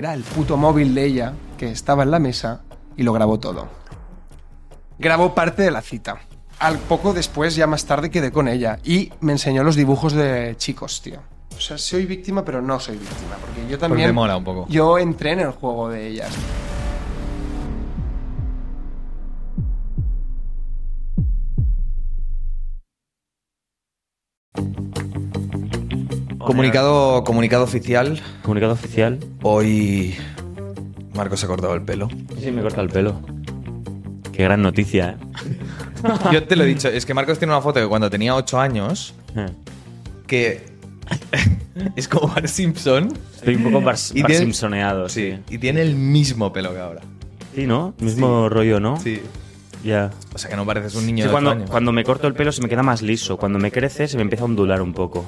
[0.00, 2.62] era el puto móvil de ella que estaba en la mesa
[2.96, 3.68] y lo grabó todo.
[4.98, 6.20] Grabó parte de la cita.
[6.58, 10.54] Al poco después, ya más tarde, quedé con ella y me enseñó los dibujos de
[10.56, 11.20] chicos, tío.
[11.54, 14.08] O sea, soy víctima, pero no soy víctima, porque yo Porque también...
[14.08, 14.66] me mola un poco.
[14.70, 16.30] Yo entré en el juego de ellas.
[26.54, 28.20] Comunicado, comunicado oficial.
[28.42, 29.18] Comunicado oficial.
[29.42, 30.16] Hoy
[31.14, 32.08] Marcos se ha cortado el pelo.
[32.40, 33.20] Sí, me corta el pelo.
[34.32, 35.16] Qué gran noticia,
[36.32, 38.58] Yo te lo he dicho, es que Marcos tiene una foto de cuando tenía 8
[38.58, 39.46] años ¿eh?
[40.26, 40.64] que
[41.96, 43.12] es como Bart Simpson.
[43.36, 45.38] Estoy un poco bar, Y bar tiene- simpsoneado, sí.
[45.50, 47.02] Y tiene el mismo pelo que ahora.
[47.54, 47.92] Sí, ¿no?
[48.00, 48.96] Mismo rollo, ¿no?
[48.98, 49.20] Sí.
[49.84, 50.10] Ya.
[50.34, 51.70] O sea que no pareces un niño Sí, de 8 cuando, años.
[51.70, 53.36] cuando me corto el pelo se me queda más liso.
[53.36, 55.26] Cuando me crece se me empieza a ondular un poco.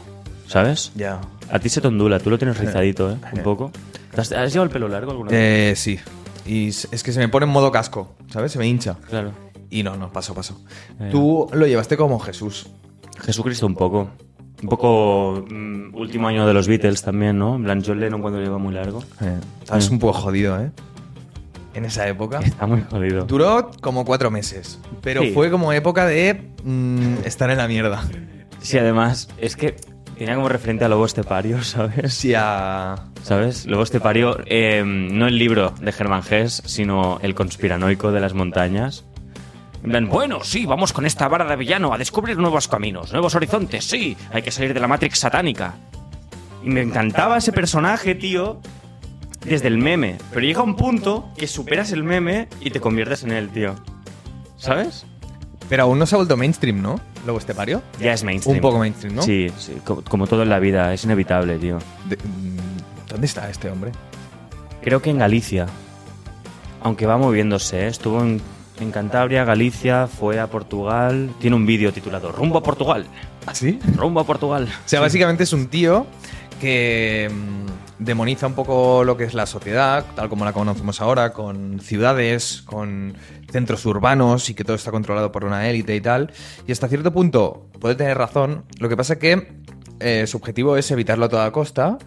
[0.52, 0.92] ¿Sabes?
[0.94, 1.18] Ya.
[1.50, 3.16] A ti se te ondula, tú lo tienes rizadito, ¿eh?
[3.32, 3.72] Un poco.
[4.14, 5.38] ¿Te ¿Has, has llevado el pelo largo alguna vez?
[5.40, 5.98] Eh, sí.
[6.44, 8.52] Y es que se me pone en modo casco, ¿sabes?
[8.52, 8.96] Se me hincha.
[9.08, 9.32] Claro.
[9.70, 10.60] Y no, no, paso, paso.
[11.00, 11.08] Eh.
[11.10, 12.66] Tú lo llevaste como Jesús.
[13.20, 14.10] Jesucristo un poco.
[14.62, 17.56] Un poco mm, último año de los Beatles también, ¿no?
[17.56, 19.02] En plan, John Lennon cuando lleva muy largo.
[19.22, 20.70] Eh, Estabas un poco jodido, ¿eh?
[21.72, 22.40] En esa época.
[22.40, 23.24] Está muy jodido.
[23.24, 24.78] Duró como cuatro meses.
[25.00, 25.30] Pero Sí.
[25.32, 28.04] fue como época de mm, estar en la mierda.
[28.60, 29.76] Sí, además, es que
[30.22, 32.14] tenía como referente a Lobo Estepario, ¿sabes?
[32.14, 32.94] Sí, a...
[33.24, 33.66] ¿Sabes?
[33.66, 39.04] Lobo Estepario, eh, no el libro de Germán Gess, sino el conspiranoico de las montañas.
[39.82, 44.16] Bueno, sí, vamos con esta vara de villano a descubrir nuevos caminos, nuevos horizontes, sí,
[44.32, 45.74] hay que salir de la Matrix satánica.
[46.62, 48.60] Y me encantaba ese personaje, tío,
[49.44, 50.18] desde el meme.
[50.30, 53.74] Pero llega un punto que superas el meme y te conviertes en él, tío.
[54.56, 55.04] ¿Sabes?
[55.68, 57.00] Pero aún no se ha vuelto mainstream, ¿no?
[57.24, 57.82] Luego este pario.
[58.00, 58.56] Ya es mainstream.
[58.56, 59.22] Un poco mainstream, ¿no?
[59.22, 61.78] Sí, sí, co- como todo en la vida, es inevitable, tío.
[62.08, 63.92] De- mm, ¿Dónde está este hombre?
[64.82, 65.66] Creo que en Galicia.
[66.82, 67.86] Aunque va moviéndose, ¿eh?
[67.88, 68.40] estuvo en,
[68.80, 71.30] en Cantabria, Galicia, fue a Portugal.
[71.40, 73.06] Tiene un vídeo titulado Rumbo a Portugal.
[73.46, 73.78] ¿Ah, sí?
[73.96, 74.64] Rumbo a Portugal.
[74.64, 76.06] O sea, básicamente es un tío
[76.60, 81.32] que mm, demoniza un poco lo que es la sociedad, tal como la conocemos ahora,
[81.32, 83.14] con ciudades, con
[83.50, 86.32] centros urbanos y que todo está controlado por una élite y tal.
[86.66, 88.64] Y hasta cierto punto puede tener razón.
[88.78, 89.62] Lo que pasa que
[90.00, 91.98] eh, su objetivo es evitarlo a toda costa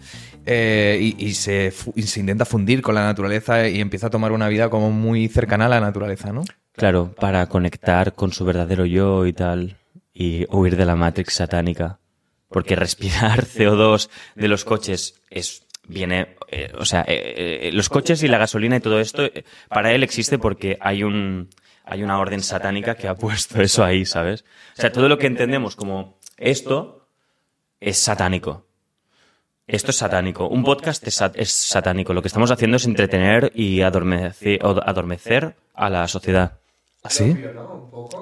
[0.44, 4.48] eh, y, se, y se intenta fundir con la naturaleza y empieza a tomar una
[4.48, 6.44] vida como muy cercana a la naturaleza, ¿no?
[6.72, 9.78] Claro, para conectar con su verdadero yo y tal.
[10.12, 11.98] Y huir de la Matrix satánica.
[12.48, 15.65] Porque respirar CO2 de los coches es.
[15.88, 16.36] Viene.
[16.48, 19.22] eh, o sea, eh, eh, los coches y la gasolina y todo esto,
[19.68, 21.48] para él existe porque hay un.
[21.88, 24.44] Hay una orden satánica que ha puesto eso ahí, ¿sabes?
[24.76, 27.06] O sea, todo lo que entendemos como esto
[27.78, 28.66] es satánico.
[29.68, 30.48] Esto es satánico.
[30.48, 32.12] Un podcast es, sat- es satánico.
[32.12, 36.58] Lo que estamos haciendo es entretener y adormecer a la sociedad.
[37.02, 37.36] ¿Ah, sí?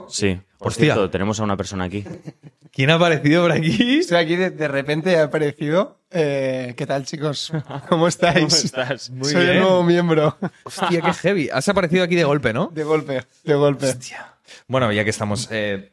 [0.08, 0.40] Sí.
[0.58, 0.84] Por Hostia.
[0.94, 2.04] cierto, tenemos a una persona aquí.
[2.72, 3.98] ¿Quién ha aparecido por aquí?
[4.00, 5.98] Estoy aquí, de, de repente ha aparecido.
[6.10, 7.52] Eh, ¿Qué tal, chicos?
[7.88, 8.64] ¿Cómo estáis?
[8.64, 9.10] estás?
[9.10, 9.56] Muy Soy bien.
[9.56, 10.36] el nuevo miembro.
[10.64, 11.48] Hostia, qué heavy.
[11.50, 12.70] Has aparecido aquí de golpe, ¿no?
[12.72, 13.94] De golpe, de golpe.
[14.66, 15.48] Bueno, ya que estamos.
[15.50, 15.92] eh,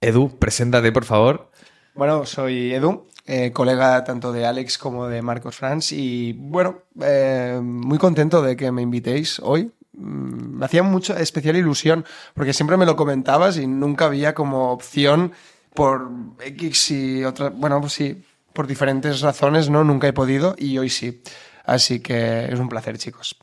[0.00, 1.50] Edu, preséntate, por favor.
[1.94, 7.58] Bueno, soy Edu, eh, colega tanto de Alex como de Marcos Franz y bueno, eh,
[7.62, 9.72] muy contento de que me invitéis hoy.
[9.98, 12.04] Mm, Me hacía mucha especial ilusión
[12.34, 15.32] porque siempre me lo comentabas y nunca había como opción
[15.74, 16.08] por
[16.44, 18.22] X y otras, bueno, pues sí,
[18.52, 19.84] por diferentes razones, ¿no?
[19.84, 21.22] Nunca he podido y hoy sí.
[21.64, 23.36] Así que es un placer, chicos.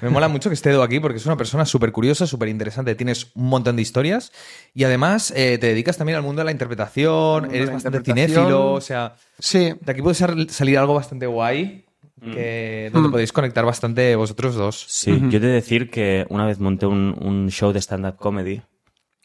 [0.00, 2.94] Me mola mucho que esté aquí porque es una persona súper curiosa, súper interesante.
[2.94, 4.32] Tienes un montón de historias
[4.74, 7.54] y además eh, te dedicas también al mundo de la interpretación.
[7.54, 8.34] Eres la bastante interpretación.
[8.46, 8.72] cinéfilo.
[8.72, 11.84] O sea, Sí, de aquí puede sal- salir algo bastante guay
[12.20, 13.12] que, donde Mm.
[13.12, 14.84] podéis conectar bastante vosotros dos.
[14.88, 18.62] Sí, yo he de decir que una vez monté un, un show de stand-up comedy.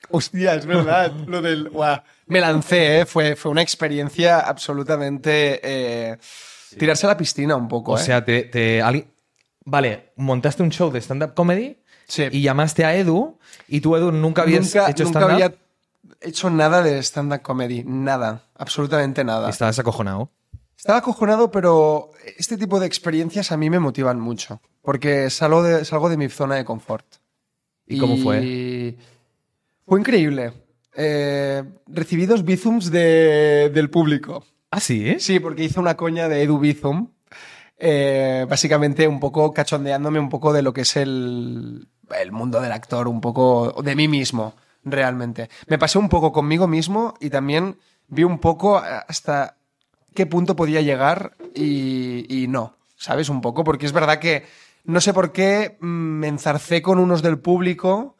[0.09, 1.11] Hostia, es verdad.
[1.27, 1.69] Lo del.
[1.69, 2.01] guau.
[2.27, 3.05] Me lancé, ¿eh?
[3.05, 5.59] Fue, fue una experiencia absolutamente.
[5.63, 6.17] eh,
[6.77, 8.01] tirarse a la piscina un poco, O ¿eh?
[8.01, 8.81] sea, te, te-
[9.65, 12.25] Vale, montaste un show de stand-up comedy Sí.
[12.31, 15.55] y llamaste a Edu y tú, Edu, nunca habías nunca, hecho nunca stand-up había
[16.19, 17.83] hecho nada de stand-up comedy.
[17.85, 18.41] Nada.
[18.55, 19.47] Absolutamente nada.
[19.47, 20.29] y estabas acojonado.
[20.77, 24.61] Estaba acojonado, pero este tipo de experiencias a mí me motivan mucho.
[24.81, 27.05] Porque salgo de, salgo de mi zona de confort.
[27.87, 28.97] ¿Y cómo fue?
[29.87, 30.53] Fue increíble.
[30.95, 34.45] Eh, recibí dos bizums de- del público.
[34.71, 35.19] Ah, sí, ¿eh?
[35.19, 37.09] Sí, porque hice una coña de Edu Bizum.
[37.85, 41.87] eh, básicamente un poco cachondeándome un poco de lo que es el,
[42.17, 44.53] el mundo del actor, un poco de mí mismo,
[44.85, 45.49] realmente.
[45.67, 47.77] Me pasé un poco conmigo mismo y también
[48.07, 49.57] vi un poco hasta
[50.13, 52.75] qué punto podía llegar y, y no.
[53.03, 53.27] ¿sabes?
[53.27, 54.45] Un poco, porque es verdad que
[54.85, 58.15] no sé por qué mm, me enzarcé con unos del público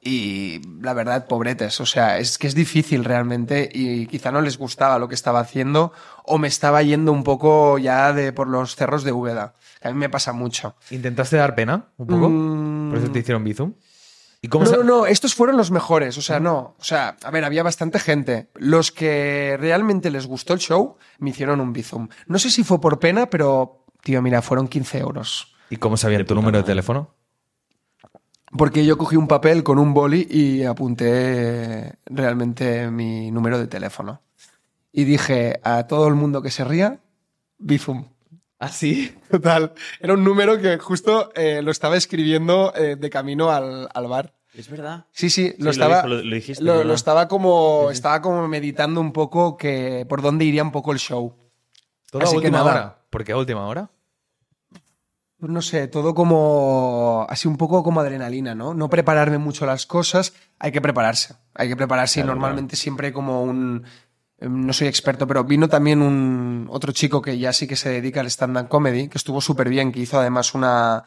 [0.00, 4.58] y la verdad, pobretes, o sea, es que es difícil realmente y quizá no les
[4.58, 5.92] gustaba lo que estaba haciendo
[6.24, 9.54] o me estaba yendo un poco ya de por los cerros de Úbeda.
[9.82, 10.76] A mí me pasa mucho.
[10.90, 12.28] ¿Intentaste dar pena un poco?
[12.28, 12.90] Mm.
[12.90, 13.72] Por eso te hicieron Bizum.
[14.40, 17.16] ¿Y cómo No, se- no, no, estos fueron los mejores, o sea, no, o sea,
[17.24, 18.48] a ver, había bastante gente.
[18.54, 22.08] Los que realmente les gustó el show me hicieron un bizum.
[22.26, 25.54] No sé si fue por pena, pero, tío, mira, fueron 15 euros.
[25.70, 27.14] ¿Y cómo sabían tu número de teléfono?
[28.56, 34.22] Porque yo cogí un papel con un boli y apunté realmente mi número de teléfono.
[34.92, 37.00] Y dije a todo el mundo que se ría,
[37.58, 38.06] bizum.
[38.58, 39.16] ¿Ah, sí?
[39.30, 39.72] Total.
[40.00, 44.34] Era un número que justo eh, lo estaba escribiendo eh, de camino al, al bar.
[44.54, 45.06] Es verdad.
[45.12, 45.96] Sí, sí, lo Sí, lo estaba.
[45.96, 47.90] dijo, lo- lo dijiste, lo- estaba como.
[47.92, 51.34] Estaba como meditando un poco que por dónde iría un poco el show.
[52.10, 52.70] Todo Así a que última nada.
[52.72, 52.98] hora.
[53.10, 53.90] ¿Por qué a última hora?
[55.38, 57.26] Pues no sé, todo como.
[57.28, 58.74] Así un poco como adrenalina, ¿no?
[58.74, 60.32] No prepararme mucho las cosas.
[60.58, 61.36] Hay que prepararse.
[61.54, 63.84] Hay que prepararse y Claro, normalmente siempre como un.
[64.40, 67.90] Em, No soy experto, pero vino también un otro chico que ya sí que se
[67.90, 71.04] dedica al stand-up comedy, que estuvo súper bien, que hizo además una.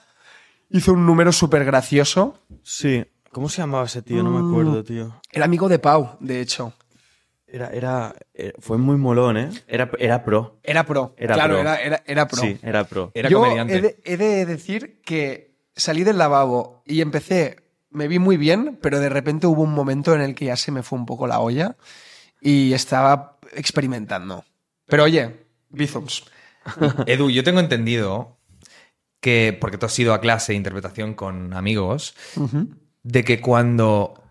[0.70, 2.40] Hizo un número súper gracioso.
[2.64, 3.06] Sí.
[3.32, 4.24] ¿Cómo se llamaba ese tío?
[4.24, 4.34] No Mm.
[4.44, 5.22] me acuerdo, tío.
[5.32, 6.74] Era amigo de Pau, de hecho.
[7.48, 9.50] Era, era, eh, fue muy molón, ¿eh?
[9.68, 10.60] Era, era pro.
[10.64, 11.14] Era pro.
[11.18, 11.62] Era claro, pro.
[11.62, 12.42] Era, era, era pro.
[12.42, 13.12] Sí, era pro.
[13.14, 13.76] Era Yo comediante.
[13.76, 17.58] He de, he de decir que salí del lavabo y empecé,
[17.90, 20.72] me vi muy bien, pero de repente hubo un momento en el que ya se
[20.72, 21.76] me fue un poco la olla
[22.42, 24.44] y estaba experimentando.
[24.88, 26.26] Pero oye, Bizums.
[27.08, 28.38] Edu, yo tengo entendido
[29.22, 32.16] que, porque tú has ido a clase de interpretación con amigos,
[33.04, 34.22] de que cuando,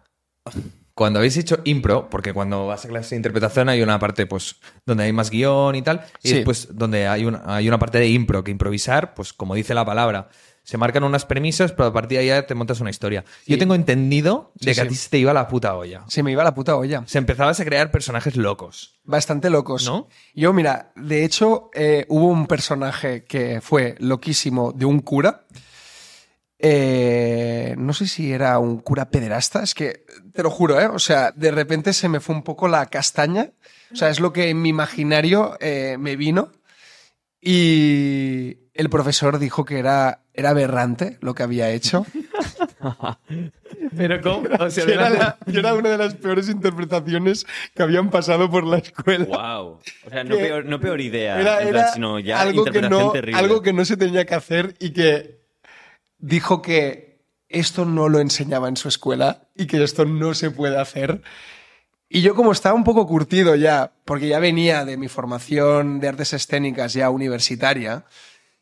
[0.94, 4.56] cuando habéis hecho impro, porque cuando vas a clase de interpretación hay una parte pues
[4.84, 6.34] donde hay más guion y tal, y Sí.
[6.36, 9.84] después donde hay una, hay una parte de impro que improvisar, pues como dice la
[9.84, 10.28] palabra,
[10.70, 13.24] se marcan unas premisas, pero a partir de ahí ya te montas una historia.
[13.44, 16.04] Yo tengo entendido de Sí, que a ti se te iba la puta olla.
[16.06, 17.02] Se me iba la puta olla.
[17.08, 19.00] Se empezabas a crear personajes locos.
[19.02, 19.84] Bastante locos.
[19.84, 20.06] ¿No?
[20.32, 25.42] Yo, mira, de hecho, eh, hubo un personaje que fue loquísimo de un cura.
[26.60, 30.86] Eh, no sé si era un cura pederasta, es que te lo juro, ¿eh?
[30.86, 33.50] O sea, de repente se me fue un poco la castaña.
[33.92, 36.52] O sea, es lo que en mi imaginario eh, me vino.
[37.40, 42.06] Y el profesor dijo que era, era aberrante lo que había hecho.
[43.96, 44.48] Pero ¿cómo?
[44.58, 48.50] O sea, Que era, la- que era una de las peores interpretaciones que habían pasado
[48.50, 49.24] por la escuela.
[49.26, 49.80] Wow.
[50.06, 53.10] O sea, no peor, no peor idea, Era, plan, era sino ya algo, que no,
[53.12, 53.38] terrible.
[53.38, 55.40] algo que no se tenía que hacer y que
[56.18, 60.78] dijo que esto no lo enseñaba en su escuela y que esto no se puede
[60.78, 61.22] hacer.
[62.08, 66.08] Y yo como estaba un poco curtido ya, porque ya venía de mi formación de
[66.08, 68.04] artes escénicas ya universitaria,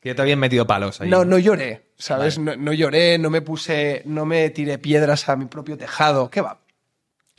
[0.01, 1.09] que te habían metido palos ahí.
[1.11, 2.39] no, no lloré, ¿sabes?
[2.39, 6.31] No, no lloré, no me puse, no me tiré piedras a mi propio tejado.
[6.31, 6.61] ¿Qué va?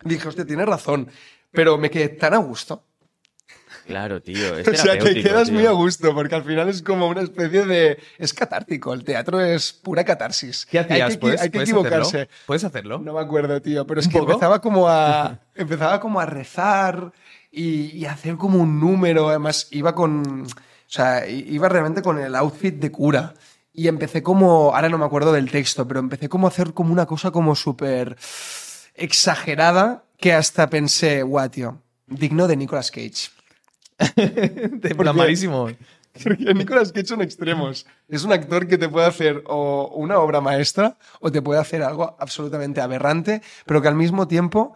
[0.04, 1.10] Dije, usted tiene razón,
[1.52, 2.86] pero me quedé tan a gusto.
[3.86, 4.58] Claro, tío.
[4.58, 5.58] Es O sea, que terapéutico, quedas tío.
[5.58, 7.98] muy a gusto, porque al final es como una especie de...
[8.20, 10.66] Es catártico, el teatro es pura catarsis.
[10.68, 11.14] ¿Qué hacías?
[11.14, 12.18] Hay que, ¿Puedes, hay que puedes equivocarse.
[12.18, 12.34] hacerlo?
[12.46, 13.00] ¿Puedes hacerlo?
[13.00, 14.34] No me acuerdo, tío, pero es ¿Un que poco?
[14.34, 15.40] empezaba como a...
[15.56, 17.14] empezaba como a rezar
[17.52, 20.46] y, y a hacer como un número, además iba con...
[20.90, 23.36] O sea, iba realmente con el outfit de cura.
[23.72, 24.76] Y empecé como...
[24.76, 27.56] Ahora no me acuerdo del texto, pero empecé como a hacer como una cosa como
[27.56, 28.18] súper
[28.96, 33.30] exagerada que hasta pensé, guau, tío, digno de Nicolas Cage.
[34.16, 35.70] De plan malísimo.
[36.24, 37.86] Porque Nicolas Cage son extremos.
[38.08, 41.84] Es un actor que te puede hacer o una obra maestra o te puede hacer
[41.84, 44.74] algo absolutamente aberrante, pero que al mismo tiempo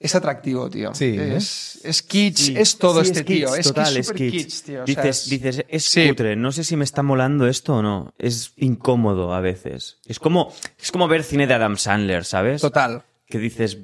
[0.00, 0.94] es atractivo, tío.
[0.94, 2.54] Sí, Es, es kitsch, Sí.
[2.56, 3.54] es todo Sí, este kitsch, tío.
[3.56, 4.44] Es total, es es súper kitsch.
[4.44, 4.82] kitsch, tío.
[4.82, 6.08] O sea, Dices, es- dices, es Sí.
[6.08, 8.14] cutre, no sé si me está molando esto o no.
[8.18, 9.98] Es incómodo a veces.
[10.06, 12.60] Es como, es como ver cine de Adam Sandler, ¿sabes?
[12.60, 13.02] Total.
[13.28, 13.78] Que dices,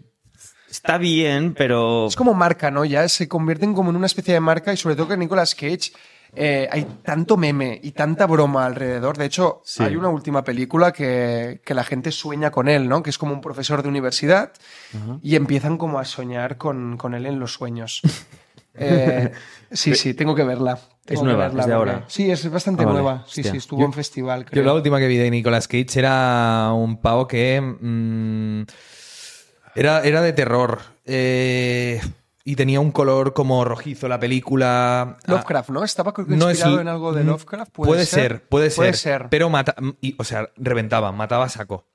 [0.71, 2.07] está bien, pero...
[2.07, 2.85] Es como marca, ¿no?
[2.85, 5.93] Ya se convierten como en una especie de marca y sobre todo que Nicolas Cage
[6.37, 9.17] eh, hay tanto meme y tanta broma alrededor.
[9.17, 9.83] De hecho, Sí.
[9.83, 13.03] hay una última película que, que la gente sueña con él, ¿no?
[13.03, 14.53] Que es como un profesor de universidad
[15.23, 18.01] y empiezan como a soñar con, con él en los sueños.
[18.77, 19.31] Eh,
[19.71, 20.77] sí, sí, tengo que verla.
[21.05, 22.05] Tengo que nueva, verla es de porque- ahora.
[22.09, 22.99] Sí, es bastante Ah, vale.
[23.03, 23.25] nueva.
[23.29, 23.53] Sí, Hostia.
[23.53, 27.01] sí, estuvo Yo- en festival, Yo la última que vi de Nicolas Cage era un
[27.01, 28.63] pavo que mm,
[29.77, 30.81] era, era de terror.
[31.05, 32.01] eh,
[32.45, 35.03] y tenía un color como rojizo la película.
[35.03, 35.83] Ah, Lovecraft, ¿no?
[35.85, 37.73] Estaba que no es inspirado en algo de Lovecraft.
[37.73, 38.77] Puede, ser, puede ser.
[38.77, 39.27] Puede ser.
[39.31, 41.87] Pero mata, y, o sea, reventaba, mataba a saco.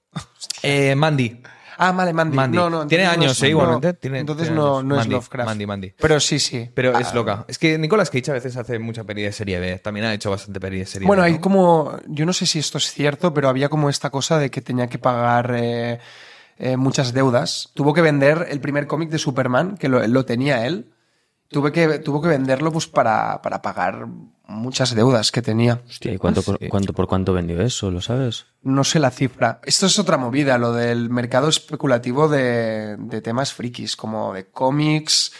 [0.63, 1.41] Eh, Mandy.
[1.81, 2.35] Ah, vale, Mandy.
[2.35, 2.57] Mandy.
[2.57, 3.45] No, no, Tiene no años, ¿eh?
[3.45, 3.93] no, Igualmente.
[3.93, 5.47] Tiene- entonces tiene no, no es Lovecraft.
[5.47, 5.93] Mandy, Mandy.
[5.97, 6.69] Pero sí, sí.
[6.73, 7.45] Pero Ah, es loca.
[7.47, 9.79] Es que Nicolas Cage a veces hace mucha peli de serie B.
[9.79, 11.29] También ha hecho bastante peli de serie Bueno, B.
[11.29, 11.97] hay como.
[12.07, 14.87] Yo no sé si esto es cierto, pero había como esta cosa de que tenía
[14.87, 15.99] que pagar eh,
[16.59, 17.71] eh, muchas deudas.
[17.73, 20.91] Tuvo que vender el primer cómic de Superman, que lo, lo tenía él.
[21.47, 24.05] Tuve que, tuvo que venderlo pues para, para pagar
[24.45, 25.81] muchas deudas que tenía.
[25.89, 27.89] Hostia, ¿y cuánto, por, cuánto por cuánto vendió eso?
[27.89, 28.45] ¿Lo sabes?
[28.61, 29.59] No sé la cifra.
[29.63, 35.31] Esto es otra movida, lo del mercado especulativo de, de temas frikis, como de cómics.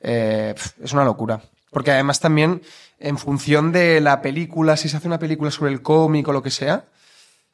[0.00, 1.40] eh, es una locura.
[1.70, 2.62] Porque además también,
[2.98, 6.42] en función de la película, si se hace una película sobre el cómic o lo
[6.42, 6.86] que sea,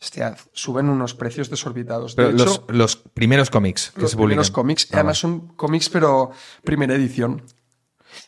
[0.00, 2.16] hostia, suben unos precios desorbitados.
[2.16, 4.28] De Pero los, hecho, los primeros cómics que los se publican.
[4.30, 6.30] primeros cómics, Ah, además son cómics, pero
[6.64, 7.42] primera edición.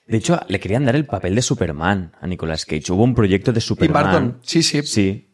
[0.06, 2.92] De hecho, le querían dar el papel de Superman a Nicolas Cage.
[2.92, 4.04] Hubo un proyecto de Tim Superman.
[4.04, 5.28] Burton, sí, sí, Sí.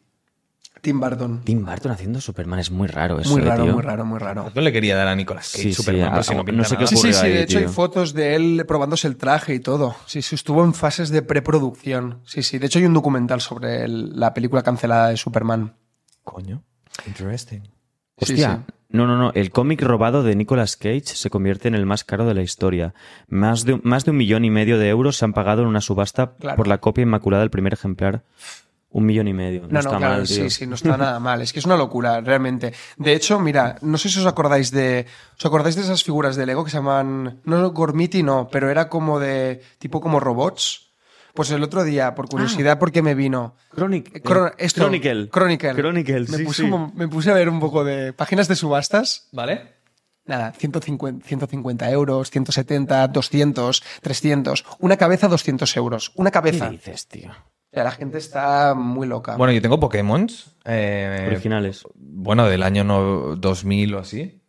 [0.81, 1.41] Tim Burton.
[1.43, 3.73] Tim Burton haciendo Superman es muy raro eso, Muy eh, raro, tío.
[3.73, 4.49] muy raro, muy raro.
[4.55, 6.63] No le quería dar a Nicolas Cage Sí, sí, Superman, a- pero si no, no
[6.63, 6.87] sé qué.
[6.87, 9.93] Sí, sí, sí, ahí, de hecho hay fotos de él probándose el traje y todo.
[10.05, 12.21] Sí, sí, estuvo en fases de preproducción.
[12.25, 15.75] Sí, sí, de hecho hay un documental sobre el- la película cancelada de Superman.
[16.31, 16.63] Coño.
[17.07, 17.61] Interesting.
[18.21, 18.73] Hostia, sí.
[18.89, 19.31] no, no, no.
[19.33, 22.93] El cómic robado de Nicolas Cage se convierte en el más caro de la historia.
[23.27, 25.67] Más de, un- más de un millón y medio de euros se han pagado en
[25.69, 26.57] una subasta Claro.
[26.57, 28.23] por la copia inmaculada del primer ejemplar.
[28.91, 29.61] Un millón y medio.
[29.61, 30.35] No, No, no, está claro, mal, tío.
[30.35, 31.41] sí, sí, no está nada mal.
[31.43, 32.73] Es que es una locura, realmente.
[32.97, 35.05] De hecho, mira, no sé si os acordáis de.
[35.37, 37.39] ¿Os acordáis de esas figuras de Lego que se llaman.
[37.45, 39.61] No Gormiti, no, pero era como de.
[39.77, 40.88] tipo como robots?
[41.33, 43.55] Pues el otro día, por curiosidad, porque me vino.
[43.75, 45.29] Chronic- Cro- esto, Chronicle.
[45.29, 45.73] Chronicle.
[45.75, 46.69] Chronicle, me sí, puse, sí.
[46.71, 49.27] un- me puse a ver un poco de páginas de subastas.
[49.31, 49.77] ¿Vale?
[50.25, 54.65] Nada, 150, 150 euros, 170, 200, 300.
[54.79, 56.11] Una cabeza, 200 euros.
[56.15, 56.69] Una ¿Qué cabeza.
[56.69, 57.29] dices, tío?
[57.31, 59.35] O sea, la gente está muy loca.
[59.37, 60.27] Bueno, yo tengo Pokémon.
[60.65, 61.83] eh, Originales.
[61.95, 64.41] bueno, del año no- 2000 o así,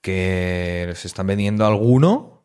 [0.00, 2.44] que se están vendiendo alguno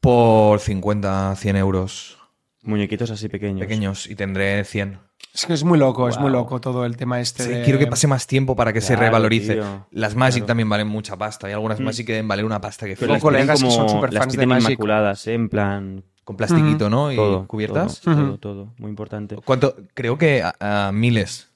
[0.00, 2.18] por 50, 100 euros
[2.64, 3.60] Muñequitos así pequeños.
[3.60, 4.98] pequeños y tendré 100.
[5.34, 7.42] es que es muy loco, es muy loco todo el tema este.
[7.44, 9.54] Sí, de- Quiero que pase más tiempo para que se revalorice.
[9.54, 9.86] tío.
[9.90, 10.46] Las Magic Claro.
[10.46, 13.70] también valen mucha pasta y algunas Magic deben valer una pasta que Pero colegas que
[13.70, 14.68] son como- superfans las de Magic.
[14.70, 15.34] inmaculadas, ¿eh?
[15.34, 16.04] en plan...
[16.24, 17.12] con plastiquito, ¿no?
[17.12, 18.00] Y Todo, cubiertas.
[18.00, 18.74] Todo, todo, todo.
[18.78, 19.36] Muy importante.
[19.44, 19.76] ¿Cuánto?
[19.92, 20.54] Creo que a,
[20.88, 21.50] a miles.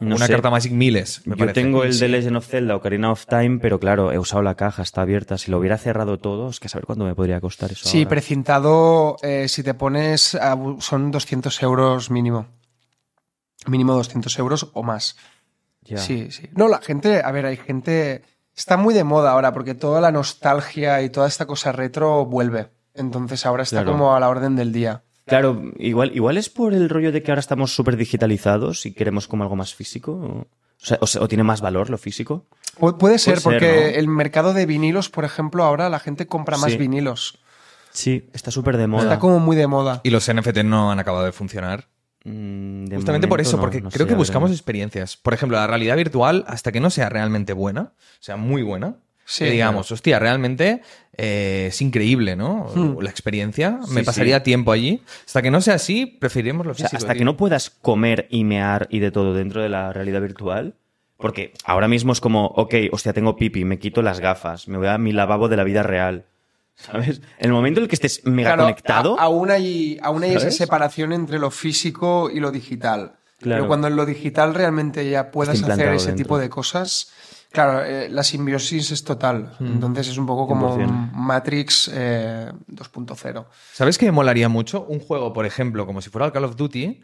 [0.00, 0.32] No una sé.
[0.32, 1.60] carta Magic miles, me Yo parece.
[1.60, 2.00] tengo el Sí.
[2.00, 5.36] de Legend of Zelda Ocarina of Time, pero claro, he usado la caja, está abierta.
[5.38, 7.86] Si lo hubiera cerrado todo, es que a saber cuánto me podría costar eso.
[7.88, 8.08] Sí, ahora.
[8.10, 12.46] precintado, eh, si te pones, a son 200 euros mínimo.
[13.66, 15.16] Mínimo 200 euros o más.
[15.82, 15.98] Ya.
[15.98, 16.48] Sí, sí.
[16.52, 18.22] No, la gente, a ver, hay gente,
[18.56, 22.70] está muy de moda ahora porque toda la nostalgia y toda esta cosa retro vuelve.
[22.94, 23.92] Entonces ahora está Claro.
[23.92, 25.02] como a la orden del día.
[25.30, 29.26] Claro, igual, igual es por el rollo de que ahora estamos súper digitalizados y queremos
[29.26, 30.12] como algo más físico.
[30.12, 30.46] O, o
[30.76, 32.46] sea, o sea, o tiene más valor lo físico.
[32.78, 33.98] Pu- puede ser, ser, porque ¿no?
[33.98, 36.76] el mercado de vinilos, por ejemplo, ahora la gente compra más Sí.
[36.78, 37.38] vinilos.
[37.92, 39.02] Sí, está súper de moda.
[39.04, 40.00] Está como muy de moda.
[40.04, 41.88] Y los NFT no han acabado de funcionar.
[42.24, 44.54] Mm, de Justamente por eso, no, porque no creo sé, que buscamos ver.
[44.56, 45.16] experiencias.
[45.16, 48.96] Por ejemplo, la realidad virtual, hasta que no sea realmente buena, o sea, muy buena,
[49.30, 50.82] Sí, digamos, hostia, realmente
[51.16, 52.66] eh, es increíble, ¿no?
[52.74, 52.98] Hmm.
[53.00, 54.42] La experiencia, me Sí, pasaría sí.
[54.44, 55.02] tiempo allí.
[55.26, 56.96] Hasta que no sea así, preferiremos lo O sea, físico.
[56.98, 57.18] hasta tío.
[57.20, 60.74] que no puedas comer y mear y de todo dentro de la realidad virtual.
[61.16, 64.86] Porque ahora mismo es como, ok, hostia, tengo pipi, me quito las gafas, me voy
[64.88, 66.24] a mi lavabo de la vida real.
[66.74, 67.20] ¿Sabes?
[67.38, 69.20] En el momento en el que estés mega Claro, conectado.
[69.20, 73.12] a- aún hay, aún hay esa separación entre lo físico y lo digital.
[73.38, 73.60] Claro.
[73.62, 76.24] Pero cuando en lo digital realmente ya puedas hacer ese dentro.
[76.24, 77.12] tipo de cosas,
[77.50, 79.52] claro, eh, la simbiosis es total.
[79.58, 79.66] Hmm.
[79.66, 80.88] Entonces es un poco como 100%.
[80.88, 83.46] un Matrix eh, 2.0.
[83.72, 84.84] ¿Sabes qué me molaría mucho?
[84.88, 87.00] Un juego, por ejemplo, como si fuera el Call of Duty,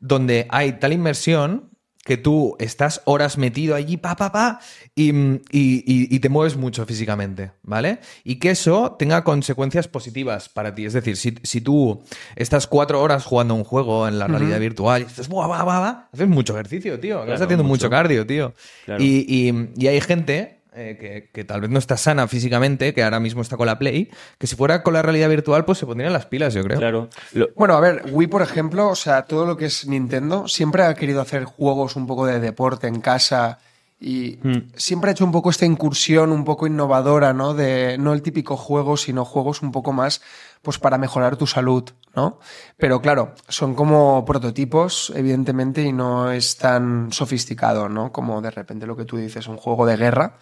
[0.00, 1.69] donde hay tal inmersión
[2.10, 4.60] que tú estás horas metido allí, pa, pa, pa,
[4.96, 5.10] y,
[5.52, 8.00] y- te mueves mucho físicamente, ¿vale?
[8.24, 10.86] Y que eso tenga consecuencias positivas para ti.
[10.86, 12.02] Es decir, si, si tú
[12.34, 16.08] estás cuatro horas jugando un juego en la realidad virtual y estás, buah, buah, buah,
[16.12, 17.20] haces mucho ejercicio, tío.
[17.22, 17.90] Estás haciendo mucho, mucho.
[17.90, 18.54] cardio, tío.
[18.86, 19.04] Claro.
[19.04, 23.20] Y- y hay gente eh, que, que tal vez no está sana físicamente, que ahora
[23.20, 26.12] mismo está con la Play, que si fuera con la realidad virtual, pues se pondrían
[26.12, 26.78] las pilas, yo creo.
[26.78, 27.08] Claro.
[27.32, 30.82] Lo- Bueno, a ver, Wii, por ejemplo, o sea, todo lo que es Nintendo, siempre
[30.84, 33.58] ha querido hacer juegos un poco de deporte en casa
[34.00, 34.70] y Hmm.
[34.74, 37.52] siempre ha hecho un poco esta incursión un poco innovadora, ¿no?
[37.52, 40.22] De no el típico juego, sino juegos un poco más
[40.62, 42.38] pues para mejorar tu salud, ¿no?
[42.76, 48.12] Pero claro, son como prototipos, evidentemente, y no es tan sofisticado, ¿no?
[48.12, 50.36] Como de repente lo que tú dices, un juego de guerra,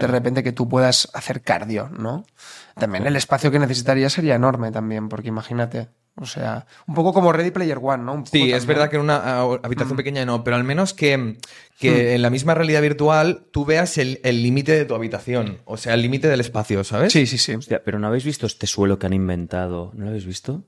[0.00, 2.24] de repente que tú puedas hacer cardio, ¿no?
[2.74, 5.88] También el espacio que necesitaría sería enorme también, porque imagínate.
[6.16, 8.12] O sea, un poco como Ready Player One, ¿no?
[8.12, 10.94] Un poco Sí, es verdad que en una ah, habitación pequeña no, pero al menos
[10.94, 11.38] que,
[11.80, 15.76] que en la misma realidad virtual tú veas el el límite de tu habitación, o
[15.76, 17.12] sea, el límite del espacio, ¿sabes?
[17.12, 17.54] Sí, sí, sí.
[17.54, 19.90] Hostia, pero ¿no habéis visto este suelo que han inventado?
[19.94, 20.62] ¿No lo habéis visto?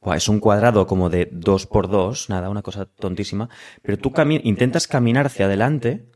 [0.00, 3.50] Buah, es un cuadrado como de dos por dos, nada, una cosa tontísima.
[3.82, 6.06] Pero tú cami- intentas caminar hacia adelante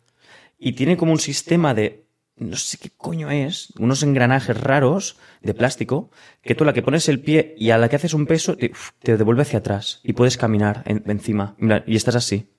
[0.59, 2.04] y tiene como un sistema de,
[2.37, 6.11] no sé qué coño es, unos engranajes raros de plástico,
[6.43, 8.57] que tú a la que pones el pie y a la que haces un peso,
[8.57, 11.55] te, uf, te devuelve hacia atrás y puedes caminar en- encima.
[11.87, 12.51] Y estás así.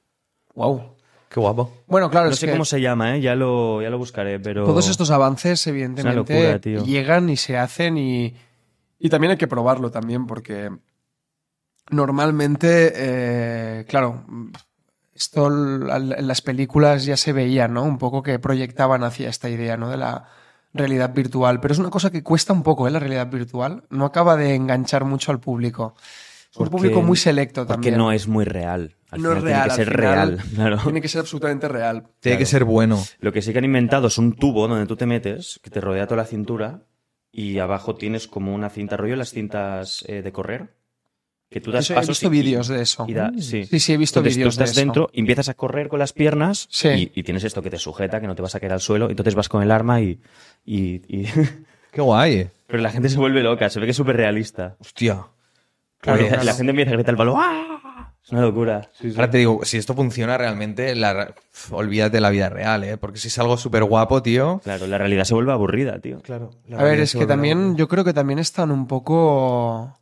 [0.53, 0.95] Wow.
[1.29, 1.73] Qué guapo.
[1.87, 3.21] Bueno, claro, No es sé que cómo se llama, ¿eh?
[3.21, 4.63] Ya lo, ya lo buscaré, pero...
[4.65, 8.33] todos estos avances, evidentemente, locura, llegan y se hacen y,
[8.99, 10.69] y también hay que probarlo también, porque
[11.89, 14.25] normalmente, eh, claro,
[15.15, 17.83] esto en las películas ya se veía, ¿no?
[17.83, 19.89] Un poco que proyectaban hacia esta idea, ¿no?
[19.89, 20.25] De la
[20.73, 21.61] realidad virtual.
[21.61, 22.91] Pero es una cosa que cuesta un poco, ¿eh?
[22.91, 23.83] La realidad virtual.
[23.89, 25.95] No acaba de enganchar mucho al público.
[26.51, 27.97] Es un Porque- público muy selecto Porque también.
[27.97, 28.95] no es muy real.
[29.09, 30.77] Al No es real, tiene que ser real, claro.
[30.83, 32.07] Tiene que ser absolutamente real.
[32.19, 33.01] Tiene que ser bueno.
[33.19, 35.79] Lo que sí que han inventado es un tubo donde tú te metes, que te
[35.79, 36.83] rodea toda la cintura,
[37.31, 40.75] y abajo tienes como una cinta rollo, las cintas eh, de correr,
[41.55, 43.05] que tú das Eso, he pasos visto y- vídeos de eso.
[43.07, 43.65] y da- sí.
[43.65, 44.85] Sí, sí, he visto Entonces tú vídeos de estás eso.
[44.85, 46.89] dentro, y empiezas a correr con las piernas Sí.
[46.89, 49.07] y, y tienes esto que te sujeta, que no te vas a caer al suelo,
[49.07, 50.19] y entonces vas con el arma y...
[50.65, 51.25] y- y-
[51.93, 52.49] Qué guay.
[52.67, 54.75] Pero la gente se vuelve loca, se ve que es súper realista.
[54.81, 55.27] Hostia.
[56.01, 56.27] Claro.
[56.43, 57.35] La gente empieza a gritar el balón.
[57.37, 58.11] ¡Ah!
[58.21, 58.89] Es una locura.
[58.99, 59.15] Sí, sí.
[59.15, 61.33] Ahora te digo, si esto funciona realmente, la,
[61.71, 62.97] olvídate de la vida real, ¿eh?
[62.97, 64.59] Porque si es algo súper guapo, tío.
[64.63, 66.19] Claro, la realidad se vuelve aburrida, tío.
[66.21, 66.49] Claro.
[66.75, 69.97] A ver, es que también, yo creo que también están un poco.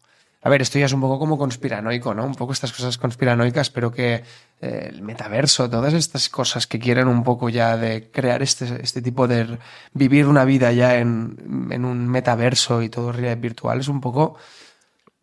[0.45, 2.25] A ver, esto ya es un poco como conspiranoico, ¿no?
[2.25, 4.23] Un poco estas cosas conspiranoicas, pero que
[4.61, 9.01] eh, el metaverso, todas estas cosas que quieren un poco ya de crear este, este
[9.01, 9.57] tipo de.
[9.93, 14.35] vivir una vida ya en, en un metaverso y todo realidad virtual, es un poco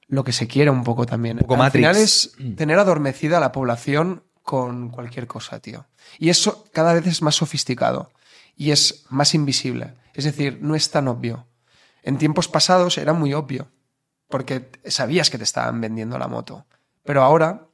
[0.08, 1.38] lo que se quiere un poco también.
[1.38, 1.72] poco Al Matrix.
[1.86, 5.86] final es tener adormecida a la población con cualquier cosa, tío.
[6.18, 8.10] Y eso cada vez es más sofisticado
[8.56, 9.94] y es más invisible.
[10.14, 11.46] Es decir, no es tan obvio.
[12.02, 13.68] En tiempos pasados era muy obvio,
[14.30, 16.66] porque sabías que te estaban vendiendo la moto.
[17.04, 17.66] Pero ahora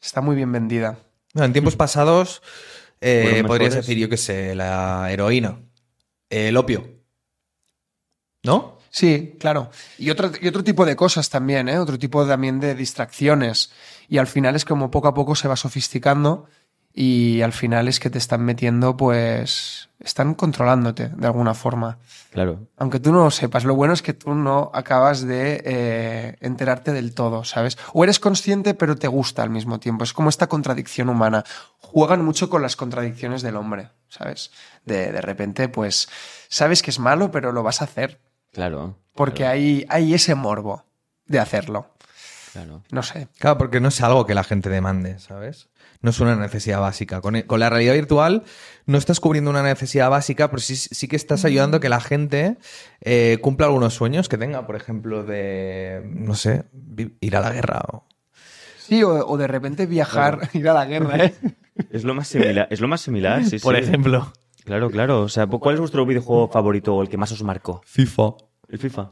[0.00, 0.98] está muy bien vendida.
[1.34, 2.42] No, en tiempos pasados
[3.00, 3.74] eh, podrías mejores.
[3.74, 5.60] decir, yo qué sé, la heroína,
[6.30, 6.88] el opio.
[8.42, 8.78] ¿No?
[8.90, 9.70] Sí, claro.
[9.98, 11.78] Y otro, y otro tipo de cosas también, ¿eh?
[11.78, 13.72] Otro tipo también de distracciones.
[14.08, 16.46] Y al final es como poco a poco se va sofisticando
[16.96, 21.98] y al final es que te están metiendo, pues, están controlándote de alguna forma.
[22.30, 22.68] Claro.
[22.76, 26.92] Aunque tú no lo sepas, lo bueno es que tú no acabas de eh, enterarte
[26.92, 27.78] del todo, ¿sabes?
[27.94, 30.04] O eres consciente pero te gusta al mismo tiempo.
[30.04, 31.44] Es como esta contradicción humana.
[31.80, 34.52] Juegan mucho con las contradicciones del hombre, ¿sabes?
[34.84, 36.08] De, de repente, pues,
[36.48, 38.20] sabes que es malo pero lo vas a hacer.
[38.52, 38.96] Claro.
[39.16, 40.84] Porque claro, hay, hay ese morbo
[41.26, 41.90] de hacerlo.
[42.52, 42.84] claro.
[42.92, 43.26] No sé.
[43.40, 45.68] Claro, porque no es algo que la gente demande, ¿sabes?
[46.04, 47.20] No es una necesidad básica.
[47.22, 48.42] Con, con la realidad virtual
[48.84, 52.00] no estás cubriendo una necesidad básica, pero sí, sí que estás ayudando a que la
[52.00, 52.58] gente
[53.00, 56.64] eh, cumpla algunos sueños que tenga, por ejemplo, de, no sé,
[57.20, 57.80] ir a la guerra.
[57.90, 58.04] o-
[58.76, 61.34] Sí, o, o de repente viajar, ir a la guerra, ¿eh?
[61.90, 63.82] Es lo más similar, es lo más similar, sí, Por sí.
[63.82, 64.30] ejemplo,
[64.64, 65.22] Claro, claro.
[65.22, 67.80] O sea, ¿cuál es vuestro videojuego favorito o el que más os marcó?
[67.86, 68.34] FIFA.
[68.68, 69.10] El FIFA.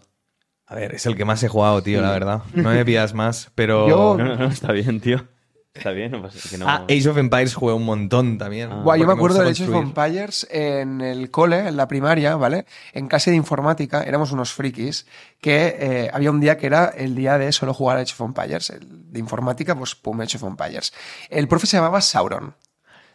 [0.66, 2.42] A ver, es el que más he jugado, tío, la verdad.
[2.55, 3.88] No me pidas más, pero...
[3.88, 5.26] Yo- No, no, no, está bien, tío.
[5.75, 6.69] Está bien, no pasa que no.
[6.69, 8.71] Ah, Age of Empires jugué un montón también.
[8.71, 8.83] Ah.
[8.83, 9.75] Buah, yo me acuerdo de Age of.
[9.75, 12.67] Empires en el cole, en la primaria, ¿vale?
[12.93, 15.07] En clase de informática éramos unos frikis
[15.41, 18.21] que eh, había un día que era el día de solo jugar a Age of
[18.21, 18.69] Empires.
[18.69, 20.93] El de informática, pues pum, Age of Empires.
[21.31, 22.55] El profe se llamaba Sauron.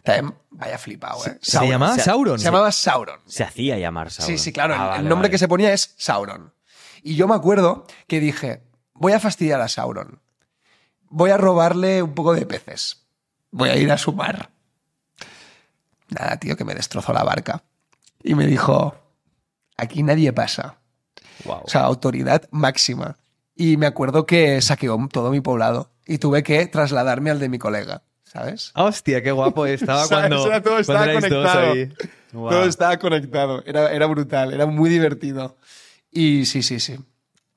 [0.04, 1.38] También, vaya flipado, ¿eh?
[1.42, 1.70] ¿Se Sauron.
[1.72, 2.40] llamaba Se- Sauron?
[2.40, 3.20] Se llamaba Sauron.
[3.28, 4.36] Se hacía llamar Sauron.
[4.38, 4.74] Sí, sí, claro.
[4.74, 5.32] Ah, el- vale, el nombre vale.
[5.32, 6.54] que se ponía es Sauron.
[7.04, 10.22] Y yo me acuerdo que dije, voy a fastidiar a Sauron.
[11.10, 13.04] Voy a robarle un poco de peces.
[13.52, 14.50] Voy a ir a su mar.
[16.10, 17.64] Nada, tío, que me destrozó la barca.
[18.24, 18.96] Y me dijo,
[19.78, 20.78] aquí nadie pasa.
[21.46, 23.18] O sea, autoridad máxima.
[23.56, 25.92] Y me acuerdo que saqueó todo mi poblado.
[26.06, 28.72] Y tuve que trasladarme al de mi colega, ¿sabes?
[28.76, 31.72] Ah, Hostia, qué guapo estaba cuando, Era todo estaba conectado.
[31.72, 31.94] ahí.
[32.32, 33.64] Todo estaba conectado.
[33.66, 35.58] Era, era brutal, era muy divertido.
[36.12, 36.98] Y sí, sí, sí.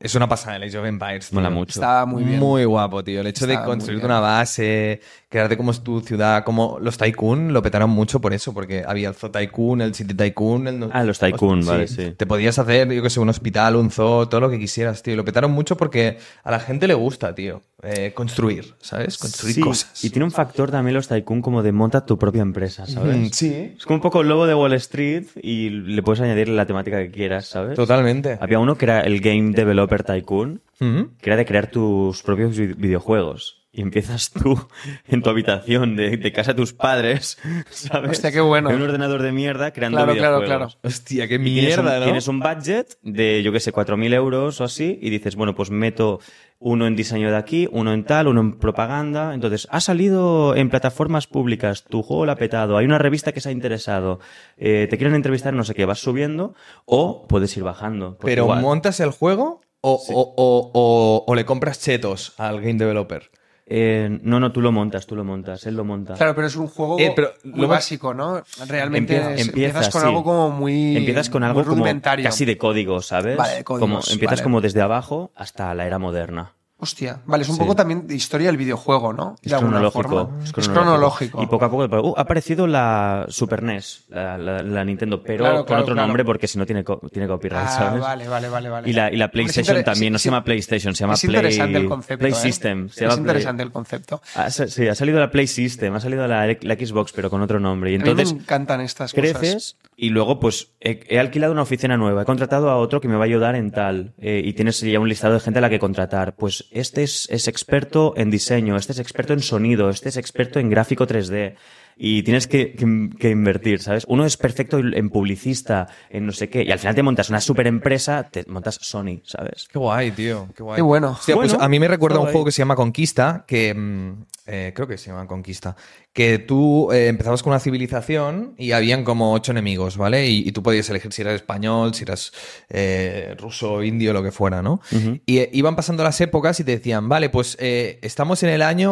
[0.00, 1.28] Es una pasada el Age of Empires.
[1.28, 1.38] tío.
[1.38, 1.78] Mola mucho.
[1.78, 2.38] Estaba muy bien.
[2.40, 3.20] Muy guapo, tío.
[3.20, 7.52] El hecho de Estaba construirte una base, crearte como es tu ciudad, como los Tycoon
[7.52, 10.66] lo petaron mucho por eso, porque había el Zoo Tycoon, el City Tycoon.
[10.68, 10.88] El...
[10.90, 12.14] Ah, los Tycoon, vale, sí.
[12.16, 15.16] Te podías hacer, yo que sé, un hospital, un zoo, todo lo que quisieras, tío.
[15.16, 19.18] Lo petaron mucho porque a la gente le gusta, tío, eh, construir, ¿sabes?
[19.18, 20.02] Construir Sí, cosas.
[20.02, 23.18] Y tiene un factor también los Tycoon como de monta tu propia empresa, ¿sabes?
[23.18, 26.48] Mm, sí, Es como un poco el lobo de Wall Street y le puedes añadir
[26.48, 27.76] la temática que quieras, ¿sabes?
[27.76, 28.38] totalmente.
[28.40, 31.10] Había uno que era el Game Developer Tycoon, Ujú.
[31.20, 33.59] que era de crear tus propios vi- videojuegos.
[33.72, 34.58] Y empiezas tú
[35.06, 37.38] en tu habitación de, de casa de tus padres,
[37.70, 38.10] ¿sabes?
[38.10, 38.68] Hostia, qué bueno.
[38.70, 40.74] En un ordenador de mierda creando Claro, claro, videojuegos.
[40.74, 40.88] claro.
[40.92, 42.04] Hostia, qué Y tienes mierda, un, ¿no?
[42.04, 45.70] Tienes un budget de, yo qué sé, 4.000 euros o así, y dices, bueno, pues
[45.70, 46.18] meto
[46.58, 49.34] uno en diseño de aquí, uno en tal, uno en propaganda.
[49.34, 53.40] Entonces, ha salido en plataformas públicas, tu juego lo ha petado, hay una revista que
[53.40, 54.18] se ha interesado,
[54.56, 56.54] eh, te quieren entrevistar, no sé qué, vas subiendo,
[56.86, 58.16] o puedes ir bajando.
[58.18, 62.56] porque Pero igual- montas el juego o, o- o- o- o le compras chetos al
[62.60, 63.30] game developer.
[63.72, 66.14] Eh, no, no, tú lo montas, tú lo montas, él lo monta.
[66.14, 68.42] Claro, pero es un juego Eh, pero muy lo básico, ¿no?
[68.66, 70.06] Realmente Empieza- es- empiezas, empiezas con sí.
[70.08, 70.96] algo como muy.
[70.96, 72.24] Empiezas con algo muy como rudimentario.
[72.24, 73.36] casi de código, ¿sabes?
[73.36, 74.42] Vale, de códigos, como, empiezas vale.
[74.42, 76.54] como desde abajo hasta la era moderna.
[76.80, 77.60] Hostia, vale, es un Sí.
[77.60, 79.36] poco también de historia del videojuego, ¿no?
[79.42, 80.42] Es de cronológico, forma.
[80.42, 81.42] es Es cronológico.
[81.42, 85.44] Y poco a poco uh, ha aparecido la Super NES, la, la- la Nintendo, pero
[85.44, 86.06] Claro, con claro, otro claro.
[86.08, 88.00] nombre porque si no tiene, co- tiene copyright, Ah, ¿sabes?
[88.00, 88.88] vale, vale, vale, vale.
[88.90, 91.88] Y la, y PlayStation también, no se llama PlayStation, se llama es Play, interesante el
[91.88, 92.18] concepto.
[92.20, 92.34] Play ¿eh?
[92.34, 92.86] System.
[92.86, 94.22] Es Play- interesante el concepto.
[94.34, 97.92] Ah, sí, ha salido la Play System, ha salido la, Xbox, pero con otro nombre.
[97.92, 99.76] Y a mí entonces me encantan estas creces cosas.
[99.96, 103.16] y luego pues he, he alquilado una oficina nueva, he contratado a otro que me
[103.16, 105.68] va a ayudar en tal eh, y tienes ya un listado de gente a la
[105.70, 106.34] que contratar.
[106.36, 110.70] Pues este es, experto en diseño, este es experto en sonido, este es experto en
[110.70, 111.56] gráfico 3D
[111.96, 114.04] y tienes que, que- que invertir, ¿sabes?
[114.08, 117.40] Uno es perfecto en publicista, en no sé qué y al final te montas una
[117.40, 119.68] super empresa, te montas Sony, ¿sabes?
[119.70, 120.48] Qué guay, tío.
[120.56, 120.76] Qué guay.
[120.76, 121.10] Qué bueno.
[121.10, 122.32] Hostia, pues Bueno, a mí me recuerda un guay.
[122.32, 125.76] juego que se llama Conquista, que mm, eh, creo que se llama Conquista,
[126.12, 130.26] que tú eh, empezabas con una civilización y habían como ocho enemigos, ¿vale?
[130.26, 132.32] Y, y tú podías elegir si eras español, si eras
[132.68, 134.80] eh, ruso, indio, lo que fuera, ¿no?
[135.26, 138.62] Y eh, iban pasando las épocas y te decían, vale, pues eh, estamos en el
[138.62, 138.90] año,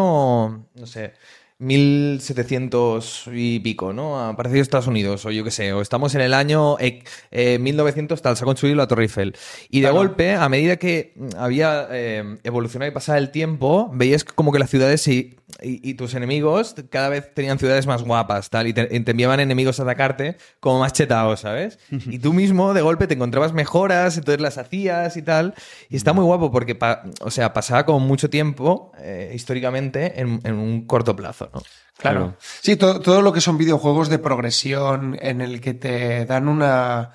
[0.74, 1.14] no sé,
[1.59, 4.18] 1700 y pico, ¿no?
[4.18, 7.59] Ha aparecido Estados Unidos, o yo qué sé, o estamos en el año eh, eh,
[7.59, 9.35] 1900 tal, se ha construido la Torre Eiffel.
[9.71, 14.25] Y de golpe, a medida que mm, había eh, evolucionado y pasado el tiempo, veías
[14.25, 18.51] como que las ciudades y, y- y tus enemigos cada vez tenían ciudades más guapas,
[18.51, 21.79] tal, y te, y te enviaban enemigos a atacarte como más chetados, ¿sabes?
[22.11, 25.55] Y tú mismo, de golpe, te encontrabas mejoras, entonces las hacías y tal.
[25.88, 30.40] Y está muy guapo porque, pa- o sea, pasaba como mucho tiempo, eh, históricamente, en,
[30.44, 31.62] en un corto plazo, ¿no?
[31.96, 32.20] Claro.
[32.20, 32.37] Claro.
[32.62, 37.12] Sí, to- todo lo que son videojuegos de progresión en el que te dan una,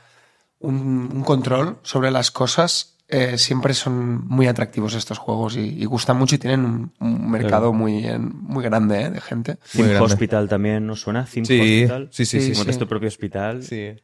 [0.60, 5.86] un, un control sobre las cosas, eh, siempre son muy atractivos estos juegos y, y
[5.86, 9.58] gustan mucho y tienen un, un mercado muy, en- muy grande eh, de gente.
[10.02, 11.26] Hospital también, ¿nos suena?
[11.28, 12.10] Sí, Hospital.
[12.12, 12.80] sí, sí, sí, sí.
[12.80, 13.63] tu propio hospital.
[13.63, 13.96] Sí.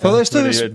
[0.00, 0.70] Todo esto es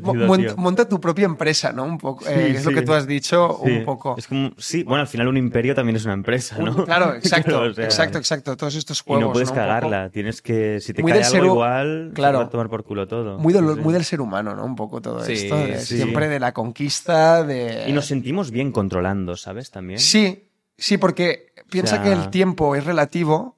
[0.58, 1.86] monta tu propia empresa, ¿no?
[1.86, 2.26] Un poco.
[2.28, 4.16] eh, Sí, es lo que tú has dicho, Sí, un poco.
[4.18, 6.84] Es como, sí, bueno, al final un imperio también es una empresa, Un- ¿no?
[6.84, 8.58] Claro, exacto, Claro, o sea, exacto, exacto.
[8.58, 9.22] Todos estos Y juegos.
[9.28, 12.40] no puedes poco cagarla, tienes que, si te Muy cae algo ser igual, claro.
[12.40, 13.38] se va a tomar por culo todo.
[13.40, 14.66] Muy, del- muy del ser humano, ¿no?
[14.66, 15.56] Un poco todo esto.
[15.58, 15.80] de.
[15.80, 17.86] Siempre de la conquista, de.
[17.88, 19.72] Y nos sentimos bien controlando, ¿sabes?
[19.72, 20.00] También.
[20.00, 23.58] Sí, sí, porque piensa sea- que el tiempo es relativo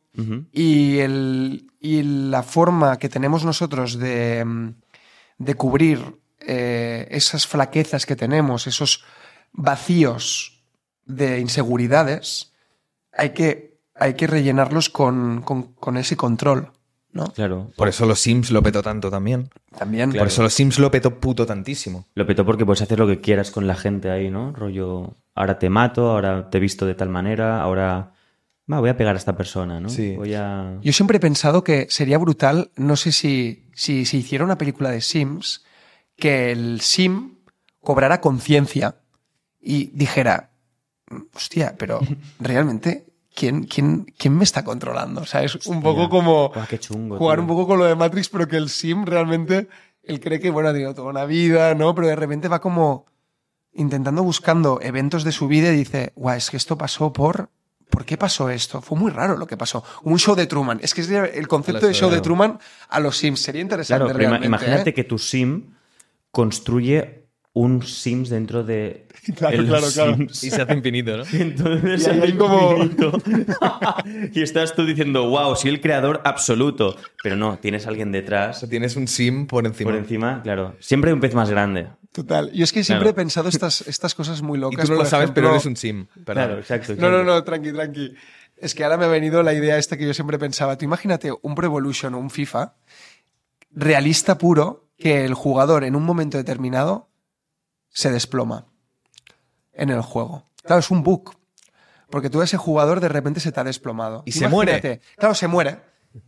[0.54, 4.74] y, el, y la forma que tenemos nosotros de, mm,
[5.38, 9.04] de cubrir eh, esas flaquezas que tenemos, esos
[9.52, 10.64] vacíos
[11.06, 12.54] de inseguridades,
[13.12, 16.72] hay que, hay que rellenarlos con, con- con ese control,
[17.12, 17.26] ¿no?
[17.34, 17.72] Claro.
[17.76, 19.50] Por eso los Sims lo petó tanto también.
[19.78, 20.12] También.
[20.12, 22.06] Por eso los Sims lo petó puto tantísimo.
[22.16, 24.52] Lo petó porque puedes hacer lo que quieras con la gente ahí, ¿no?
[24.52, 28.12] Rollo, ahora te mato, ahora te visto de tal manera, ahora...
[28.72, 29.90] Va, voy a pegar a esta persona, ¿no?
[29.90, 30.16] Sí.
[30.16, 30.80] Voy a...
[30.82, 34.90] Yo siempre he pensado que sería brutal, no sé si, si se hiciera una película
[34.90, 35.64] de Sims,
[36.18, 37.36] que el Sim
[37.82, 38.96] cobrara conciencia
[39.62, 40.52] y dijera,
[41.36, 42.00] hostia, pero
[42.40, 45.22] realmente, ¿quién, quién, quién me está controlando?
[45.22, 47.44] O sea, es un poco como Buah, qué chungo, jugar tío.
[47.44, 49.68] un poco con lo de Matrix, pero que el Sim realmente,
[50.02, 51.94] él cree que, bueno, ha tenido toda una vida, ¿no?
[51.94, 53.06] Pero de repente va como
[53.74, 57.50] intentando, buscando eventos de su vida y dice, guau, es que esto pasó por...
[57.96, 58.82] ¿Por qué pasó esto?
[58.82, 59.82] Fue muy raro lo que pasó.
[60.04, 60.80] Un show de Truman.
[60.84, 63.40] Es que es el concepto de show de Truman a los Sims.
[63.42, 64.48] Sería interesante Claro, pero ima- realmente.
[64.48, 64.94] imagínate ¿eh?
[64.94, 65.72] que tu sim
[66.32, 70.16] construye un Sims dentro de Claro, el claro, claro.
[70.18, 70.44] Sims.
[70.44, 71.24] Y se hace infinito, ¿no?
[71.32, 73.14] Entonces Y ahí hay como- infinito.
[74.34, 76.98] y estás tú diciendo, wow, soy el creador absoluto.
[77.24, 78.60] Pero no, tienes alguien O detrás.
[78.60, 79.92] sea, tienes un Sim por encima.
[79.92, 80.76] Por encima, claro.
[80.80, 81.88] Siempre hay un pez más grande.
[82.16, 82.50] Total.
[82.54, 83.10] Yo es que siempre Claro.
[83.12, 84.86] he pensado estas, estas cosas muy Y locas.
[84.86, 86.06] tú no lo sabes, pero eres un sim.
[86.24, 86.46] Perdón.
[86.46, 86.96] Claro, exacto.
[86.98, 88.16] No, no, no, tranqui, tranqui.
[88.56, 90.78] Es que ahora me ha venido la idea esta que yo siempre pensaba.
[90.78, 92.74] Tú imagínate un Pro Evolution o un FIFA
[93.72, 97.10] realista puro que el jugador en un momento determinado
[97.90, 98.66] se desploma
[99.74, 100.50] en el juego.
[100.64, 101.34] Claro, es un bug.
[102.10, 104.24] Porque tú ese jugador de repente se te ha desplomado.
[104.26, 105.02] Y se muere.
[105.18, 105.80] Claro, se muere.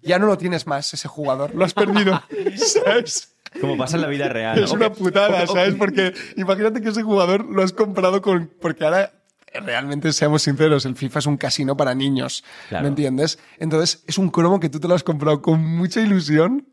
[0.02, 1.56] Ya no lo tienes más, ese jugador.
[1.56, 2.22] Lo has perdido.
[2.58, 3.37] ¿Sabes?
[3.62, 4.58] Como pasa en la vida real.
[4.58, 4.76] Es ¿no?
[4.78, 5.76] una putada, ¿sabes?
[5.76, 8.52] Porque imagínate que ese jugador lo has comprado con.
[8.62, 9.14] Porque ahora,
[9.54, 12.44] realmente, seamos sinceros, el FIFA es un casino para niños.
[12.70, 12.84] Claro.
[12.84, 13.40] ¿Me entiendes?
[13.60, 16.68] Entonces, es un cromo que tú te lo has comprado con mucha ilusión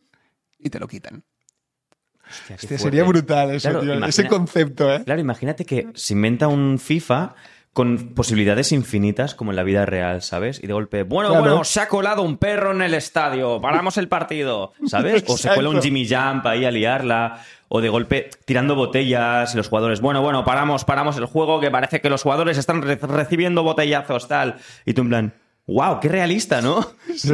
[0.58, 1.24] y te lo quitan.
[2.28, 3.90] Hostia, Hostia, sería brutal eso, Claro, tío.
[3.94, 5.02] imagina- Ese concepto, ¿eh?
[5.04, 7.34] Claro, imagínate que se inventa un FIFA
[7.74, 10.58] con posibilidades infinitas como en la vida real, ¿sabes?
[10.62, 11.42] Y de golpe, bueno, Claro.
[11.44, 15.22] bueno, se ha colado un perro en el estadio, paramos el partido, ¿sabes?
[15.26, 15.82] O se cuela un.
[15.82, 20.44] Jimmy Jump ahí a liarla, o de golpe tirando botellas y los jugadores, bueno, bueno,
[20.44, 24.54] paramos, paramos el juego que parece que los jugadores están re- recibiendo botellazos, tal.
[24.86, 25.34] Y tú en plan,
[25.66, 26.92] wow, qué realista, ¿no?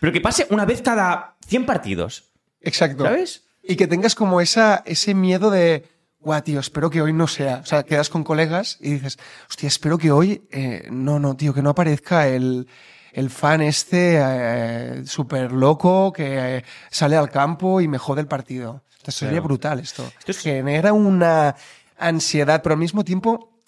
[0.00, 2.24] Pero que pase una vez cada 100 partidos,
[2.60, 3.04] Exacto.
[3.04, 3.44] ¿sabes?
[3.62, 5.86] Y que tengas como esa, ese miedo de,
[6.24, 7.58] guau, tío, espero que hoy no sea.
[7.62, 11.52] O sea, quedas con colegas y dices, hostia, espero que hoy, eh, no, no, tío,
[11.54, 12.66] que no aparezca el,
[13.12, 18.26] el fan este eh, súper loco que eh, sale al campo y me jode el
[18.26, 18.82] partido.
[18.96, 19.44] Entonces sería Claro.
[19.44, 20.10] brutal esto.
[20.18, 21.54] Esto es- Genera una
[21.98, 23.60] ansiedad, pero al mismo tiempo,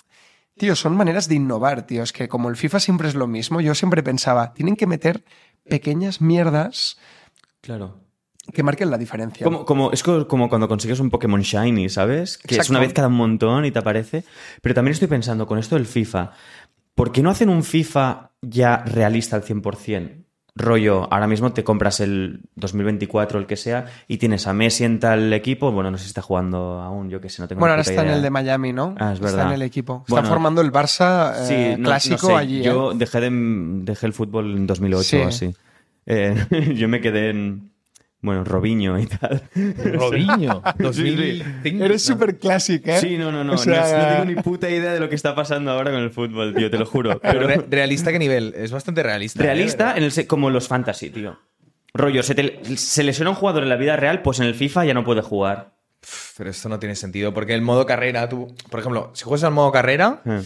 [0.56, 2.02] tío, son maneras de innovar, tío.
[2.02, 5.24] Es que como el FIFA siempre es lo mismo, yo siempre pensaba, tienen que meter
[5.68, 6.96] pequeñas mierdas
[7.60, 8.00] Claro.
[8.52, 9.44] Que marquen la diferencia.
[9.44, 12.38] Como, como, es co- como cuando consigues un Pokémon Shiny, ¿sabes?
[12.38, 14.24] Que es una vez cada un montón y te aparece.
[14.62, 16.30] Pero también estoy pensando con esto del FIFA,
[16.94, 20.22] ¿por qué no hacen un FIFA ya realista al 100%?
[20.59, 24.98] Rollo, ahora mismo te compras el 2024, el que sea, y tienes a Messi en
[25.00, 25.70] tal equipo.
[25.70, 28.00] Bueno, no sé si está jugando aún, yo que sé, no tengo Bueno, ahora está
[28.02, 28.94] en el de Miami, ¿no?
[28.98, 29.46] Ah, es Está verdad.
[29.48, 30.06] en el equipo.
[30.09, 32.62] Bueno, está formando el Barça eh, Sí, no- clásico no sé, allí.
[32.62, 32.94] Yo ¿eh?
[32.96, 33.28] dejé, de,
[33.85, 35.16] dejé el fútbol en 2008 Sí.
[35.18, 35.54] o así.
[36.06, 36.35] Eh,
[36.74, 37.70] yo me quedé en,
[38.26, 39.42] bueno, Robinho y tal.
[39.94, 41.84] Robinho, 2005.
[41.84, 42.98] Eres súper clásico, ¿eh?
[43.00, 43.54] Sí, no, no, no.
[43.54, 46.00] O sea, no, no tengo ni puta idea de lo que está pasando ahora con
[46.00, 47.18] el fútbol, tío, te lo juro.
[47.20, 48.52] Pero Pero re- realista qué nivel?
[48.56, 49.40] Es bastante realista.
[49.42, 49.46] ¿eh?
[49.46, 51.38] realista en el como los fantasy, tío.
[51.94, 54.84] Rollo, se, te- se lesiona un jugador en la vida real, pues en el FIFA
[54.84, 55.72] ya no puede jugar.
[56.36, 59.52] Pero esto no tiene sentido, porque el modo carrera, tú, por ejemplo, si juegas al
[59.52, 60.42] modo carrera, Eh.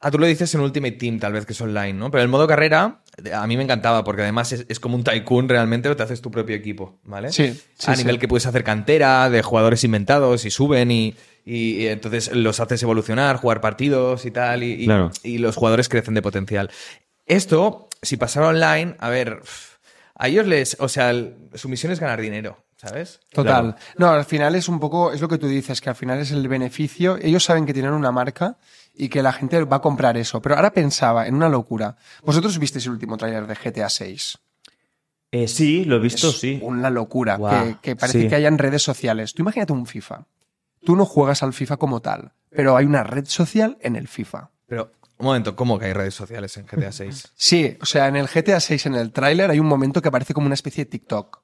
[0.00, 2.10] ah, tú lo dices en Ultimate Team, tal vez que es online, ¿no?
[2.10, 3.01] Pero el modo carrera,
[3.34, 6.20] a mí me encantaba, porque además es, es como un tycoon realmente, o te haces
[6.22, 7.30] tu propio equipo, ¿vale?
[7.32, 8.02] Sí, sí, A sí.
[8.02, 12.58] nivel que puedes hacer cantera de jugadores inventados y suben y, y- y entonces los
[12.60, 15.10] haces evolucionar, jugar partidos y tal, y, y- Claro.
[15.22, 16.70] y los jugadores crecen de potencial.
[17.26, 19.40] Esto, si pasara online, a ver,
[20.14, 23.20] a ellos les, o sea, el- su misión es ganar dinero, ¿sabes?
[23.30, 23.76] Total.
[23.96, 26.30] No, al final es un poco, es lo que tú dices, que al final es
[26.32, 27.18] el beneficio.
[27.20, 28.56] Ellos saben que tienen una marca
[28.94, 30.42] y que la gente va a comprar eso.
[30.42, 31.96] Pero ahora pensaba en una locura.
[32.22, 34.38] Vosotros visteis el último tráiler de GTA 6.
[35.32, 36.58] Eh, sí, lo he visto, Es sí.
[36.62, 37.38] Una locura.
[37.38, 38.28] Que, que parece sí.
[38.28, 39.32] que haya en redes sociales.
[39.32, 40.26] Tú imagínate un FIFA.
[40.84, 44.50] Tú no juegas al FIFA como tal, pero hay una red social en el FIFA.
[44.66, 47.32] Pero, un momento, ¿cómo que hay redes sociales en GTA 6?
[47.36, 50.34] Sí, o sea, en el GTA 6, en el tráiler, hay un momento que aparece
[50.34, 51.42] como una especie de TikTok.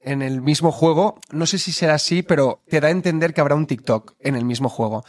[0.00, 3.40] En el mismo juego, no sé si será así, pero te da a entender que
[3.40, 5.04] habrá un TikTok en el mismo juego.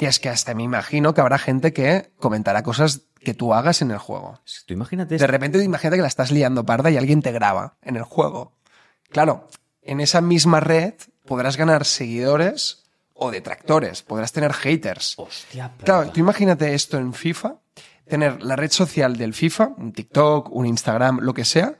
[0.00, 3.82] Que es que hasta me imagino que habrá gente que comentará cosas que tú hagas
[3.82, 4.40] en el juego.
[4.64, 7.96] Tú imagínate De repente imagínate que la estás liando parda y alguien te graba en
[7.96, 8.56] el juego.
[9.10, 9.50] Claro,
[9.82, 10.94] en esa misma red
[11.26, 15.16] podrás ganar seguidores o detractores, podrás tener haters.
[15.18, 15.72] Hostia.
[15.84, 17.56] Claro, tú imagínate esto en FIFA,
[18.08, 21.78] tener la red social del FIFA, un TikTok, un Instagram, lo que sea,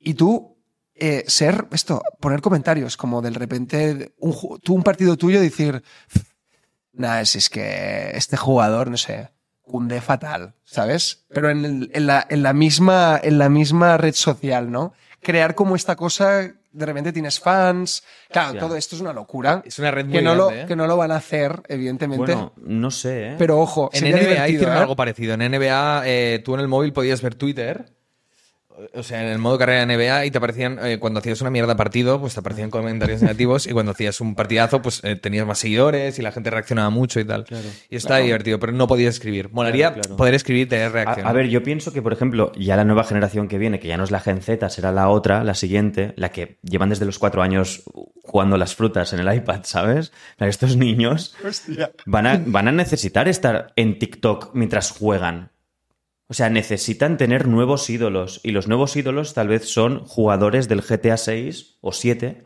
[0.00, 0.58] y tú
[0.96, 5.84] eh, ser esto, poner comentarios como de repente un, tú un partido tuyo decir,
[6.92, 9.30] nada, si es que este jugador, no sé,
[9.62, 11.24] cunde fatal, ¿sabes?
[11.28, 14.92] Pero en, el- en la, en la misma, en la misma red social, ¿no?
[15.20, 16.40] Crear como esta cosa,
[16.72, 18.60] de repente tienes fans, claro, Ya.
[18.60, 19.62] todo esto es una locura.
[19.64, 20.64] Es una red muy que no, lo, ¿eh?
[20.66, 22.34] que no lo van a hacer, evidentemente.
[22.34, 23.34] Bueno, no sé, ¿eh?
[23.38, 24.80] Pero ojo, En NBA hicieron ¿eh?
[24.80, 25.34] algo parecido.
[25.34, 27.86] En NBA, eh, tú en el móvil podías ver Twitter.
[28.94, 31.50] O sea, en el modo carrera de NBA y te aparecían, eh, cuando hacías una
[31.50, 35.46] mierda partido, pues te aparecían comentarios negativos y cuando hacías un partidazo, pues eh, tenías
[35.46, 37.44] más seguidores y la gente reaccionaba mucho y tal.
[37.90, 39.50] y está divertido, pero no podías escribir.
[39.52, 40.16] Molaría Claro, claro.
[40.16, 41.26] poder escribir y tener A, reacción.
[41.26, 43.96] a ver, yo pienso que, por ejemplo, ya la nueva generación que viene, que ya
[43.96, 47.18] no es la Gen Z, será la otra, la siguiente, la que llevan desde los
[47.18, 47.84] cuatro años
[48.24, 50.12] jugando las frutas en el iPad, ¿sabes?
[50.38, 51.92] Estos niños Hostia.
[52.06, 55.51] van a, van a necesitar estar en TikTok mientras juegan.
[56.32, 58.40] O sea, necesitan tener nuevos ídolos.
[58.42, 62.42] Y los nuevos ídolos tal vez son jugadores del GTA 6 o 7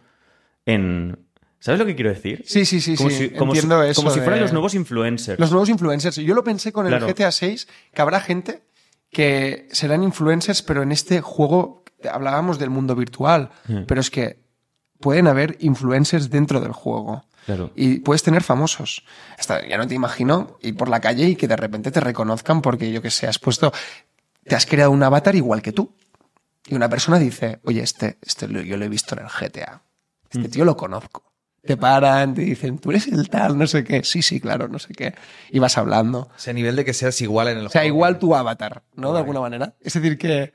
[0.66, 1.18] en,
[1.60, 2.42] ¿Sabes lo que quiero decir?
[2.46, 3.16] Sí, sí, sí, como sí.
[3.16, 5.38] Si, como Entiendo si, eso como si fueran de- los nuevos influencers.
[5.38, 6.16] Los nuevos influencers.
[6.16, 7.06] Yo lo pensé con Claro.
[7.06, 8.62] el GTA 6, que habrá gente
[9.12, 13.82] que serán influencers, pero en este juego hablábamos del mundo virtual, Mm.
[13.86, 14.40] pero es que
[15.00, 17.24] pueden haber influencers dentro del juego.
[17.46, 17.70] Claro.
[17.76, 19.04] Y puedes tener famosos.
[19.38, 22.60] Hasta, ya no te imagino ir por la calle y que de repente te reconozcan
[22.60, 23.72] porque, yo que sé, has puesto,
[24.44, 25.94] te has creado un avatar igual que tú.
[26.66, 29.82] Y una persona dice, oye, este, este yo lo he visto en el GTA.
[30.32, 30.36] Mm.
[30.38, 31.22] Este tío lo conozco.
[31.62, 34.02] Te paran, te dicen, tú eres el tal, no sé qué.
[34.04, 35.14] Sí, sí, claro, no sé qué.
[35.50, 36.30] Y vas hablando.
[36.34, 37.94] O sea, a nivel de que seas igual en el O sea, juego.
[37.94, 39.12] igual tu avatar, ¿no?
[39.12, 39.74] De alguna manera.
[39.80, 40.52] Es decir, que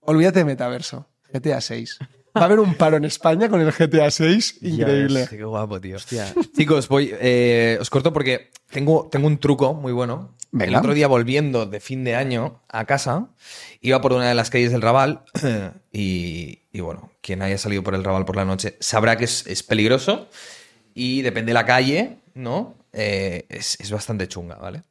[0.00, 1.08] olvídate de metaverso.
[1.32, 1.98] GTA 6.
[2.36, 5.26] Va a haber un paro en España con el GTA 6 increíble.
[5.30, 5.96] Qué guapo, tío.
[6.56, 10.34] Chicos, voy, eh, os corto porque tengo, tengo un truco muy bueno.
[10.52, 10.78] El Venga.
[10.78, 13.28] otro día volviendo de fin de año a casa,
[13.80, 15.22] iba por una de las calles del Raval
[15.92, 19.46] y, y bueno, quien haya salido por el Raval por la noche sabrá que es,
[19.46, 20.28] es peligroso
[20.94, 22.74] y depende de la calle, ¿no?
[22.92, 24.82] Eh, es, es bastante chunga, ¿vale?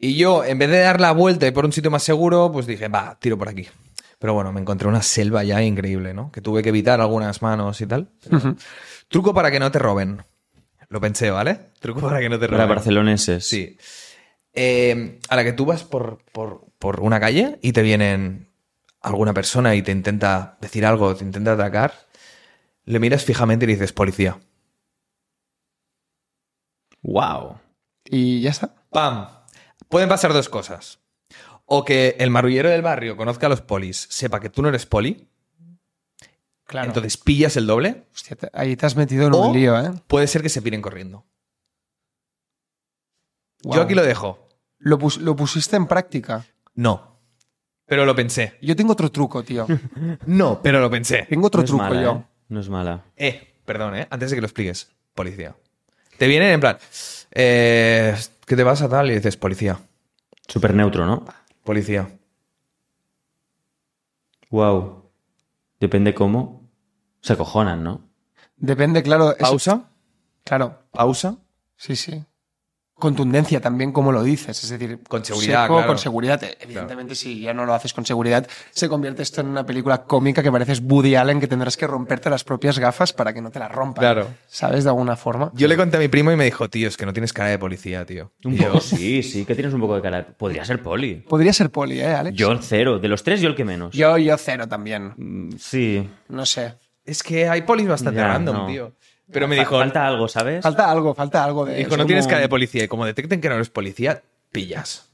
[0.00, 2.66] Y yo, en vez de dar la vuelta y por un sitio más seguro, pues
[2.66, 3.68] dije, va, tiro por aquí.
[4.24, 6.32] Pero bueno, me encontré una selva ya increíble, ¿no?
[6.32, 8.08] Que tuve que evitar algunas manos y tal.
[9.08, 10.22] Truco para que no te roben.
[10.88, 11.60] Lo pensé, ¿vale?
[11.78, 12.74] Truco para que no te Para roben.
[12.76, 13.46] barceloneses.
[13.46, 13.76] Sí.
[14.54, 18.48] Eh, a la que tú vas por, por- por una calle y te vienen
[19.02, 21.92] alguna persona y te intenta decir algo, te intenta atacar,
[22.86, 24.38] le miras fijamente y le dices, policía.
[27.02, 27.58] Wow.
[28.06, 28.74] Y ya está.
[28.88, 29.28] ¡Pam!
[29.90, 30.98] Pueden pasar dos cosas.
[31.66, 34.84] O que el marullero del barrio conozca a los polis, sepa que tú no eres
[34.86, 35.28] poli,
[36.66, 36.88] Claro.
[36.88, 39.90] entonces pillas el doble, Hostia, te- ahí te has metido en O- un lío, ¿eh?
[40.06, 41.24] puede ser que se piren corriendo.
[43.62, 44.48] Yo aquí lo dejo.
[44.78, 46.44] Lo, pus- lo pusiste en práctica.
[46.74, 47.18] No.
[47.86, 48.58] Pero lo pensé.
[48.60, 49.66] Yo tengo otro truco, tío.
[50.26, 51.26] No, pero lo pensé.
[51.28, 52.12] Tengo otro no es truco mala, yo.
[52.12, 52.24] ¿eh?
[52.48, 53.04] No es mala.
[53.16, 54.06] Eh, perdón, eh.
[54.10, 54.90] Antes de que lo expliques.
[55.14, 55.54] Policía.
[56.18, 56.76] Te vienen en plan,
[57.32, 58.14] eh,
[58.46, 59.10] ¿qué te pasa tal?
[59.10, 59.78] Y dices, policía.
[60.46, 61.24] Súper neutro, ¿no?
[61.64, 62.18] Policía.
[64.50, 65.10] Wow.
[65.80, 66.70] Depende cómo.
[67.20, 68.08] Se acojonan, ¿no?
[68.56, 69.34] Depende, claro.
[69.38, 69.90] Pausa.
[70.44, 71.38] Claro, Pausa.
[71.76, 72.24] sí, sí.
[72.96, 74.62] Contundencia también, como lo dices.
[74.62, 75.88] Es decir, Con seguridad, seco, claro.
[75.88, 76.40] con seguridad.
[76.60, 80.42] Evidentemente, si ya no lo haces con seguridad, se convierte esto en una película cómica
[80.42, 83.58] que pareces Woody Allen, que tendrás que romperte las propias gafas para que no te
[83.58, 84.00] las rompan.
[84.02, 84.28] Claro.
[84.46, 84.84] ¿Sabes?
[84.84, 85.50] De alguna forma.
[85.54, 87.50] Yo le conté a mi primo y me dijo, tío, es que no tienes cara
[87.50, 88.30] de policía, tío.
[88.44, 90.24] Un yo, poco sí, sí, que tienes un poco de cara.
[90.26, 91.16] Podría ser poli.
[91.28, 92.36] Podría ser poli, ¿eh, Alex?
[92.36, 93.00] Yo cero.
[93.00, 93.92] De los tres, yo el que menos.
[93.94, 95.12] Yo, yo cero también.
[95.16, 96.08] Mm, Sí.
[96.28, 96.74] No sé.
[97.04, 98.66] es que hay polis bastante Ya, random, no.
[98.66, 98.92] tío.
[99.30, 100.62] Pero me dijo, Falta algo, ¿sabes?
[100.62, 101.76] Falta algo, falta algo de.
[101.76, 102.84] dijo, no tienes cara de policía.
[102.84, 105.10] Y como detecten que no eres policía, pillas.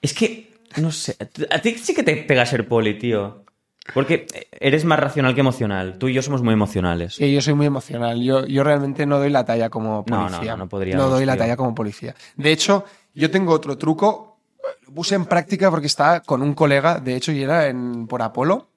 [0.00, 1.16] Es que, no sé.
[1.50, 3.44] A ti sí que te pega ser poli, tío.
[3.92, 4.26] Porque
[4.60, 5.98] eres más racional que emocional.
[5.98, 7.16] Tú y yo somos muy emocionales.
[7.16, 8.22] Sí, yo soy muy emocional.
[8.22, 10.52] Yo, yo realmente no doy la talla como No, no, policía.
[10.52, 11.40] no, no podríamos, doy la tío.
[11.42, 12.14] talla como policía.
[12.36, 14.38] De hecho, yo tengo otro truco.
[14.86, 18.22] Lo puse en práctica porque estaba con un colega, de hecho, y era en, por
[18.22, 18.68] Apolo.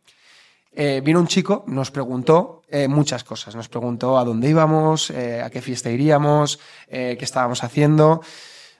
[0.80, 3.56] Eh, vino un chico, nos preguntó eh, muchas cosas.
[3.56, 8.22] Nos preguntó a dónde íbamos, eh, a qué fiesta iríamos, eh, qué estábamos haciendo.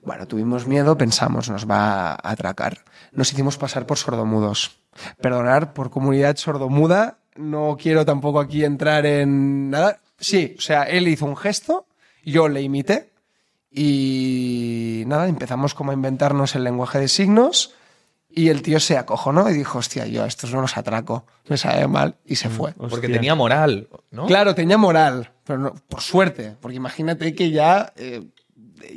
[0.04, 2.84] Bueno, tuvimos miedo, pensamos, nos va a atracar.
[3.14, 4.78] Nos hicimos pasar por sordomudos.
[5.20, 10.00] Perdonar por comunidad sordomuda, no quiero tampoco aquí entrar en nada.
[10.20, 11.88] Sí, o sea, él hizo un gesto,
[12.24, 13.12] yo le imité
[13.72, 17.74] y nada, empezamos como a inventarnos el lenguaje de signos
[18.30, 21.58] y el tío se acojonó y dijo, hostia, yo a estos no los atraco, me
[21.58, 22.74] sabe mal y se fue.
[22.74, 23.14] Porque Hostia.
[23.14, 24.26] tenía moral, ¿no?
[24.28, 28.28] Claro, tenía moral, pero no- por suerte, porque imagínate que ya, eh,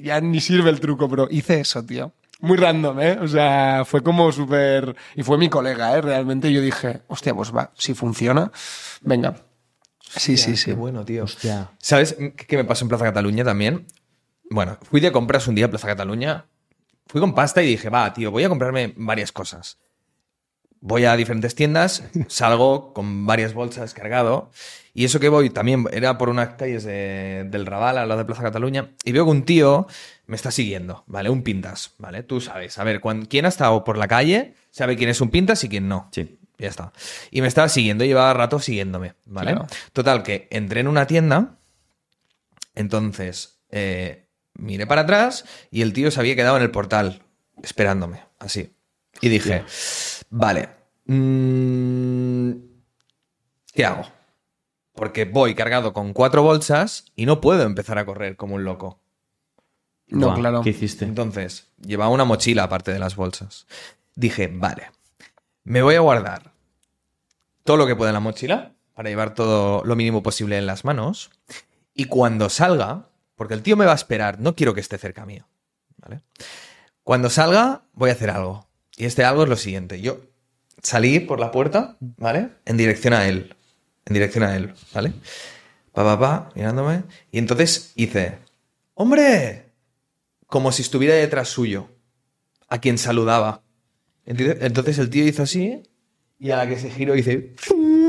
[0.03, 2.13] ya ni sirve el truco, pero hice eso, tío.
[2.43, 3.19] Muy random, ¿eh?
[3.21, 4.97] O sea, fue como súper...
[5.15, 6.01] Y fue mi colega, ¿eh?
[6.01, 8.51] Realmente yo dije, hostia, pues va, si funciona,
[9.03, 9.37] venga.
[10.01, 10.71] Sí, sí, sí.
[10.71, 11.25] Qué bueno, tío.
[11.25, 11.71] Hostia.
[11.79, 13.87] ¿Sabes qué me pasó en Plaza Cataluña también?
[14.51, 16.47] Bueno, fui de compras un día a Plaza Cataluña.
[17.11, 19.79] Fui con pasta y dije, va, tío, voy a comprarme varias cosas.
[20.83, 24.51] Voy a diferentes tiendas, salgo con varias bolsas cargado.
[24.95, 28.25] Y eso que voy también era por unas calles de- del Raval, al lado de
[28.25, 28.91] Plaza Cataluña.
[29.05, 29.87] Y veo que un tío
[30.27, 31.31] me está siguiendo, ¿vale?
[31.31, 32.23] Un pintas, ¿vale?
[32.23, 32.79] Tú sabes.
[32.79, 35.89] A ver, quién ha estado por la calle sabe quién es un pintas y quién
[35.89, 36.09] no.
[36.13, 36.39] Sí.
[36.59, 36.93] Ya está.
[37.31, 39.53] Y me estaba siguiendo, llevaba rato siguiéndome, ¿vale?
[39.53, 39.67] Claro.
[39.93, 41.57] Total, que entré en una tienda,
[42.75, 47.23] entonces eh, miré para atrás y el tío se había quedado en el portal
[47.63, 48.73] esperándome, así.
[49.21, 49.65] Y dije,
[50.31, 50.69] vale,
[51.07, 52.53] mm,
[53.73, 54.07] ¿qué hago?
[54.95, 59.01] Porque voy cargado con cuatro bolsas y no puedo empezar a correr como un loco.
[60.09, 60.61] No, Buah, claro.
[60.63, 61.05] ¿Qué hiciste?
[61.05, 63.67] Entonces, llevaba una mochila aparte de las bolsas.
[64.15, 64.91] Dije, vale,
[65.65, 66.53] me voy a guardar
[67.65, 70.85] todo lo que pueda en la mochila para llevar todo lo mínimo posible en las
[70.85, 71.31] manos.
[71.95, 73.10] Y cuando salga,
[73.41, 75.49] porque el tío me va a esperar, no quiero que esté cerca mío.
[75.97, 76.21] ¿Vale?
[77.03, 78.69] Cuando salga, voy a hacer algo.
[78.99, 79.99] Y este algo es lo siguiente.
[79.99, 80.21] Yo
[80.83, 82.51] salí por la puerta, ¿vale?
[82.67, 83.57] En dirección a él.
[84.05, 85.15] En dirección a él, ¿vale?
[85.93, 87.05] Pa, pa, pa, mirándome.
[87.33, 88.37] Y entonces hice,
[88.93, 89.73] ¡Hombre!
[90.47, 91.89] Como si estuviera detrás suyo.
[92.69, 93.63] A quien saludaba.
[94.27, 95.83] Entonces el tío hizo así.
[96.39, 97.55] Y a la que se giró dice,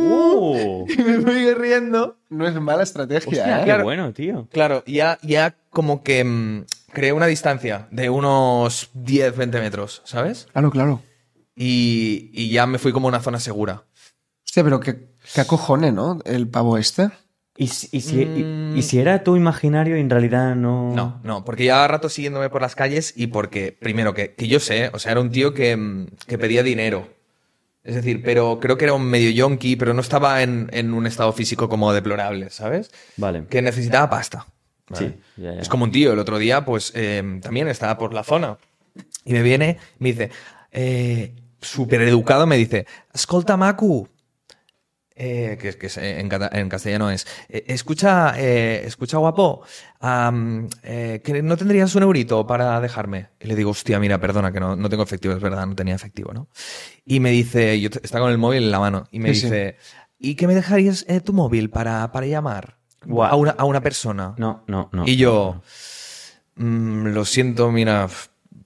[0.10, 0.86] ¡Oh!
[0.90, 2.18] y me fui riendo.
[2.30, 3.60] No es mala estrategia, Hostia, ¿eh?
[3.60, 3.84] qué Claro.
[3.84, 4.48] bueno, tío.
[4.52, 10.48] Claro, ya, ya como que mm, creé una distancia de unos 10, 20 metros, ¿sabes?
[10.54, 11.02] Claro, claro.
[11.56, 13.84] Y, y ya me fui como a una zona segura.
[14.46, 16.20] Hostia, pero qué, qué acojone, ¿no?
[16.26, 17.10] El pavo este.
[17.58, 18.78] ¿Y, si- y si, y- Mm.
[18.78, 20.94] y si era tu imaginario y en realidad no...
[20.96, 24.60] No, no, porque llevaba rato siguiéndome por las calles y porque, primero, que, que yo
[24.62, 27.10] sé, o sea, era un tío que, mm, que pedía dinero.
[27.84, 31.08] Es decir, pero creo que era un medio yonki, pero no estaba en, en un
[31.08, 32.92] estado físico como deplorable, ¿sabes?
[33.18, 33.46] Vale.
[33.50, 34.46] Que necesitaba pasta.
[34.88, 35.08] ¿vale?
[35.08, 35.62] Sí, ya, ya.
[35.62, 38.58] Es como un tío, el otro día, pues eh, también estaba por la zona.
[39.26, 40.30] Y me viene, me dice,
[40.72, 44.08] eh, súper educado, me dice, escolta, Macu.
[45.24, 49.62] Eh, que, que es- en, en castellano es, eh, escucha, eh, escucha guapo,
[50.84, 53.28] eh, que no tendrías un eurito para dejarme.
[53.40, 55.94] Y le digo, hostia, mira, perdona, que no, no tengo efectivo, es verdad, no tenía
[55.94, 56.48] efectivo, ¿no?
[57.06, 59.46] Y me dice, yo está con el móvil en la mano, y me Sí, sí.
[59.46, 59.76] dice,
[60.18, 64.34] ¿y qué me dejarías eh, tu móvil para, para llamar a, una, a una persona?
[64.38, 65.08] No, no, no.
[65.08, 65.62] Y yo,
[66.56, 68.08] "Mm, lo siento, mira,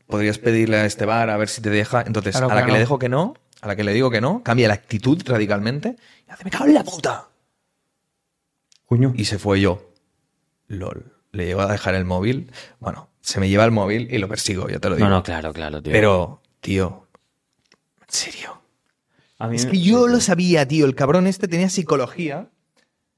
[0.07, 2.01] podrías pedirle a este bar a ver si te deja.
[2.07, 4.21] Entonces, Claro, a la que le dejo que no, a la que le digo que
[4.21, 5.95] no, cambia la actitud radicalmente
[6.27, 7.27] y hace, me cago en la puta.
[8.85, 9.13] Coño.
[9.15, 9.91] Y se fue yo.
[10.67, 11.11] LOL.
[11.31, 12.51] Le llevo a dejar el móvil.
[12.79, 15.07] Bueno, se me lleva el móvil y lo persigo, ya te lo digo.
[15.07, 15.91] No, no, claro, claro, tío.
[15.91, 17.07] Pero, tío,
[18.01, 18.61] en serio.
[19.37, 20.85] A mí Es me- que yo lo sabía, tío.
[20.85, 22.49] El cabrón este tenía psicología.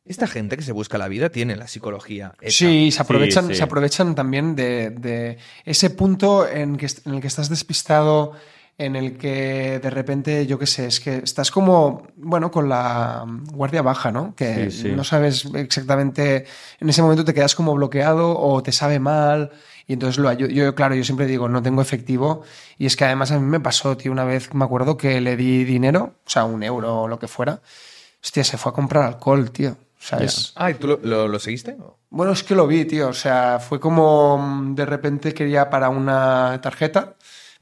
[0.03, 2.33] Esta gente que se busca la vida tiene la psicología.
[2.41, 2.51] hecha.
[2.65, 3.55] Sí, se aprovechan, sí.
[3.55, 8.31] Se aprovechan también de, de ese punto en, que, en el que estás despistado,
[8.77, 13.25] en el que de repente, yo qué sé, es que estás como, bueno, con la
[13.51, 14.35] guardia baja, ¿no?
[14.35, 14.87] Que Sí, sí.
[14.91, 16.45] no sabes exactamente,
[16.79, 19.51] en ese momento te quedas como bloqueado o te sabe mal.
[19.89, 22.41] Y entonces lo ayu- yo, claro, yo siempre digo, no tengo efectivo.
[22.77, 25.37] Y es que además a mí me pasó, tío, una vez me acuerdo que le
[25.37, 27.61] di dinero, o sea, un euro o lo que fuera.
[28.23, 29.77] Hostia, se fue a comprar alcohol, tío.
[29.99, 30.53] ¿Sabes?
[30.55, 31.75] Ah, ¿y tú lo, lo- lo seguiste?
[32.09, 33.07] Bueno, es que lo vi, tío.
[33.09, 37.15] O sea, fue como de repente quería para una tarjeta,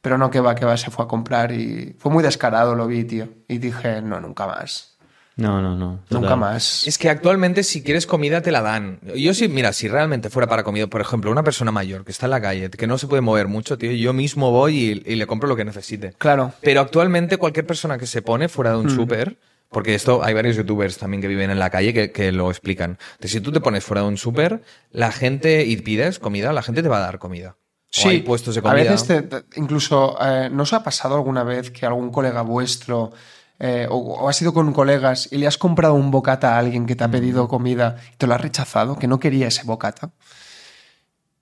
[0.05, 2.85] pero no que va, que va, se fue a comprar y fue muy descarado, lo
[2.85, 3.27] vi, tío.
[3.47, 4.99] Y dije, no, nunca más.
[5.35, 6.01] No, no, no.
[6.11, 6.37] Nunca total.
[6.37, 6.85] más.
[6.85, 8.99] Es que actualmente si quieres comida te la dan.
[9.15, 12.27] Yo sí, mira, si realmente fuera para comida, por ejemplo, una persona mayor que está
[12.27, 15.15] en la calle, que no se puede mover mucho, tío, yo mismo voy y, y
[15.15, 16.13] le compro lo que necesite.
[16.19, 16.53] Claro.
[16.61, 19.39] Pero actualmente cualquier persona que se pone fuera de un súper,
[19.71, 22.99] porque esto hay varios youtubers también que viven en la calle que, que lo explican.
[23.19, 26.61] De si tú te pones fuera de un súper, la gente y pides comida, la
[26.61, 27.55] gente te va a dar comida.
[28.03, 28.81] O hay puestos de comida.
[28.89, 33.11] A veces, te- incluso, eh, ¿no os ha pasado alguna vez que algún colega vuestro
[33.59, 36.85] eh, o, o has ido con colegas y le has comprado un bocata a alguien
[36.85, 40.11] que te ha pedido comida y te lo ha rechazado, que no quería ese bocata?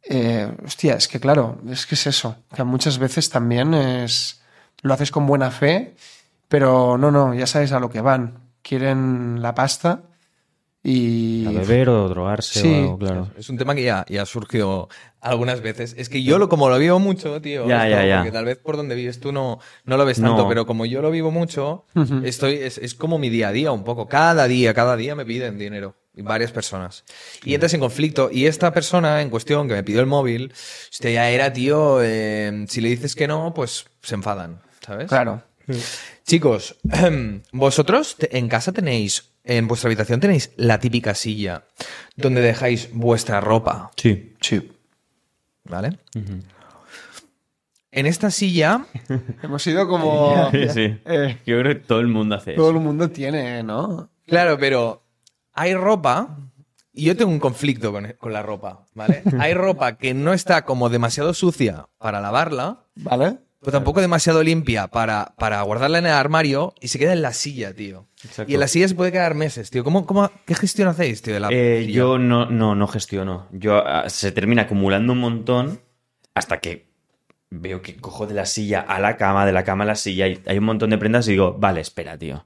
[0.04, 4.42] Eh, hostia, es que claro, es que es eso, que muchas veces también es
[4.82, 5.96] lo haces con buena fe,
[6.50, 8.40] pero no, no, ya sabes a lo que van.
[8.62, 10.02] Quieren la pasta
[10.84, 11.46] y...
[11.48, 12.68] A beber o drogarse Sí.
[12.68, 13.30] o algo, claro.
[13.38, 14.90] Es un tema que ya, ya surgió
[15.22, 15.96] algunas veces.
[15.98, 17.66] Es que yo lo, como lo vivo mucho, tío.
[17.68, 18.18] Ya, ya, ya.
[18.18, 20.50] Porque tal vez por donde vives tú no, no lo ves tanto, No.
[20.50, 21.86] pero como yo lo vivo mucho,
[22.26, 24.08] estoy, es, es como mi día a día un poco.
[24.08, 25.96] Cada día, cada día me piden dinero.
[26.16, 27.06] Y varias personas.
[27.44, 28.30] Y entras en conflicto.
[28.32, 30.54] Y esta persona en cuestión que me pidió el móvil,
[30.92, 35.08] usted ya era, tío, eh, si le dices que no, pues se enfadan, ¿sabes?
[35.08, 35.42] Claro.
[36.26, 36.76] Chicos,
[37.52, 41.66] vosotros en casa tenéis, en vuestra habitación tenéis la típica silla
[42.16, 44.34] donde dejáis vuestra ropa, Sí.
[44.42, 44.72] Sí.
[45.66, 46.00] ¿vale?
[47.92, 48.86] En esta silla,
[49.44, 50.50] Hemos sido como...
[50.52, 50.98] Sí, sí.
[51.06, 52.78] Eh, Yo creo que todo el mundo hace todo eso.
[52.78, 54.10] el mundo tiene, ¿no?
[54.26, 55.04] claro, pero
[55.54, 56.38] hay ropa
[56.94, 59.24] y yo tengo un conflicto con, con la ropa, ¿vale?
[59.40, 63.38] Hay ropa que no está como demasiado sucia para lavarla, ¿Vale?
[63.60, 67.34] pero tampoco demasiado limpia para, para guardarla en el armario y se queda en la
[67.34, 68.08] silla, tío.
[68.26, 68.52] Exacto.
[68.52, 69.84] Y en la silla se puede quedar meses, tío.
[69.84, 71.34] ¿Cómo, cómo, ¿Qué gestión hacéis, tío?
[71.34, 73.48] De la Eh, yo no, no, no gestiono.
[73.52, 75.80] Yo ah, se termina acumulando un montón
[76.34, 76.88] hasta que
[77.50, 80.28] veo que cojo de la silla a la cama, de la cama a la silla,
[80.28, 82.46] y hay un montón de prendas y digo, vale, espera, tío.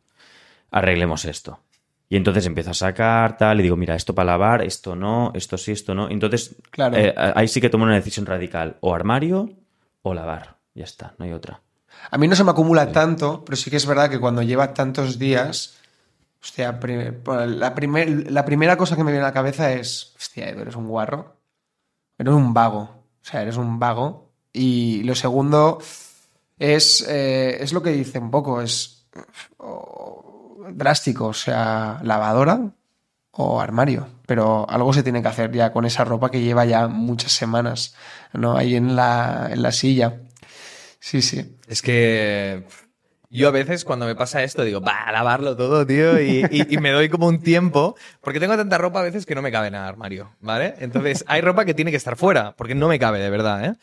[0.71, 1.61] Arreglemos esto.
[2.09, 5.57] Y entonces empiezo a sacar tal y digo, mira, esto para lavar, esto no, esto
[5.57, 6.09] sí, esto no.
[6.09, 6.97] Entonces, Claro.
[6.97, 8.77] eh, ahí sí que tomo una decisión radical.
[8.79, 9.49] O armario
[10.01, 10.57] o lavar.
[10.73, 11.61] Ya está, no hay otra.
[12.11, 14.73] A mí no se me acumula tanto, pero sí que es verdad que cuando lleva
[14.73, 15.75] tantos días,
[16.39, 17.13] Hostia, pri-
[17.47, 20.87] la, primer- la primera cosa que me viene a la cabeza es, hostia, eres un
[20.87, 21.35] guarro.
[22.17, 22.79] Eres un vago.
[22.79, 24.29] O sea, eres un vago.
[24.53, 25.79] Y lo segundo
[26.59, 29.07] es, eh, es lo que dice un poco, es
[29.57, 31.27] oh, drástico.
[31.27, 32.59] O sea, lavadora
[33.31, 34.07] o armario.
[34.25, 37.95] Pero algo se tiene que hacer ya con esa ropa que lleva ya muchas semanas,
[38.33, 38.55] ¿no?
[38.55, 40.21] Ahí en la, en la silla.
[41.07, 41.55] Sí, sí.
[41.69, 42.65] Es que
[43.29, 46.43] yo a veces cuando me pasa esto digo, va a lavarlo todo, tío, y,
[46.81, 49.67] me doy como un tiempo, porque tengo tanta ropa a veces que no me cabe
[49.67, 50.73] en el armario, ¿vale?
[50.79, 53.75] Entonces hay ropa que tiene que estar fuera, porque no me cabe de verdad, ¿eh?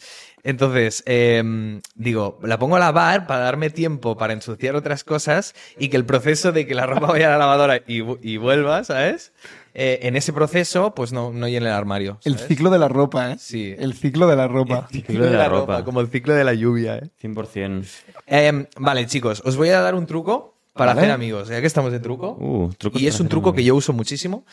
[0.42, 5.88] Entonces, em, digo, la pongo a lavar para darme tiempo para ensuciar otras cosas y
[5.88, 9.32] que el proceso de que la ropa vaya a la lavadora y, y vuelva, ¿sabes?
[9.76, 12.20] Eh, en ese proceso, pues no, no llene el armario.
[12.24, 13.36] El ciclo de la ropa, ¿eh?
[13.40, 13.74] Sí.
[13.76, 14.86] El ciclo de la ropa.
[14.92, 15.84] El ciclo de la ropa.
[15.84, 17.10] como el ciclo de la lluvia, ¿eh?
[17.20, 17.84] 100%.
[18.26, 21.00] Em, vale, chicos, os voy a dar un truco para Vale.
[21.00, 22.36] hacer amigos, ya que estamos de truco.
[22.38, 24.46] Uh, trucos y es un truco que yo uso muchísimo.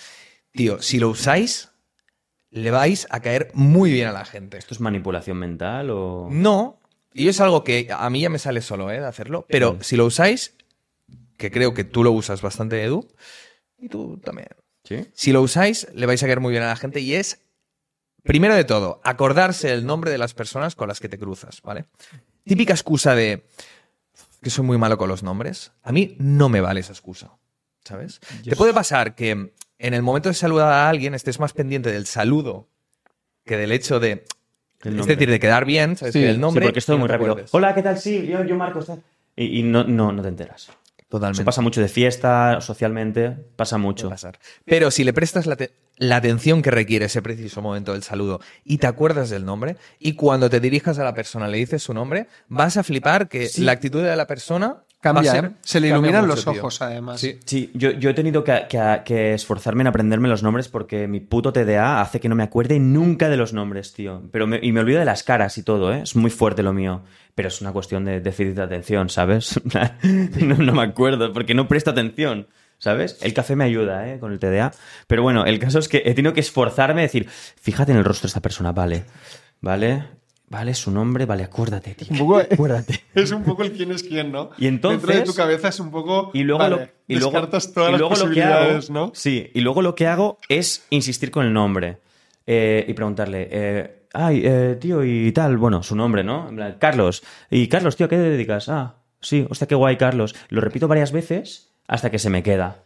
[0.53, 1.71] Tío, si lo usáis,
[2.49, 4.57] le vais a caer muy bien a la gente.
[4.57, 6.29] ¿Esto es manipulación mental o...?
[6.31, 6.79] No,
[7.13, 8.99] y es algo que a mí ya me sale solo, ¿eh?
[8.99, 9.45] De hacerlo.
[9.49, 10.55] Pero si lo usáis,
[11.37, 13.07] que creo que tú lo usas bastante, Edu,
[13.77, 14.47] y tú también.
[14.83, 15.07] ¿Sí?
[15.13, 17.39] Si lo usáis, le vais a caer muy bien a la gente y es,
[18.23, 21.85] primero de todo, acordarse el nombre de las personas con las que te cruzas, ¿vale?
[22.43, 23.45] Típica excusa de
[24.41, 25.71] que soy muy malo con los nombres.
[25.83, 27.31] A mí no me vale esa excusa,
[27.83, 28.19] ¿sabes?
[28.43, 32.05] te puede pasar que en el momento de saludar a alguien estés más pendiente del
[32.05, 32.67] saludo
[33.45, 34.25] que del hecho de...
[34.83, 36.13] Es decir, de quedar bien, ¿sabes?
[36.13, 36.63] Sí, el nombre...
[36.63, 37.45] sí, porque es todo y no muy rápido.
[37.51, 37.99] Hola, ¿qué tal?
[37.99, 38.87] Sí, yo, yo Marcos.
[39.35, 40.71] Y, y no, no, no te enteras.
[41.11, 41.41] Totalmente.
[41.41, 44.09] Eso pasa mucho de fiesta, socialmente, pasa mucho.
[44.09, 44.39] pasar.
[44.63, 45.57] Pero si le prestas la,
[45.97, 50.13] la atención que requiere ese preciso momento del saludo y te acuerdas del nombre, y
[50.13, 53.73] cuando te dirijas a la persona le dices su nombre, vas a flipar que la
[53.73, 55.51] actitud de la persona Cambia, ser- ¿eh?
[55.61, 56.61] Se le iluminan mucho, los tío.
[56.61, 57.19] ojos, además.
[57.19, 57.39] Sí.
[57.43, 61.19] Sí, yo, yo he tenido que, que- que esforzarme en aprenderme los nombres porque mi
[61.19, 64.21] puto TDA hace que no me acuerde nunca de los nombres, tío.
[64.31, 66.01] Pero me- y me olvido de las caras y todo, ¿eh?
[66.03, 67.01] Es muy fuerte lo mío.
[67.33, 69.59] Pero es una cuestión de déficit de atención, ¿sabes?
[70.41, 72.47] no, no me acuerdo porque no presto atención,
[72.77, 73.17] ¿sabes?
[73.21, 74.19] El café me ayuda, ¿eh?
[74.19, 74.71] Con el TDA.
[75.07, 78.03] Pero bueno, el caso es que he tenido que esforzarme a decir, fíjate en el
[78.05, 79.05] rostro de esta persona, vale.
[79.61, 80.03] ¿Vale?
[80.51, 82.07] Vale, su nombre, vale, acuérdate, tío.
[82.11, 82.99] Un poco- Acuérdate.
[83.15, 84.49] Es un poco el quién es quién, ¿no?
[84.57, 86.29] Y entonces- Dentro de tu cabeza es un poco.
[86.33, 88.89] Y luego, vale, lo, y luego, descartas todas y las luego lo que hago, posibilidades,
[88.89, 89.11] ¿no?
[89.15, 91.99] Sí, y luego lo que hago es insistir con el nombre
[92.45, 96.49] eh, y preguntarle, eh, ay, eh, tío, y tal, bueno, su nombre, ¿no?
[96.79, 97.23] Carlos.
[97.49, 98.67] Y Carlos, tío, ¿a qué te dedicas?
[98.67, 100.35] Ah, sí, hostia, qué guay, Carlos.
[100.49, 102.83] Lo repito varias veces hasta que se me queda.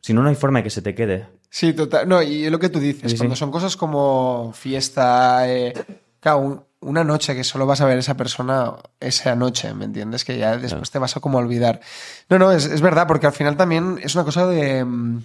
[0.00, 1.26] Si no, no hay forma de que se te quede.
[1.48, 2.08] Sí, total.
[2.08, 3.16] No, y es lo que tú dices, Sí, sí.
[3.18, 5.72] cuando son cosas como fiesta, eh,
[6.18, 9.86] claro, un- una noche que solo vas a ver a esa persona esa noche, ¿me
[9.86, 10.24] entiendes?
[10.24, 11.80] Que ya después te vas a como olvidar.
[12.28, 15.22] No, no, es, es verdad, porque al final también es una cosa de mm,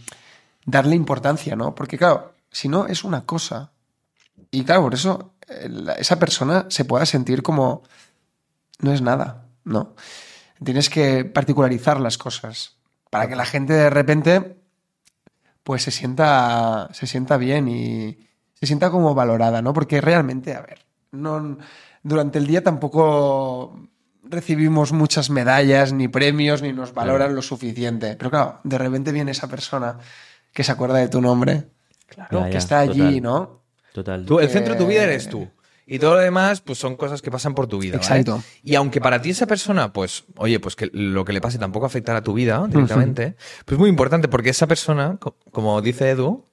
[0.65, 1.75] darle importancia, ¿no?
[1.75, 3.71] Porque claro, si no, es una cosa.
[4.51, 7.83] Y claro, por eso eh, esa persona se pueda sentir como
[8.79, 9.95] no es nada, ¿no?
[10.63, 12.77] Tienes que particularizar las cosas
[13.09, 14.57] para que la gente de repente
[15.63, 18.17] pues se sienta, se sienta bien y
[18.53, 19.73] se sienta como valorada, ¿no?
[19.73, 21.57] Porque realmente, a ver, no,
[22.03, 23.79] durante el día tampoco
[24.23, 28.15] recibimos muchas medallas, ni premios, ni nos valoran lo suficiente.
[28.17, 29.97] Pero claro, de repente viene esa persona
[30.53, 31.67] que se acuerda de tu nombre,
[32.31, 32.41] ¿no?
[32.45, 33.21] Ya, que está allí, total.
[33.21, 33.61] ¿no?
[33.93, 34.25] Total.
[34.25, 35.47] Tú, el centro de tu vida Eh, eres tú.
[35.91, 37.97] Y todo lo demás, pues son cosas que pasan por tu vida.
[37.97, 38.05] ¿vale?
[38.21, 38.43] Exacto.
[38.63, 41.87] Y aunque para ti esa persona, pues, oye, pues que lo que le pase tampoco
[41.87, 43.35] afectará a tu vida directamente,
[43.65, 46.45] pues es muy importante porque esa persona, co- como dice Edu,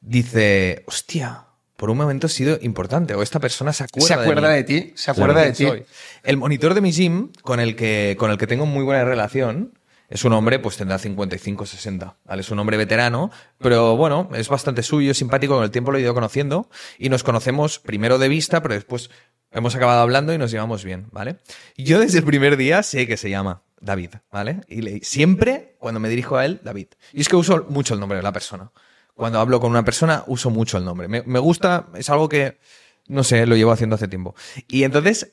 [0.00, 1.43] dice, hostia,
[1.76, 3.14] por un momento ha sido importante.
[3.14, 5.66] O esta persona se acuerda, Se acuerda de ti, se acuerda de ti.
[5.66, 5.84] Soy.
[6.22, 9.78] El monitor de mi gym, con el que, con el que tengo muy buena relación,
[10.08, 12.16] es un hombre, pues tendrá 55, 60.
[12.24, 12.40] ¿vale?
[12.42, 16.02] Es un hombre veterano, pero bueno, es bastante suyo, simpático, con el tiempo lo he
[16.02, 16.68] ido conociendo
[16.98, 19.10] y nos conocemos primero de vista, pero después
[19.50, 21.36] hemos acabado hablando y nos llevamos bien, ¿vale?
[21.76, 24.60] Yo desde el primer día sé que se llama David, ¿vale?
[24.68, 26.88] Y le- siempre, cuando me dirijo a él, David.
[27.12, 28.70] Y es que uso mucho el nombre de la persona.
[29.14, 31.08] Cuando hablo con una persona, uso mucho el nombre.
[31.08, 32.58] Me, gusta, es algo que,
[33.06, 34.34] no sé, lo llevo haciendo hace tiempo.
[34.66, 35.32] Y entonces,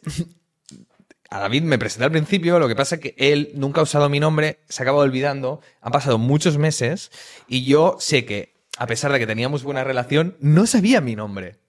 [1.29, 4.07] a David me presenté al principio, lo que pasa es que él nunca ha usado
[4.07, 7.11] mi nombre, se acaba olvidando, han pasado muchos meses
[7.47, 11.59] y yo sé que, a pesar de que teníamos buena relación, no sabía mi nombre.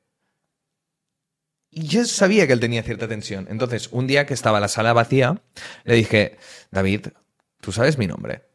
[1.71, 3.47] Y yo sabía que él tenía cierta tensión.
[3.49, 5.41] Entonces, un día que estaba la sala vacía,
[5.85, 6.37] le dije,
[6.71, 7.07] David,
[7.63, 8.52] ¿tú sabes mi nombre?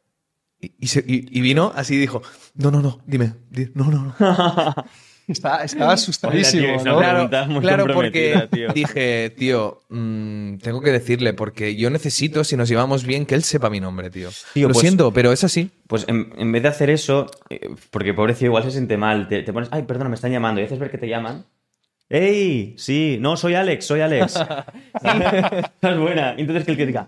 [0.59, 2.21] Y, y se- y- y vino así y dijo,
[2.55, 4.75] no, no, no, dime, di- no, no, no.
[5.27, 6.81] Está- estaba asustadísimo.
[6.81, 8.69] Claro, muy claro porque tío.
[8.73, 13.43] dije, tío, mm, tengo que decirle, porque yo necesito, si nos llevamos bien, que él
[13.43, 14.29] sepa mi nombre, tío.
[14.53, 15.69] Tío, Lo pues- siento, pero es así.
[15.87, 19.43] Pues en, en vez de hacer eso, eh, porque pobrecito igual se siente mal, te,
[19.43, 21.45] te pones, ay, perdona, me están llamando, y haces ver que te llaman.
[22.09, 22.75] ¡Ey!
[22.77, 24.39] Sí, no, soy Alex, soy Alex.
[25.81, 26.35] es buena.
[26.37, 27.05] Y entonces que el que diga,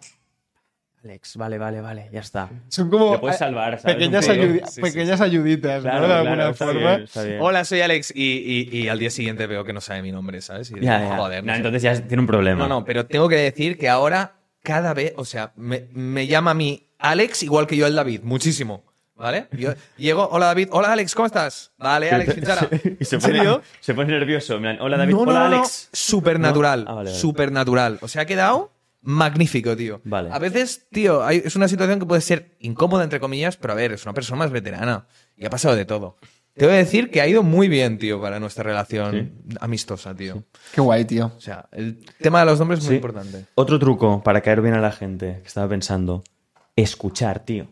[1.03, 2.49] Alex, vale, vale, vale, ya está.
[2.67, 3.95] Son como Te puedes eh, salvar, ¿sabes?
[3.95, 6.01] pequeñas, ayudi- Sí, sí, pequeñas ayuditas, Claro, ¿no?
[6.03, 6.79] De claro, alguna está forma.
[6.89, 7.37] bien, está bien.
[7.41, 8.11] Hola, soy Alex.
[8.13, 10.69] Y, y- y al día siguiente veo que no sabe mi nombre, ¿sabes?
[10.71, 11.15] Y digo, Ya, ya.
[11.15, 11.57] joder, no No, sé.
[11.57, 12.59] entonces ya tiene un problema.
[12.59, 16.51] No, no, pero tengo que decir que ahora cada vez, o sea, me, me llama
[16.51, 18.83] a mí Alex igual que yo el David, muchísimo.
[19.15, 19.47] ¿Vale?
[19.51, 21.73] Yo llego, hola David, hola Alex, ¿cómo estás?
[21.77, 22.69] Vale, Alex, Finchara.
[22.99, 23.61] y se ¿En pone, serio?
[23.81, 24.55] se pone nervioso.
[24.55, 25.55] Hola David, No, no, hola no, no.
[25.57, 25.89] Alex.
[25.91, 26.85] Supernatural.
[26.85, 26.91] ¿No?
[26.91, 27.19] Ah, vale, vale.
[27.19, 27.97] Supernatural.
[28.01, 28.71] O sea, ha quedado
[29.01, 30.01] magnífico, tío.
[30.03, 30.29] Vale.
[30.31, 33.75] A veces, tío, hay- es una situación que puede ser incómoda, entre comillas, pero a
[33.75, 36.17] ver, es una persona más veterana y ha pasado de todo.
[36.55, 40.43] Te voy a decir que ha ido muy bien, tío, para nuestra relación amistosa, tío.
[40.73, 41.31] Qué guay, tío.
[41.37, 42.95] O sea, el tema de los nombres es muy Sí.
[42.97, 43.45] importante.
[43.55, 46.23] Otro truco para caer bien a la gente que estaba pensando.
[46.75, 47.67] Escuchar, tío.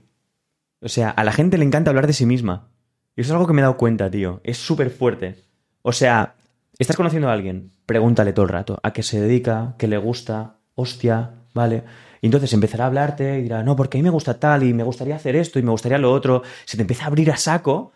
[0.79, 2.69] O sea, a la gente le encanta hablar de sí misma.
[3.15, 4.39] Y eso es algo que me he dado cuenta, tío.
[4.43, 5.43] Es súper fuerte.
[5.81, 6.35] O sea,
[6.77, 10.56] estás conociendo a alguien, pregúntale todo el rato a qué se dedica, qué le gusta,
[10.77, 11.83] hostia, ¿vale?
[12.21, 14.73] Y entonces empezará a hablarte y dirá, no, porque a mí me gusta tal y
[14.73, 16.43] me gustaría hacer esto y me gustaría lo otro.
[16.65, 17.91] Se te empieza a abrir a saco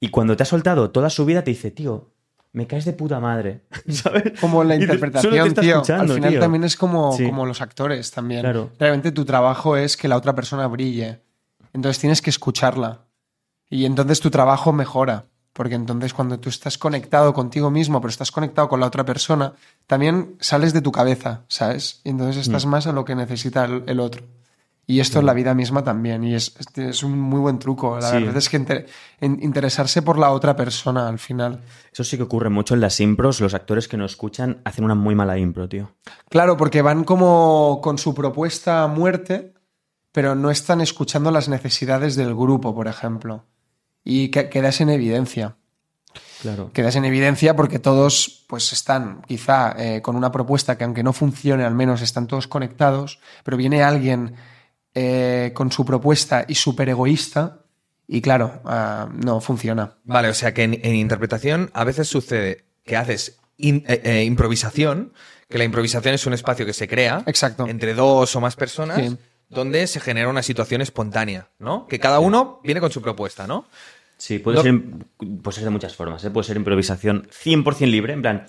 [0.00, 2.10] y cuando te ha soltado toda su vida te dice, tío,
[2.52, 4.38] me caes de puta madre, ¿sabes?
[4.40, 5.82] Como la interpretación, tío.
[5.94, 6.40] Al final tío.
[6.40, 7.24] también es como, Sí.
[7.26, 8.40] como los actores también.
[8.42, 8.70] Claro.
[8.78, 11.20] Realmente tu trabajo es que la otra persona brille.
[11.72, 13.06] Entonces tienes que escucharla.
[13.70, 15.26] Y entonces tu trabajo mejora.
[15.52, 19.52] Porque entonces cuando tú estás conectado contigo mismo, pero estás conectado con la otra persona,
[19.86, 22.00] también sales de tu cabeza, ¿sabes?
[22.04, 22.40] Y entonces Mm.
[22.40, 24.22] estás más a lo que necesita el, el otro.
[24.86, 26.24] Y esto en la vida misma también.
[26.24, 27.98] Y es, es- un muy buen truco.
[28.00, 28.16] La Sí.
[28.16, 28.86] verdad es que inter-
[29.20, 31.60] interesarse por la otra persona al final.
[31.92, 33.40] Eso sí que ocurre mucho en las impros.
[33.40, 35.92] Los actores que no escuchan hacen una muy mala impro, tío.
[36.28, 39.54] Claro, porque van como con su propuesta a muerte,
[40.10, 43.44] pero no están escuchando las necesidades del grupo, por ejemplo.
[44.04, 45.56] Y que- quedas en evidencia.
[46.42, 46.70] Claro.
[46.72, 51.12] Quedas en evidencia porque todos pues están quizá eh, con una propuesta que aunque no
[51.12, 54.34] funcione, al menos están todos conectados, pero viene alguien
[54.94, 57.60] eh, con su propuesta y súper egoísta
[58.08, 59.94] y claro, ah, no funciona.
[60.04, 64.24] Vale, o sea que en, en interpretación a veces sucede que haces in- eh, eh,
[64.24, 65.12] improvisación,
[65.48, 67.66] que la improvisación es un espacio que se crea Exacto.
[67.68, 69.16] entre dos o más personas, Sí.
[69.52, 71.86] Donde se genera una situación espontánea, ¿no?
[71.86, 73.66] Que cada uno viene con su propuesta, ¿no?
[74.18, 74.80] Sí, puede, ser,
[75.42, 76.24] puede ser de muchas formas.
[76.24, 76.30] ¿eh?
[76.30, 78.46] Puede ser improvisación 100% libre, en plan,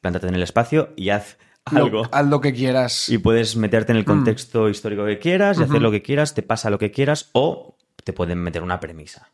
[0.00, 1.88] plántate en el espacio y haz algo.
[2.04, 3.08] Lo- haz lo que quieras.
[3.08, 3.96] Y puedes meterte Mm.
[3.96, 6.90] en el contexto histórico que quieras y hacer lo que quieras, te pasa lo que
[6.90, 9.30] quieras, o te pueden meter una premisa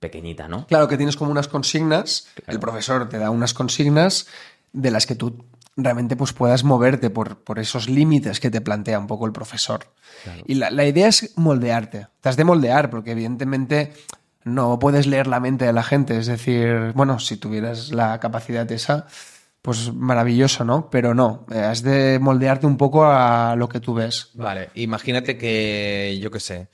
[0.00, 0.66] pequeñita, ¿no?
[0.66, 4.26] Claro que tienes como unas consignas, el profesor te da unas consignas
[4.72, 5.44] de las que tú
[5.76, 9.92] realmente pues puedas moverte por, por esos límites que te plantea un poco el profesor.
[10.46, 13.92] Y la, la idea es moldearte, te has de moldear porque evidentemente
[14.44, 18.70] no puedes leer la mente de la gente, es decir, bueno, si tuvieras la capacidad
[18.70, 19.06] esa,
[19.60, 20.88] pues maravilloso, ¿no?
[20.88, 24.30] Pero no, eh, has de moldearte un poco a lo que tú ves.
[24.34, 26.68] Vale, imagínate que, yo qué sé,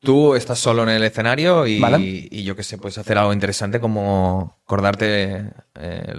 [0.00, 1.98] tú estás solo en el escenario y, Vale.
[2.00, 6.14] y yo qué sé, puedes hacer algo interesante como acordarte eh,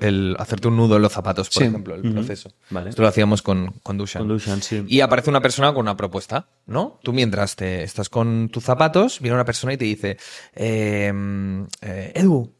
[0.00, 1.68] el, hacerte un nudo en los zapatos, por Sí.
[1.68, 2.52] ejemplo, el proceso.
[2.70, 2.90] Vale.
[2.90, 4.20] Esto lo hacíamos con, con Dushan.
[4.22, 4.84] Con Dushan, sí.
[4.88, 7.00] Y aparece una persona con una propuesta, ¿no?
[7.02, 10.18] Tú mientras te estás con tus zapatos, viene una persona y te dice,
[10.54, 11.12] eh,
[11.80, 12.54] eh, Edu,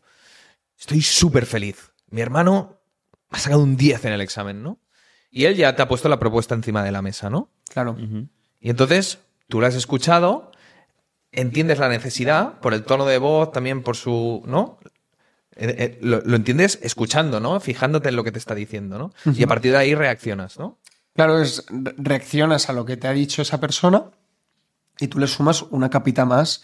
[0.78, 1.92] estoy súper feliz.
[2.10, 2.80] Mi hermano
[3.30, 4.78] ha sacado un 10 en el examen, ¿no?
[5.30, 7.50] Y él ya te ha puesto la propuesta encima de la mesa, ¿no?
[7.68, 7.98] Claro.
[8.60, 9.18] Y entonces
[9.48, 10.52] tú la has escuchado,
[11.32, 14.42] entiendes la necesidad, por el tono de voz, también por su.
[14.46, 14.78] ¿No?
[15.56, 17.58] Eh, eh, lo, lo entiendes escuchando, ¿no?
[17.58, 19.32] Fijándote en lo que te está diciendo, ¿no?
[19.34, 20.78] Y a partir de ahí reaccionas, ¿no?
[21.14, 24.04] Claro, es re- reaccionas a lo que te ha dicho esa persona
[25.00, 26.62] y tú le sumas una capita más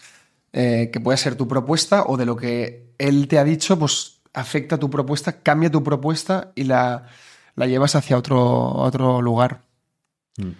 [0.53, 4.21] eh, que puede ser tu propuesta o de lo que él te ha dicho, pues
[4.33, 7.07] afecta tu propuesta, cambia tu propuesta y la,
[7.55, 8.39] la llevas hacia otro,
[8.75, 9.63] otro lugar.
[10.37, 10.51] Mm.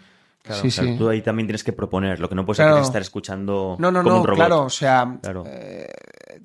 [0.45, 0.95] Claro, sí, O sea, sí.
[0.97, 2.77] tú ahí también tienes que proponer, lo que no puedes Claro.
[2.81, 4.37] estar escuchando No, no, como no, un robot.
[4.37, 5.43] claro, o sea, Claro.
[5.47, 5.87] eh,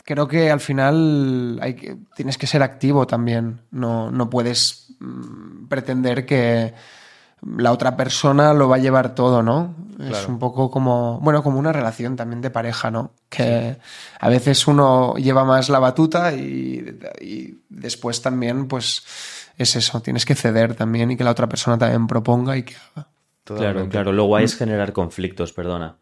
[0.04, 3.60] creo que al final hay que, tienes que ser activo también.
[3.70, 6.72] No, no puedes mm, pretender que
[7.42, 9.74] la otra persona lo va a llevar todo, ¿no?
[9.98, 13.12] Es un poco como, bueno, como una relación también de pareja, ¿no?
[13.28, 13.76] Que
[14.18, 19.02] a veces uno lleva más la batuta y, y después también, pues,
[19.58, 22.74] es eso, tienes que ceder también y que la otra persona también proponga y que
[22.96, 23.08] haga.
[23.54, 23.92] Claro, Totalmente.
[23.92, 24.12] claro.
[24.12, 25.96] Lo guay es generar conflictos, perdona.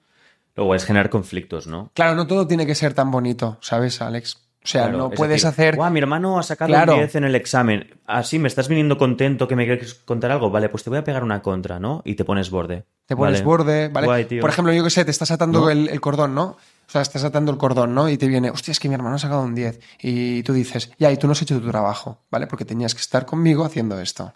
[0.54, 1.90] Lo guay es generar conflictos, ¿no?
[1.94, 4.36] Claro, no todo tiene que ser tan bonito, ¿sabes, Alex?
[4.64, 5.76] O sea, Claro, no es puedes decir, hacer...
[5.76, 6.94] "Guau, mi hermano ha sacado Claro.
[6.94, 7.94] un 10 en el examen.
[8.06, 10.50] Así, me estás viniendo contento que me quieres contar algo.
[10.50, 12.02] Vale, pues te voy a pegar una contra, ¿no?
[12.04, 12.84] Y te pones borde.
[13.06, 13.44] Te pones Vale.
[13.44, 14.06] borde, ¿vale?
[14.08, 14.40] Guay, tío.
[14.40, 15.70] Por ejemplo, yo que sé, te estás atando ¿No?
[15.70, 16.44] el, el cordón, ¿no?
[16.88, 18.08] O sea, estás atando el cordón, ¿no?
[18.08, 19.78] Y te viene, hostia, es que mi hermano ha sacado un 10.
[20.02, 22.46] Y tú dices, ya, y tú no has hecho tu trabajo, ¿vale?
[22.46, 24.34] Porque tenías que estar conmigo haciendo esto.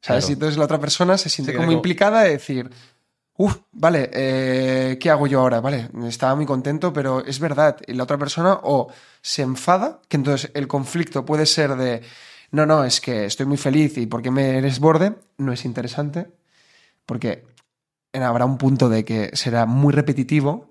[0.00, 0.24] ¿Sabes?
[0.24, 0.30] Claro.
[0.30, 2.70] Y entonces la otra persona se siente como como- implicada de decir,
[3.36, 5.60] uff, vale, eh, ¿qué hago yo ahora?
[5.60, 7.76] Vale, estaba muy contento, pero es verdad.
[7.86, 8.88] Y la otra persona o
[9.20, 12.02] se enfada, que entonces el conflicto puede ser de,
[12.50, 15.14] no, no, es que estoy muy feliz y ¿por qué me eres borde?
[15.38, 16.30] No es interesante,
[17.06, 17.44] porque
[18.14, 20.70] habrá un punto de que será muy repetitivo,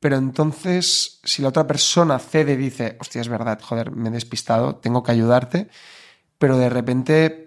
[0.00, 4.12] pero entonces si la otra persona cede y dice, hostia, es verdad, joder, me he
[4.12, 5.68] despistado, tengo que ayudarte,
[6.38, 7.41] pero de repente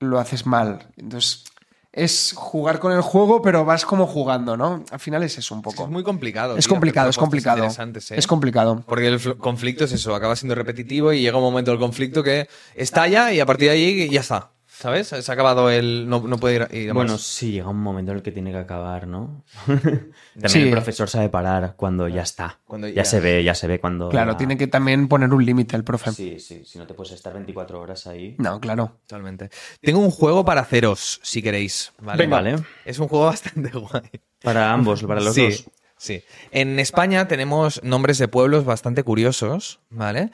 [0.00, 0.88] lo haces mal.
[0.96, 1.44] Entonces
[1.92, 4.84] es jugar con el juego, pero vas como jugando, ¿no?
[4.90, 5.84] Al final es eso un poco.
[5.84, 6.56] Es muy complicado.
[6.56, 7.64] Es tío, complicado, es complicado.
[7.64, 8.18] ¿eh?
[8.18, 8.84] Es complicado.
[8.86, 12.22] Porque el fl- conflicto es eso, acaba siendo repetitivo y llega un momento del conflicto
[12.22, 14.50] que estalla y a partir de ahí ya está.
[14.80, 15.08] ¿Sabes?
[15.08, 16.08] Se ha acabado el.
[16.08, 17.20] No, no puede ir, a- ir a Bueno, más.
[17.20, 19.44] sí, llega un momento en el que tiene que acabar, ¿no?
[19.66, 20.12] También
[20.46, 20.62] Sí.
[20.62, 22.60] el profesor sabe parar cuando ya está.
[22.64, 24.08] Cuando ya, ya- se ve, ya se ve cuando.
[24.08, 26.12] Claro, tiene que también poner un límite el profe.
[26.12, 28.36] Sí, sí, si no te puedes estar 24 horas ahí.
[28.38, 28.96] No, claro.
[29.06, 29.50] Totalmente.
[29.82, 31.92] Tengo un juego para haceros, si queréis.
[32.00, 32.22] ¿vale?
[32.22, 32.36] Venga.
[32.36, 32.56] Vale.
[32.86, 34.10] Es un juego bastante guay.
[34.42, 35.64] Para ambos, para los sí, dos.
[35.98, 36.22] Sí.
[36.52, 40.30] En España tenemos nombres de pueblos bastante curiosos, ¿vale?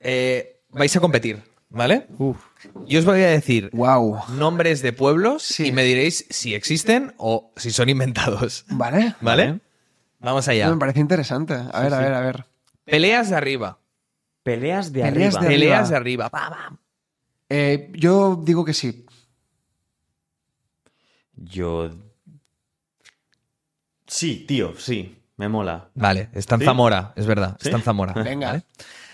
[0.00, 2.06] Eh, vais a competir, ¿vale?
[2.86, 4.18] Yo os voy a decir Wow.
[4.36, 5.68] nombres de pueblos Sí.
[5.68, 9.14] y me diréis si existen o si son inventados, Vale.
[9.20, 9.44] ¿vale?
[9.46, 9.60] Vale.
[10.20, 10.70] Vamos allá.
[10.70, 11.54] Me parece interesante.
[11.54, 12.44] A ver, a ver, a ver.
[12.84, 13.78] Peleas de arriba.
[14.42, 15.40] Peleas de Peleas arriba.
[15.48, 15.90] de- Peleas arriba.
[15.90, 16.28] de arriba.
[16.30, 16.78] Pa, pa.
[17.48, 19.06] Eh, yo digo que sí.
[21.34, 21.90] Yo.
[24.06, 25.16] Sí, tío, sí.
[25.36, 25.88] Me mola.
[25.94, 26.64] Vale, está en ¿Sí?
[26.66, 27.56] Zamora, es verdad.
[27.60, 27.68] ¿Sí?
[27.68, 28.12] Está en Zamora.
[28.12, 28.48] Venga.
[28.48, 28.62] ¿vale?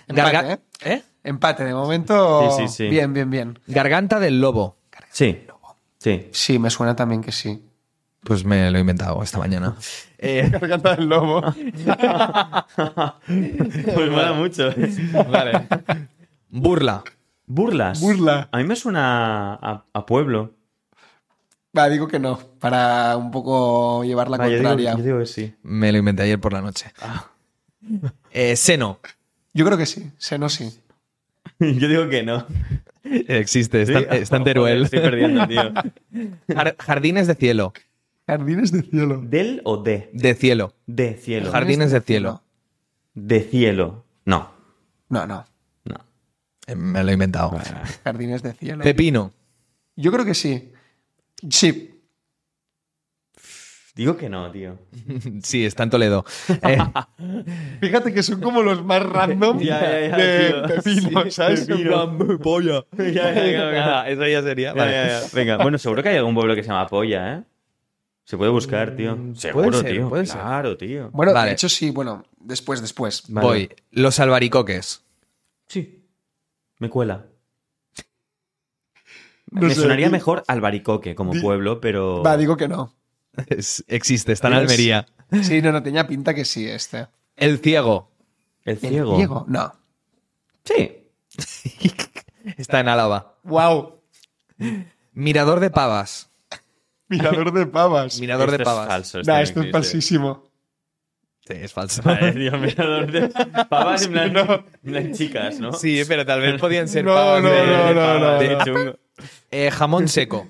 [0.08, 0.60] Empate, Garga- ¿eh?
[0.84, 1.02] ¿eh?
[1.26, 2.50] Empate, de momento.
[2.56, 2.88] Sí, sí, sí.
[2.88, 3.58] Bien, bien, bien.
[3.66, 4.76] Garganta del lobo.
[5.10, 5.42] Sí.
[5.98, 6.28] Sí.
[6.32, 7.62] Sí, me suena también que sí.
[8.22, 9.74] Pues me lo he inventado esta mañana.
[10.18, 11.42] Eh, Garganta del lobo.
[13.26, 14.70] Pues mola mucho.
[15.30, 15.66] vale.
[16.48, 17.02] Burla.
[17.46, 18.00] Burlas.
[18.00, 18.48] Burla.
[18.50, 20.54] A mí me suena a, a pueblo.
[21.76, 24.96] Va, digo que no, para un poco llevar la Va, yo, digo, contraria.
[24.96, 25.54] yo digo que sí.
[25.62, 26.90] Me lo inventé ayer por la noche.
[28.30, 29.00] Eh, seno.
[29.52, 30.80] Yo creo que sí, seno sí.
[31.78, 32.46] yo digo que no.
[33.04, 34.06] Existe, está, ¿Sí?
[34.10, 34.82] está en Teruel.
[34.84, 35.72] Estoy perdiendo, tío.
[36.48, 37.72] Jar- jardines de cielo.
[38.26, 39.22] Jardines de cielo.
[39.24, 40.10] ¿Del o de?
[40.12, 40.74] De cielo.
[40.86, 41.52] De cielo.
[41.52, 42.42] Jardines de cielo.
[43.14, 44.04] De cielo.
[44.24, 44.50] No.
[45.08, 45.44] No, no.
[45.84, 45.94] No.
[46.66, 47.56] Eh, Me lo he inventado.
[48.02, 48.82] Jardines de cielo.
[48.82, 49.32] Pepino.
[49.94, 50.72] Yo creo que sí.
[51.48, 51.95] Sí.
[53.96, 54.78] Digo que no, tío.
[55.42, 56.24] Sí, está en Toledo.
[56.62, 56.78] Eh,
[57.80, 61.64] Fíjate que son como los más random Ya, ya, ya, de pepino, Sí, ¿sabes?
[61.66, 62.38] pepino.
[62.38, 62.84] polla.
[62.96, 64.08] Ya, ya, ya, ya.
[64.08, 64.74] Eso ya sería.
[64.74, 65.20] Ya, ya, ya.
[65.32, 67.42] Venga, bueno, seguro que hay algún pueblo que se llama Polla, ¿eh?
[68.24, 69.16] Se puede buscar, tío.
[69.34, 70.08] Seguro, Mm, puede ser, tío.
[70.08, 70.40] puede ser.
[70.40, 71.10] claro, tío.
[71.12, 71.48] Bueno, Vale.
[71.48, 73.22] de hecho sí, bueno, después, después.
[73.28, 73.46] Vale.
[73.46, 73.70] Voy.
[73.92, 75.04] Los albaricoques.
[75.68, 76.04] Sí.
[76.80, 77.26] Me cuela.
[79.52, 82.22] No Me sé, sonaría mejor Albaricoque como Di- pueblo, pero.
[82.22, 82.92] Va, digo que no.
[83.48, 85.06] Es- existe, está en Es- Almería.
[85.42, 87.08] Sí, no, no, tenía pinta que sí este.
[87.36, 88.10] El ciego.
[88.64, 89.16] El ¿El ciego.
[89.16, 89.44] ciego?
[89.48, 89.72] No.
[90.64, 91.08] Sí.
[92.56, 93.34] Está en Álava.
[93.42, 94.00] Wow.
[95.12, 96.30] Mirador de pavas.
[97.08, 98.20] Mirador de pavas.
[98.20, 98.86] Mirador Esto de es pavas.
[98.88, 99.18] falso.
[99.22, 100.44] Nah, no esto es falsísimo.
[101.46, 102.02] Sí, es falso.
[102.04, 103.28] Vale, tío, mirador de
[103.68, 104.40] pavas en plan, No.
[104.54, 105.72] en plan chicas, ¿no?
[105.72, 108.48] Sí, pero tal vez podían ser No, pavas no, de, no, de no, no, de
[108.56, 108.64] no.
[108.64, 108.98] chungo.
[109.50, 110.48] Eh, jamón seco.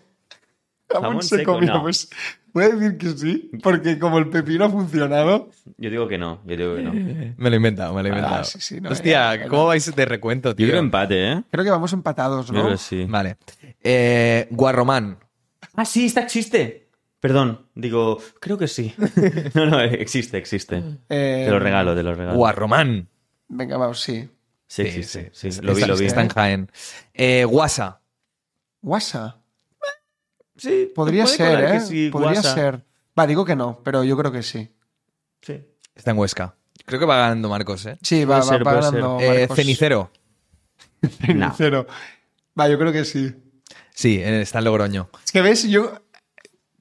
[0.89, 1.82] Jamón Jamón seco, seco, mira, no.
[1.82, 2.09] pues
[2.53, 5.51] voy a decir que sí, porque como el pepino ha funcionado.
[5.78, 6.93] Yo digo que no, yo digo que no.
[7.37, 8.37] Me lo he inventado, me lo he inventado.
[8.41, 10.68] Ah, sí, sí, no, Hostia, ¿cómo vais de recuento, Yo tío?
[10.68, 11.43] creo empate, ¿eh?
[11.51, 12.61] Creo que vamos empatados, Yo ¿no?
[12.61, 13.05] creo que sí.
[13.09, 13.37] Vale.
[13.82, 15.18] Eh, Guarromán.
[15.74, 16.89] Ah, sí, esta existe.
[17.18, 18.95] Perdón, digo, creo que sí.
[19.55, 20.76] no, no, existe, existe.
[21.09, 22.37] Eh, Te lo regalo, te lo regalo.
[22.39, 23.09] Guarromán.
[23.49, 24.28] Venga, vamos, sí.
[24.68, 25.30] Sí, existe.
[25.32, 26.07] Sí, Está- lo vi, lo vi.
[26.07, 26.70] Está en Jaén.
[27.14, 28.01] Eh, guasa.
[28.82, 29.39] Guasa.
[30.57, 31.81] Sí, Podría ser, ¿eh?
[31.81, 32.55] sí, Podría guasa.
[32.55, 32.85] ser.
[33.19, 34.69] Va, digo que no, pero yo creo que sí.
[35.43, 35.61] Sí.
[35.95, 36.55] Está en Huesca.
[36.85, 37.99] Creo que va ganando Marcos, ¿eh?
[38.03, 39.57] Sí, va, va, ser, va ganando Eh, Marcos.
[39.57, 40.11] cenicero.
[41.03, 41.09] No.
[41.27, 41.87] Cenicero.
[42.59, 43.35] Va, yo creo que sí.
[43.95, 45.09] Sí, eh, está en Logroño.
[45.25, 45.93] Es que ves, yo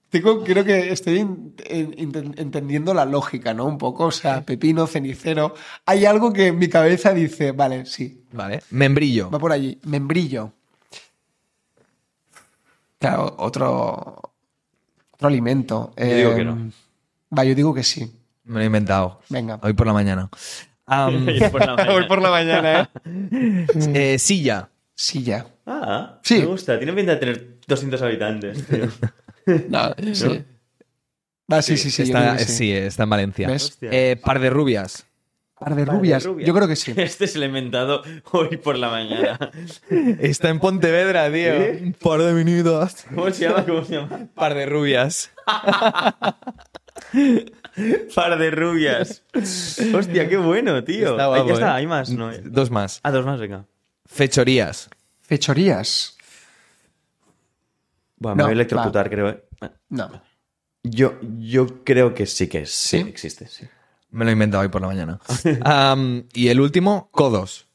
[0.09, 3.65] tengo, creo que estoy en- en- enten- entendiendo la lógica, ¿no?
[3.65, 5.53] Un poco, o sea, pepino, cenicero.
[5.85, 8.61] Hay algo que en mi cabeza dice, vale, sí, Vale.
[8.69, 9.29] Membrillo.
[9.29, 9.79] va por allí.
[9.83, 10.53] Membrillo.
[12.99, 14.21] Claro, otro,
[15.11, 15.93] otro alimento.
[15.97, 16.71] Yo digo que Eh, no.
[17.37, 18.11] Va, yo digo que sí.
[18.45, 19.19] Me lo he inventado.
[19.29, 19.59] Venga.
[19.63, 20.29] Hoy por la mañana.
[20.85, 21.93] Am, Hoy por la mañana.
[21.95, 23.67] Hoy por la mañana, ¿eh?
[24.13, 24.69] eh, silla.
[24.93, 25.45] Silla.
[25.65, 26.39] Ah, Sí.
[26.39, 26.77] me gusta.
[26.77, 28.87] Tiene pinta de tener 200 habitantes, tío.
[29.67, 30.43] No, sí.
[31.49, 32.03] Ah, sí, sí, sí.
[32.03, 32.45] está, sí.
[32.45, 32.71] sí.
[32.71, 33.49] está en Valencia.
[33.81, 35.05] Eh, par de rubias.
[35.57, 36.25] Par de Par de rubias.
[36.25, 36.47] rubias.
[36.47, 36.93] Yo creo que sí.
[36.97, 39.39] Este se lo he inventado hoy por la mañana.
[40.19, 41.53] Está en Pontevedra, tío.
[41.85, 43.05] Un par de minutos.
[43.13, 43.65] ¿Cómo se llama?
[43.65, 44.27] ¿Cómo se llama?
[44.35, 45.31] Par de rubias.
[48.15, 49.23] Par de rubias.
[49.93, 51.11] Hostia, qué bueno, tío.
[51.11, 51.71] Está Ahí guapo, ya está, ¿eh?
[51.73, 52.31] hay más, ¿no?
[52.43, 52.99] Dos más.
[53.03, 53.65] Ah, dos más, venga.
[54.05, 54.89] Fechorías.
[55.21, 56.17] Fechorías.
[58.17, 59.29] Bueno, No, me voy a electrocutar, creo.
[59.29, 59.43] ¿eh?
[59.89, 60.21] No.
[60.83, 63.09] Yo, yo creo que sí que sí, ¿Sí?
[63.09, 63.65] existe, sí.
[64.15, 65.19] Me lo he inventado hoy por la mañana.
[66.33, 67.67] Y el último, codos.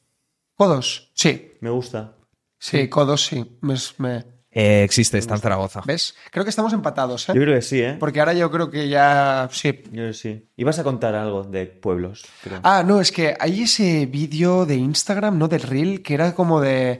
[0.55, 1.11] Codos.
[1.13, 1.53] Sí.
[1.61, 2.15] Me gusta.
[2.59, 3.57] Sí, codos sí.
[3.61, 5.81] Me- me- Eh, existe, está en Zaragoza.
[5.85, 6.13] ¿Ves?
[6.29, 7.33] Creo que estamos empatados, ¿eh?
[7.35, 7.95] Yo creo que sí, ¿eh?
[7.99, 9.47] Porque ahora yo creo que ya.
[9.51, 9.81] Sí.
[9.85, 10.49] Yo creo que sí.
[10.57, 12.59] Ibas a contar algo de pueblos, creo.
[12.63, 15.47] Ah, no, es que hay ese vídeo de Instagram, ¿no?
[15.47, 16.99] Del Reel, que era como de.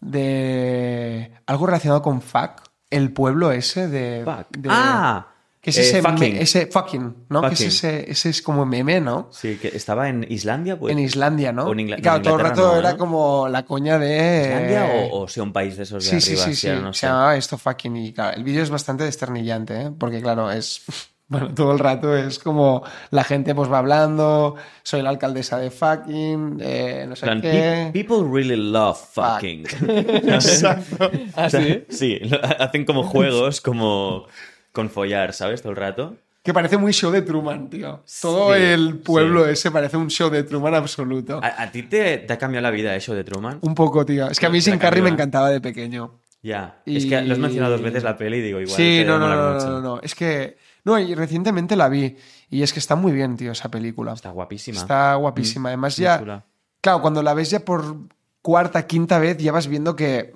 [0.00, 1.32] de.
[1.46, 2.62] algo relacionado con fuck.
[2.90, 4.22] El pueblo ese de.
[4.24, 4.56] Fuck.
[4.56, 5.28] de- ah,
[5.68, 6.34] Es eh, ese, fucking.
[6.34, 7.42] me- ese fucking, ¿no?
[7.42, 9.28] Que es ese, ese es como meme, ¿no?
[9.32, 10.92] Sí, que estaba en Islandia, pues.
[10.92, 11.64] en Islandia, ¿no?
[11.66, 12.98] o en Ingla- Y claro, en todo el rato no, era ¿no?
[12.98, 14.42] como la coña de.
[14.42, 16.44] ¿Islandia o, o sea un país de esos de Sí, sí, arriba?
[16.46, 16.68] sí, sí.
[16.82, 17.06] no Se sé.
[17.06, 19.90] llamaba esto fucking y claro, el vídeo es bastante desternillante, ¿eh?
[19.98, 20.82] Porque claro, es...
[21.30, 25.70] Bueno, todo el rato es como la gente pues va hablando, soy la alcaldesa de
[25.70, 27.90] fucking, eh, no sé plan, qué.
[27.92, 29.66] "Pe- People really love fucking.
[30.26, 31.10] Exacto.
[31.36, 31.84] ¿Ah, sí?
[31.90, 32.18] sí,
[32.58, 34.24] hacen como juegos como
[34.72, 35.62] con follar, ¿sabes?
[35.62, 36.16] Todo el rato.
[36.42, 38.02] Que parece muy show de Truman, tío.
[38.22, 39.50] Todo Sí, el pueblo sí.
[39.52, 41.40] ese parece un show de Truman absoluto.
[41.42, 43.58] ¿A, a ti te, te ha cambiado la vida eso de Truman?
[43.62, 44.30] Un poco, tío.
[44.30, 46.20] Es que a mí Sin Carrey me encantaba de pequeño.
[46.42, 46.80] Ya.
[46.86, 48.76] Y- Es que lo has mencionado dos veces la peli y digo, igual.
[48.76, 50.00] sí, no, no, no, no, no.
[50.00, 50.56] Es que...
[50.84, 52.16] No, y recientemente la vi.
[52.48, 54.14] Y es que está muy bien, tío, esa película.
[54.14, 54.78] Está guapísima.
[54.78, 55.68] Está guapísima.
[55.68, 56.18] Además, muy ya.
[56.20, 56.44] chula.
[56.80, 57.96] Claro, cuando la ves ya por
[58.40, 60.32] cuarta, quinta vez, ya vas viendo que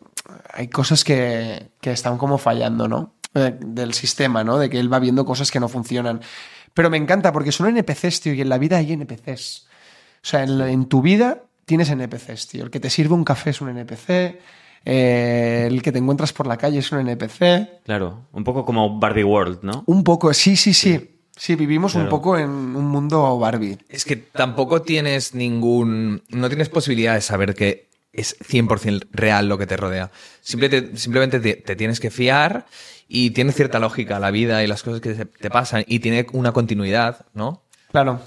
[0.53, 3.15] hay cosas que, que están como fallando, ¿no?
[3.35, 4.59] Del sistema, ¿no?
[4.59, 6.21] De que él va viendo cosas que no funcionan.
[6.75, 9.67] Pero me encanta porque son NPCs, tío, y en la vida hay NPCs.
[10.23, 12.65] O sea, en, en tu vida tienes NPCs, tío.
[12.65, 14.39] El que te sirve un café es un NPC.
[14.85, 17.85] eh, el que te encuentras por la calle es un NPC.
[17.85, 19.85] Claro, un poco como Barbie World, ¿no?
[19.87, 21.09] Un poco, sí, sí, sí.
[21.35, 23.79] Sí, vivimos un poco en un mundo Barbie.
[23.89, 26.23] Es que tampoco tienes ningún.
[26.29, 30.11] No tienes posibilidad de saber que es 100% real lo que te rodea.
[30.43, 32.67] Simple te- simplemente te, te tienes que fiar
[33.09, 36.27] y tiene cierta lógica la vida y las cosas que se- te pasan y tiene
[36.33, 37.63] una continuidad, ¿no?
[37.91, 38.21] Claro.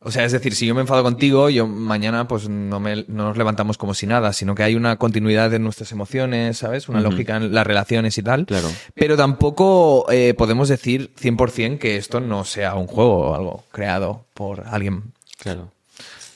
[0.00, 3.24] O sea, es decir, si yo me enfado contigo, yo mañana pues no, me- no
[3.24, 6.88] nos levantamos como si nada, sino que hay una continuidad en nuestras emociones, ¿sabes?
[6.88, 8.46] Una lógica en las relaciones y tal.
[8.46, 8.68] Claro.
[8.94, 14.24] Pero tampoco eh, podemos decir 100% que esto no sea un juego o algo creado
[14.34, 15.70] por alguien, Claro.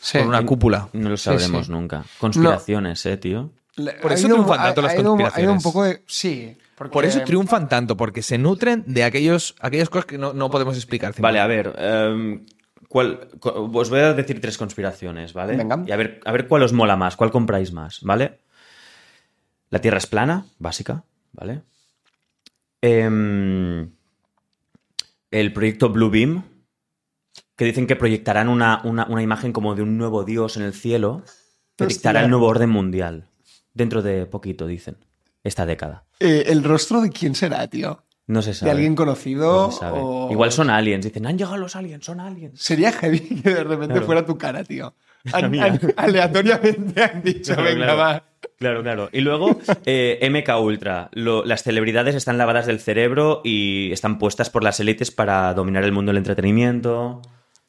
[0.00, 0.18] Sí.
[0.18, 0.88] por una cúpula.
[0.92, 1.72] No lo sabremos sí.
[1.72, 2.04] nunca.
[2.18, 3.52] Conspiraciones, ¿eh, tío?
[4.02, 5.62] Por eso triunfan tanto las un conspiraciones.
[5.62, 6.02] poco de...
[6.06, 6.56] Sí.
[6.74, 10.50] porque- Por eso triunfan tanto, porque se nutren de aquellos, aquellas cosas que no, no
[10.50, 11.14] podemos explicar.
[11.18, 11.74] Vale, a ver.
[11.78, 12.44] em,
[12.88, 15.56] ¿cuál, cu- os voy a decir tres conspiraciones, ¿vale?
[15.56, 15.82] Venga.
[15.86, 18.40] Y a ver, a ver cuál os mola más, cuál compráis más, ¿vale?
[19.70, 21.62] La Tierra es plana, básica, ¿vale?
[22.82, 23.90] Em,
[25.30, 26.42] el proyecto Blue Beam,
[27.60, 30.72] que dicen que proyectarán una, una- una imagen como de un nuevo dios en el
[30.72, 31.22] cielo,
[31.76, 33.26] que dictará el nuevo orden mundial.
[33.74, 34.96] Dentro de poquito, dicen.
[35.44, 36.04] Esta década.
[36.20, 38.02] Eh, ¿El rostro de quién será, tío?
[38.26, 38.70] No se ¿De sabe.
[38.72, 39.66] alguien conocido?
[39.66, 39.98] No se sabe.
[40.00, 41.04] o- Igual son aliens.
[41.04, 42.58] Dicen, han llegado los aliens, son aliens.
[42.62, 44.06] Sería heavy que de repente Claro.
[44.06, 44.94] fuera tu cara, tío.
[45.34, 45.64] Han- mía.
[45.66, 47.98] han- aleatoriamente han dicho, Claro, venga, claro.
[47.98, 48.24] va.
[48.58, 49.08] Claro, claro.
[49.12, 51.10] Y luego, eh, MK Ultra.
[51.12, 55.84] Lo- las celebridades están lavadas del cerebro y están puestas por las élites para dominar
[55.84, 57.20] el mundo del entretenimiento.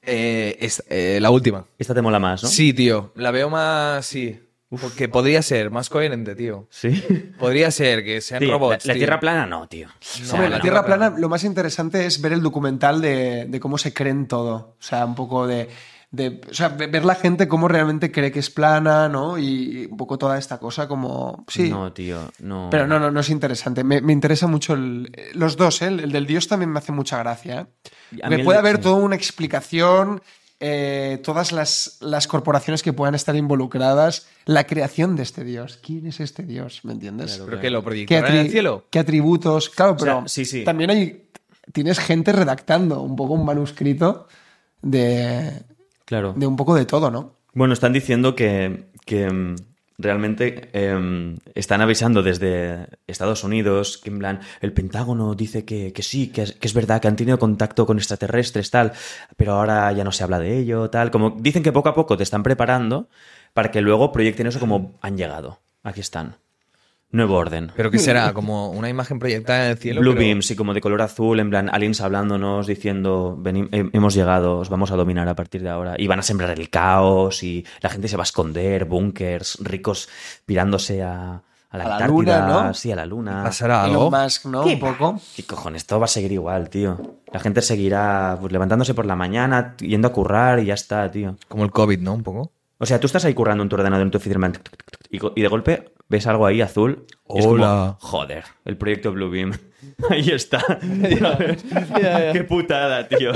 [0.03, 1.65] Eh, es, eh, la última.
[1.77, 2.49] Esta te mola más, ¿no?
[2.49, 3.11] Sí, tío.
[3.15, 4.05] La veo más.
[4.05, 4.39] Sí.
[4.81, 6.65] Porque podría ser más coherente, tío.
[6.69, 6.91] Sí.
[7.37, 8.85] Podría ser que sean Sí, robots.
[8.85, 8.99] la, la tío.
[9.01, 9.89] Tierra plana no, tío.
[10.31, 10.85] No, la no, Tierra no.
[10.85, 14.53] plana, lo más interesante es ver el documental de, de cómo se creen todo.
[14.79, 15.67] O sea, un poco de,
[16.11, 19.37] de- O sea, ve- ver la gente cómo realmente cree que es plana, ¿no?
[19.39, 21.45] Y un poco toda esta cosa como...
[21.47, 21.69] Sí.
[21.69, 22.67] No, tío, no.
[22.69, 23.83] Pero no, no, no es interesante.
[23.83, 25.87] Me, me interesa mucho el- los dos, ¿eh?
[25.87, 27.61] El, el del dios también me hace mucha gracia.
[27.61, 28.19] ¿eh?
[28.23, 28.81] El puede de- haber sí.
[28.83, 30.21] toda una explicación,
[30.59, 35.79] eh, todas las, las corporaciones que puedan estar involucradas, la creación de este dios.
[35.81, 36.81] ¿Quién es este dios?
[36.83, 37.31] ¿Me entiendes?
[37.35, 37.45] Claro.
[37.49, 38.85] ¿Pero que lo ¿Qué, proyectarán en el cielo?
[38.91, 39.69] qué atributos?
[39.69, 40.63] Claro, sea, pero sí, sí.
[40.65, 41.29] también hay.
[41.73, 44.27] Tienes gente redactando un poco un manuscrito
[44.81, 45.63] de,
[46.11, 46.33] Claro.
[46.35, 47.37] de un poco de todo, ¿no?
[47.53, 49.55] Bueno, están diciendo que, que, mm,
[49.97, 56.03] realmente eh, están avisando desde Estados Unidos que en plan, el Pentágono dice que, que
[56.03, 58.91] sí, que es, que es verdad, que han tenido contacto con extraterrestres, tal,
[59.37, 61.11] pero ahora ya no se habla de ello, tal.
[61.11, 63.07] Como dicen que poco a poco te están preparando
[63.53, 66.35] para que luego proyecten eso como han llegado, aquí están.
[67.13, 67.71] Nuevo orden.
[67.75, 68.31] ¿Pero qué será?
[68.33, 69.99] ¿Como una imagen proyectada en el cielo?
[70.01, 73.89] Blue pero- beams y como de color azul, en plan, aliens hablándonos, diciendo, "Veni- he-
[73.91, 75.95] hemos llegado, os vamos a dominar a partir de ahora.
[75.97, 80.07] Y van a sembrar el caos y la gente se va a esconder, búnkers, ricos
[80.45, 82.73] pirándose a, a la A la Antártida, luna, ¿no?
[82.73, 83.43] sí, a la luna.
[83.43, 84.11] ¿Pasará Elon algo?
[84.11, 84.63] Musk, ¿no?
[84.63, 85.21] Un poco.
[85.35, 85.85] ¿Qué cojones?
[85.85, 86.97] Todo va a seguir igual, tío.
[87.33, 91.35] La gente seguirá pues, levantándose por la mañana, yendo a currar y ya está, tío.
[91.49, 92.13] Como el COVID, ¿no?
[92.13, 92.51] Un poco.
[92.77, 94.51] O sea, tú estás ahí currando en tu ordenador, en tu oficina,
[95.09, 97.05] y de golpe ves algo ahí azul.
[97.33, 97.97] y es como, Hola.
[97.99, 99.53] joder, el proyecto Bluebeam.
[100.09, 100.59] Ahí está.
[102.33, 103.31] Qué putada, tío.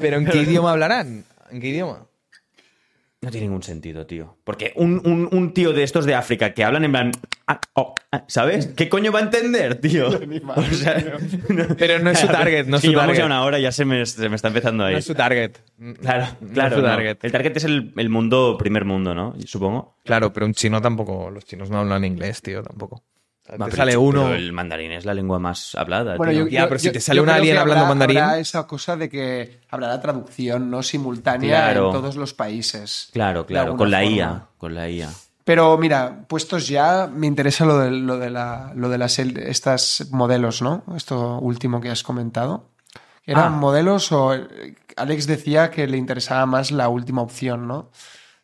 [0.00, 1.24] ¿Pero en qué idioma hablarán?
[1.50, 2.06] ¿En qué idioma?
[3.22, 4.36] No tiene ningún sentido, tío.
[4.44, 7.12] Porque un, un- un tío de estos de África que hablan en plan.
[7.46, 8.66] ah, oh, ah, ¿Sabes?
[8.76, 10.08] ¿Qué coño va a entender, tío?
[10.56, 11.02] O sea,
[11.78, 13.22] Pero no es su target, no es Si su llevamos target.
[13.22, 14.92] ya una hora, ya se me, se me está empezando ahí.
[14.92, 15.52] No es su target.
[16.00, 16.76] Claro, No es claro.
[16.76, 16.82] no.
[16.84, 17.18] target.
[17.22, 19.34] El target es el, el mundo, primer mundo, ¿no?
[19.46, 19.96] Supongo.
[20.04, 21.30] Claro, pero un chino tampoco.
[21.30, 23.02] Los chinos no hablan inglés, tío, tampoco.
[23.46, 24.24] Te pero- sale uno.
[24.24, 26.16] pero el mandarín es la lengua más hablada.
[26.16, 26.44] Bueno, tío.
[26.44, 28.18] yo, Ya, yo- pero si yo- te sale un creo alien que hablando habrá- mandarín-
[28.22, 31.86] habrá esa cosa de que habrá la traducción no simultánea Claro.
[31.86, 33.08] en todos los países.
[33.12, 33.76] Claro, claro.
[33.76, 34.16] Con la forma.
[34.16, 34.46] IA.
[34.58, 35.10] Con la IA.
[35.44, 40.08] Pero mira, puestos ya, me interesa lo de, lo de, la, lo de las, estas
[40.10, 40.82] modelos, ¿no?
[40.96, 42.68] Esto último que has comentado.
[43.24, 43.50] ¿Eran Ah.
[43.50, 44.34] modelos o
[44.96, 47.90] Alex decía que le interesaba más la última opción, ¿no?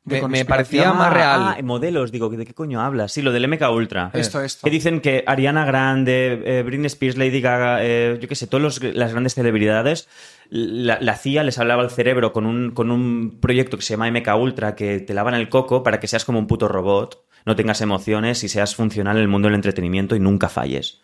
[0.05, 1.41] De Me- parecía más real.
[1.57, 3.13] Ah, modelos, digo, ¿de qué coño hablas?
[3.13, 4.11] Sí, lo del MK Ultra.
[4.15, 4.65] Esto, esto.
[4.65, 8.83] Que dicen que Ariana Grande, eh, Britney Spears, Lady Gaga, eh, yo qué sé, todas
[8.83, 10.09] las grandes celebridades,
[10.51, 14.11] la, la CIA les hablaba al cerebro con un, con un proyecto que se llama
[14.11, 17.55] MK Ultra, que te lavan el coco para que seas como un puto robot, no
[17.55, 21.01] tengas emociones y seas funcional en el mundo del entretenimiento y nunca falles.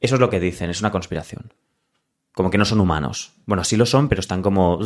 [0.00, 1.52] Eso es lo que dicen, es una conspiración.
[2.32, 3.32] Como que no son humanos.
[3.44, 4.78] Bueno, sí lo son, pero están como...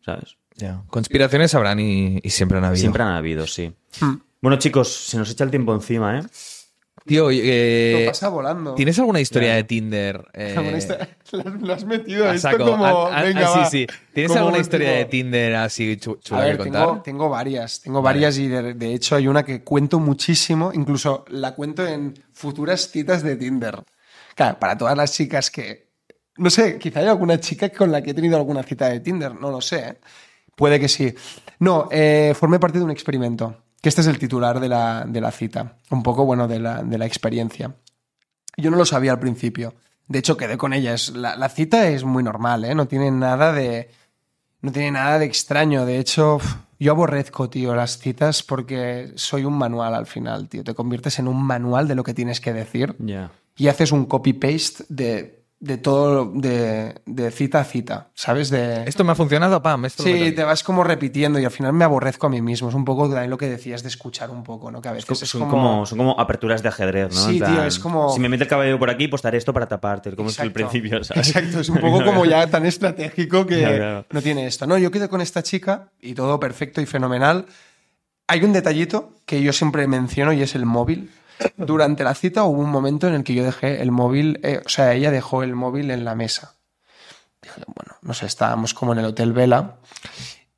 [0.00, 0.36] ¿Sabes?
[0.88, 2.80] Conspiraciones habrán y, y siempre han habido.
[2.80, 3.72] Siempre han habido, sí.
[4.00, 4.16] Hmm.
[4.40, 6.22] Bueno, chicos, se nos echa el tiempo encima, ¿eh?
[7.06, 8.74] Tío, eh, Lo pasa volando.
[8.74, 10.26] ¿tienes alguna historia de Tinder?
[10.34, 11.08] eh, Alguna historia-
[11.62, 12.84] Lo has metido a esto como...
[12.84, 13.70] A- a- venga, ah, va.
[13.70, 13.94] sí, sí.
[14.12, 15.04] ¿Tienes Como alguna historia de.
[15.06, 16.86] Tinder así chu- A chula ver, que contar?
[16.88, 21.24] tengo, tengo varias, tengo varias y de, de hecho hay una que cuento muchísimo, incluso
[21.30, 23.82] la cuento en futuras citas de Tinder.
[24.34, 25.88] Claro, para todas las chicas que...
[26.36, 29.34] No sé, quizá hay alguna chica con la que he tenido alguna cita de Tinder,
[29.34, 29.78] no lo sé.
[29.78, 29.98] ¿eh?
[30.58, 31.14] Puede que sí.
[31.60, 35.20] No, eh, formé parte de un experimento, que este es el titular de la, de
[35.20, 37.76] la cita, un poco, bueno, de la, de la experiencia.
[38.56, 39.74] Yo no lo sabía al principio.
[40.08, 40.94] De hecho, quedé con ella.
[40.94, 42.74] Es, la, la cita es muy normal, ¿eh?
[42.74, 43.88] No tiene nada de...
[44.60, 45.86] No tiene nada de extraño.
[45.86, 46.38] De hecho,
[46.80, 50.64] yo aborrezco, tío, las citas porque soy un manual al final, tío.
[50.64, 53.30] Te conviertes en un manual de lo que tienes que decir Ya.
[53.56, 58.48] y haces un copy-paste de, de todo, de, de cita a cita, ¿sabes?
[58.48, 58.84] De...
[58.84, 59.86] ¿Esto me ha funcionado, Pam?
[59.86, 62.68] Esto Sí, te vas como repitiendo y al final me aborrezco a mí mismo.
[62.68, 64.80] Es un poco también lo que decías de escuchar un poco, ¿no?
[64.80, 65.84] Que a veces es son, como...
[65.84, 67.20] son como aperturas de ajedrez, ¿no?
[67.28, 69.66] Sí, tío, es como- Si me mete el cabello por aquí, pues haré esto para
[69.66, 71.26] taparte, como es el principio, ¿sabes?
[71.28, 74.06] Exacto, es un poco como ya tan estratégico que Claro, claro.
[74.12, 74.64] no tiene esto.
[74.68, 77.46] No, yo quedo con esta chica y todo perfecto y fenomenal.
[78.28, 81.10] Hay un detallito que yo siempre menciono y es el móvil.
[81.56, 84.68] Durante la cita hubo un momento en el que yo dejé el móvil, eh, o
[84.68, 86.56] sea, ella dejó el móvil en la mesa.
[87.42, 89.76] Dije, bueno, no sé, estábamos como en el Hotel Vela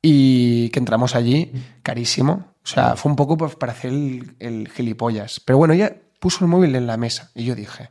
[0.01, 1.51] y que entramos allí,
[1.83, 2.53] carísimo.
[2.63, 5.39] O sea, fue un poco pues, para hacer el, el gilipollas.
[5.39, 7.89] Pero bueno, ella puso el móvil en la mesa y yo dije,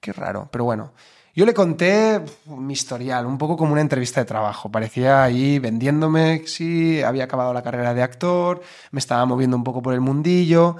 [0.00, 0.92] qué raro, pero bueno.
[1.34, 4.70] Yo le conté mi historial, un poco como una entrevista de trabajo.
[4.70, 8.60] Parecía ahí vendiéndome, sí, había acabado la carrera de actor,
[8.90, 10.76] me estaba moviendo un poco por el mundillo.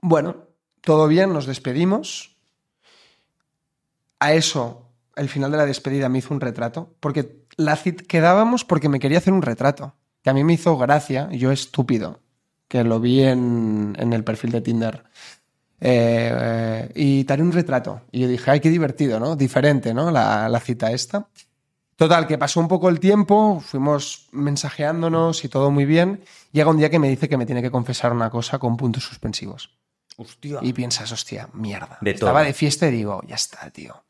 [0.00, 0.48] Bueno,
[0.80, 2.36] todo bien, nos despedimos.
[4.20, 8.64] A eso, al final de la despedida me hizo un retrato, porque la cit quedábamos
[8.64, 12.20] porque me quería hacer un retrato, que a mí me hizo gracia, yo estúpido,
[12.68, 15.04] que lo vi en, en el perfil de Tinder.
[15.80, 18.02] Eh, eh, y te haré un retrato.
[18.10, 19.36] Y yo dije, ay, qué divertido, ¿no?
[19.36, 20.10] Diferente, ¿no?
[20.10, 21.28] La, la cita esta.
[21.96, 26.22] Total, que pasó un poco el tiempo, fuimos mensajeándonos y todo muy bien.
[26.52, 29.04] Llega un día que me dice que me tiene que confesar una cosa con puntos
[29.04, 29.76] suspensivos.
[30.20, 30.58] Hostia.
[30.62, 31.96] Y piensas, hostia, mierda.
[32.00, 32.46] De Estaba todo.
[32.48, 34.02] de fiesta y digo, ya está, tío.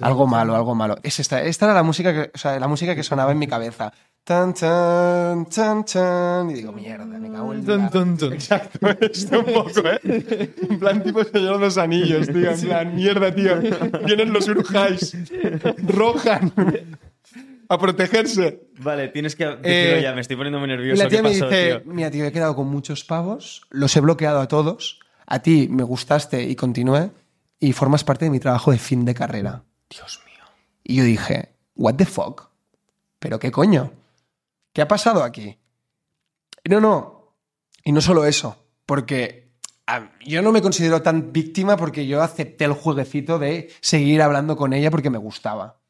[0.00, 0.96] Algo malo, algo malo.
[1.02, 3.48] Es esta, esta era la música que, o sea, la música que sonaba en mi
[3.48, 3.92] cabeza.
[4.22, 6.50] Tan, tan, tan, tan.
[6.50, 8.32] Y digo, mierda, me cago en tun, tun.
[8.32, 10.52] Exacto, esto un poco, ¿eh?
[10.70, 12.50] En plan tipo Señor los Anillos, tío.
[12.52, 13.60] En plan, mierda, tío.
[14.04, 15.16] Vienen los Urujais.
[15.88, 16.52] Rojan.
[17.68, 18.68] a protegerse.
[18.78, 21.02] Vale, tienes que decirlo Eh, ya, me estoy poniendo muy nervioso.
[21.02, 21.92] la tía ¿Qué me pasó, dice, tío?
[21.92, 25.82] mira, tío, he quedado con muchos pavos, los he bloqueado a todos, a ti me
[25.82, 27.10] gustaste y continué,
[27.58, 29.64] y formas parte de mi trabajo de fin de carrera.
[29.90, 30.44] Dios mío.
[30.84, 32.50] Y yo dije, what the fuck?
[33.18, 33.92] ¿Pero qué coño?
[34.72, 35.58] ¿Qué ha pasado aquí?
[36.68, 37.34] No, no.
[37.84, 39.46] Y no solo eso, porque
[40.24, 44.72] yo no me considero tan víctima porque yo acepté el jueguecito de seguir hablando con
[44.72, 45.80] ella porque me gustaba.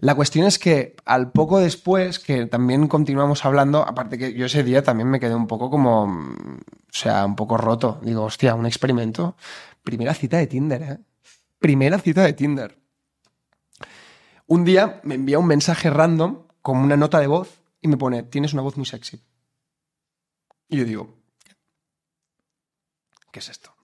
[0.00, 4.62] La cuestión es que al poco después, que también continuamos hablando, aparte que yo ese
[4.62, 7.98] día también me quedé un poco como, mm, o sea, un poco roto.
[8.02, 9.36] Digo, hostia, un experimento.
[9.82, 10.98] Primera cita de Tinder, ¿eh?
[11.58, 12.78] Primera cita de Tinder.
[14.46, 18.22] Un día me envía un mensaje random con una nota de voz y me pone,
[18.22, 19.20] tienes una voz muy sexy.
[20.68, 21.16] Y yo digo,
[23.32, 23.77] ¿qué es esto?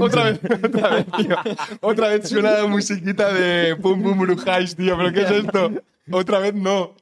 [0.00, 1.36] Otra vez, otra vez, tío.
[1.80, 4.96] Otra vez suena la musiquita de Pum Pum Brujáis, tío.
[4.96, 5.72] ¿Pero qué es esto?
[6.10, 6.94] Otra vez no.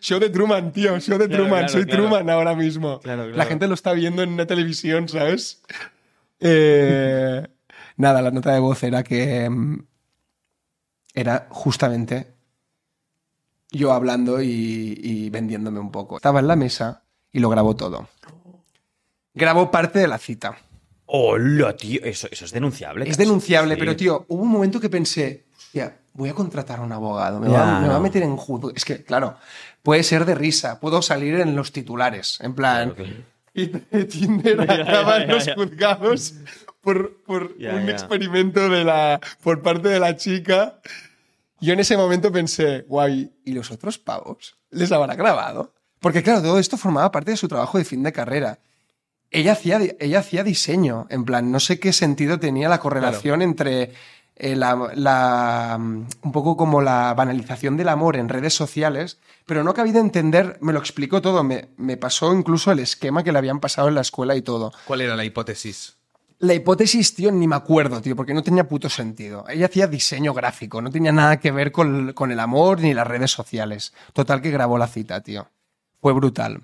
[0.00, 0.98] Show de Truman, tío.
[1.00, 1.58] Show de Claro, Truman.
[1.60, 2.02] claro, Soy claro.
[2.04, 3.00] Truman ahora mismo.
[3.00, 3.36] Claro, claro.
[3.36, 5.62] La gente lo está viendo en una televisión, ¿sabes?
[6.40, 7.46] Eh,
[7.96, 9.78] nada, la nota de voz era que mm,
[11.14, 12.28] era justamente
[13.70, 16.16] yo hablando y, y vendiéndome un poco.
[16.16, 18.08] Estaba en la mesa y lo grabó todo.
[19.34, 20.56] Grabó parte de la cita.
[21.06, 22.00] Hola, tío.
[22.04, 23.04] Eso, eso es denunciable.
[23.04, 23.20] Es caso.
[23.22, 23.80] denunciable, Sí.
[23.80, 27.50] pero tío, hubo un momento que pensé, hostia, voy a contratar a un abogado, me,
[27.50, 28.72] Ya, va, me va a meter en juzgo.
[28.74, 29.36] Es que, claro,
[29.82, 33.10] puede ser de risa, puedo salir en los titulares, en plan, Claro,
[33.54, 36.34] y de Tinder ya, los juzgados
[36.80, 40.80] por, por un experimento de la, por parte de la chica.
[41.60, 44.56] Yo en ese momento pensé, guay, ¿y los otros pavos?
[44.70, 45.72] ¿Les habrá grabado?
[46.00, 48.58] Porque claro, todo esto formaba parte de su trabajo de fin de carrera.
[49.34, 53.92] Ella hacía, ella hacía diseño, en plan, no sé qué sentido tenía la correlación entre
[54.36, 59.64] eh, la, la, mm, un poco como la banalización del amor en redes sociales, pero
[59.64, 63.32] no acabé de entender, me lo explicó todo, me, me pasó incluso el esquema que
[63.32, 64.72] le habían pasado en la escuela y todo.
[64.86, 65.96] ¿Cuál era la hipótesis?
[66.38, 69.46] La hipótesis, tío, ni me acuerdo, tío, porque no tenía puto sentido.
[69.48, 73.06] Ella hacía diseño gráfico, no tenía nada que ver con, con el amor ni las
[73.08, 73.94] redes sociales.
[74.12, 75.48] Total que grabó la cita, tío.
[76.00, 76.60] Fue brutal.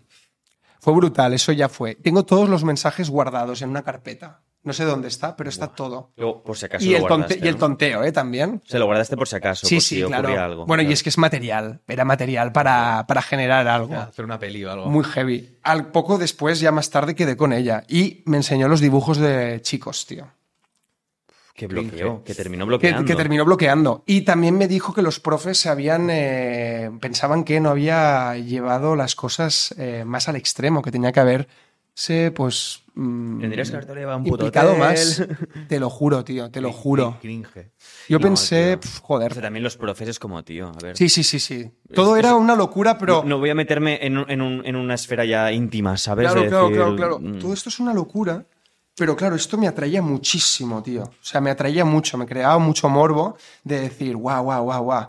[0.81, 1.95] Fue brutal, eso ya fue.
[1.95, 4.41] Tengo todos los mensajes guardados en una carpeta.
[4.63, 6.13] No sé dónde está, pero está todo.
[6.19, 7.59] Luego, por si acaso Y lo el, tonte- guardaste, y el ¿no?
[7.61, 8.13] tonteo, ¿eh?
[8.13, 8.61] También.
[8.67, 10.39] Se lo guardaste por si acaso, Sí, por sí, si claro.
[10.39, 10.67] algo.
[10.67, 11.81] Bueno, y es que es material.
[11.89, 13.95] Era material para, para generar algo.
[13.97, 14.87] Hacer una peli o algo.
[14.91, 15.57] Muy heavy.
[15.63, 17.85] Al poco después, ya más tarde, quedé con ella.
[17.89, 20.27] Y me enseñó los dibujos de chicos, tío.
[21.61, 23.05] Que bloqueó, que terminó que, bloqueando.
[23.05, 24.03] que terminó bloqueando.
[24.07, 28.97] Y también me dijo que los profes se habían, eh, pensaban que no había llevado
[28.97, 32.83] las cosas eh, más al extremo, que tenía que haberse, pues...
[32.95, 34.79] mm, Tendrías que haberte llevado un puto hotel.
[34.79, 35.23] más.
[35.69, 37.19] Te lo juro, tío, te lo juro.
[37.21, 37.73] Cringe.
[38.09, 39.33] Yo No, pensé, O joder.
[39.35, 40.97] sea, también los profes como, tío, a ver.
[40.97, 41.71] Sí, sí, sí, sí.
[41.95, 43.23] Todo era una locura, pero...
[43.23, 46.27] No, no voy a meterme en, en un- en una esfera ya íntima, ¿sabes?
[46.27, 47.19] Claro, De claro, decir, claro, claro.
[47.21, 48.47] mm, Todo esto es una locura.
[49.01, 51.05] Pero claro, esto me atraía muchísimo, tío.
[51.05, 53.35] O sea, me atraía mucho, me creaba mucho morbo
[53.65, 55.07] de decir, guau, guau, guau, guau.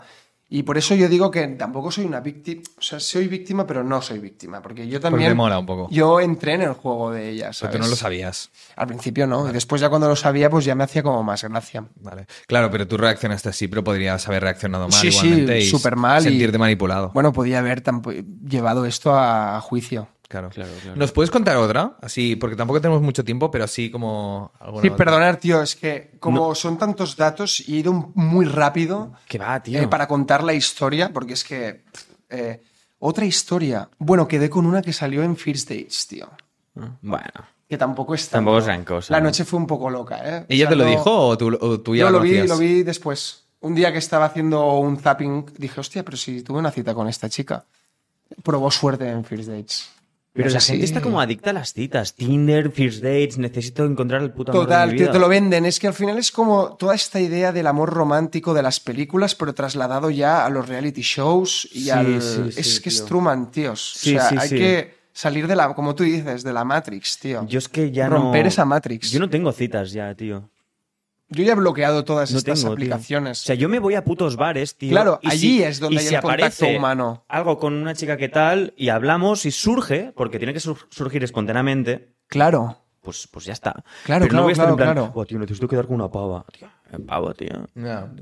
[0.48, 2.62] Y por eso yo digo que tampoco soy una víctima.
[2.78, 4.62] O sea, soy víctima, pero no soy víctima.
[4.62, 5.30] Porque yo también.
[5.30, 5.88] te mola un poco.
[5.90, 8.50] Yo entré en el juego de ella, Pero tú no lo sabías.
[8.76, 9.48] Al principio no.
[9.50, 11.84] Y después ya cuando lo sabía, pues ya me hacía como más gracia.
[12.00, 12.26] Vale.
[12.46, 15.96] Claro, pero tú reaccionaste así, pero podrías haber reaccionado mal Sí, sí, igualmente y súper
[15.96, 17.10] mal y- sentirte manipulado.
[17.12, 17.82] Bueno, podía haber
[18.48, 20.08] llevado esto a juicio.
[20.32, 20.50] Claro.
[20.50, 20.96] Claro, claro.
[20.96, 21.96] ¿Nos puedes contar otra?
[22.02, 24.96] Así, porque tampoco tenemos mucho tiempo, pero así como Sí, otra.
[24.96, 29.62] perdonar, tío, es que como son tantos datos y he ido muy rápido, ¿Qué va,
[29.62, 29.80] tío?
[29.80, 31.84] eh, para contar la historia, porque es que.
[32.30, 32.62] eh,
[32.98, 33.88] otra historia.
[33.98, 36.28] Bueno, quedé con una que salió en First Dates, tío.
[37.00, 37.52] Bueno.
[37.68, 39.26] Que tampoco es Tampoco es gran cosa, La ¿no?
[39.26, 40.46] noche fue un poco loca, ¿eh?
[40.48, 42.20] ¿Ella O sea, te lo no- dijo o tú, o tú ya Yo la lo
[42.20, 43.44] vi, lo vi después.
[43.60, 47.08] Un día que estaba haciendo un zapping, dije, hostia, pero si tuve una cita con
[47.08, 47.64] esta chica.
[48.42, 49.90] Probó suerte en First Dates.
[50.34, 52.14] Pero la gente está como adicta a las citas.
[52.14, 55.12] Tinder, First Dates, necesito encontrar el puto amor de Total, mi tío, vida.
[55.12, 55.66] te lo venden.
[55.66, 59.34] Es que al final es como toda esta idea del amor romántico de las películas,
[59.34, 62.22] pero trasladado ya a los reality shows y Sí, al.
[62.22, 63.04] sí, sí, es que es tío.
[63.04, 63.92] Truman, tíos.
[63.96, 67.46] Sí, o sea, hay que salir de la, como tú dices, de la Matrix, tío.
[67.46, 68.48] Yo es que ya Romper no...
[68.48, 69.10] esa Matrix.
[69.10, 70.48] Yo no tengo citas ya, tío.
[71.32, 72.84] Yo ya he bloqueado todas No estas tengo, tío.
[72.84, 73.40] aplicaciones.
[73.40, 74.90] O sea, yo me voy a putos bares, tío.
[74.90, 77.24] Claro, y allí si- es donde y hay si el contacto humano.
[77.28, 81.24] Algo con una chica que tal y hablamos y surge, porque tiene que sur- surgir
[81.24, 82.78] espontáneamente, Claro.
[83.00, 83.72] pues, pues ya está.
[84.04, 85.12] Claro, Pero no claro, voy a estar en claro, plan, claro.
[85.12, 86.44] "Buah, tío, necesito quedar con una pava.
[86.56, 86.68] Tío,
[87.06, 87.66] pavo, tío.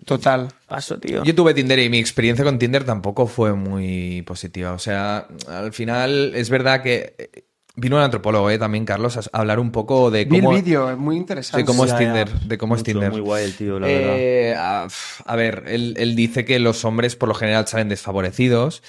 [0.07, 0.49] Total.
[0.69, 1.23] Paso, tío.
[1.25, 4.73] Yo tuve Tinder y mi experiencia con Tinder tampoco fue muy positiva.
[4.73, 7.45] O sea, al final es verdad que eh,
[7.77, 8.59] vino un antropólogo, ¿eh?
[8.59, 11.59] También, Carlos, a hablar un poco de Vi el cómo, vídeo, es muy interesante.
[11.63, 11.97] de cómo es.
[11.97, 12.29] Tinder.
[12.31, 13.11] De cómo es Mucho, Tinder.
[13.13, 14.15] Muy guay el tío, la verdad.
[14.19, 14.89] Eh, a,
[15.25, 18.83] a ver, él, él dice que los hombres por lo general salen desfavorecidos.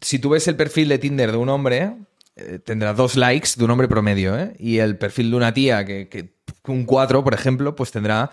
[0.00, 1.92] Si tú ves el perfil de Tinder de un hombre,
[2.36, 4.54] eh, tendrá dos likes de un hombre promedio, ¿eh?
[4.58, 6.34] Y el perfil de una tía, que, que
[6.66, 8.30] un 4, por ejemplo, pues tendrá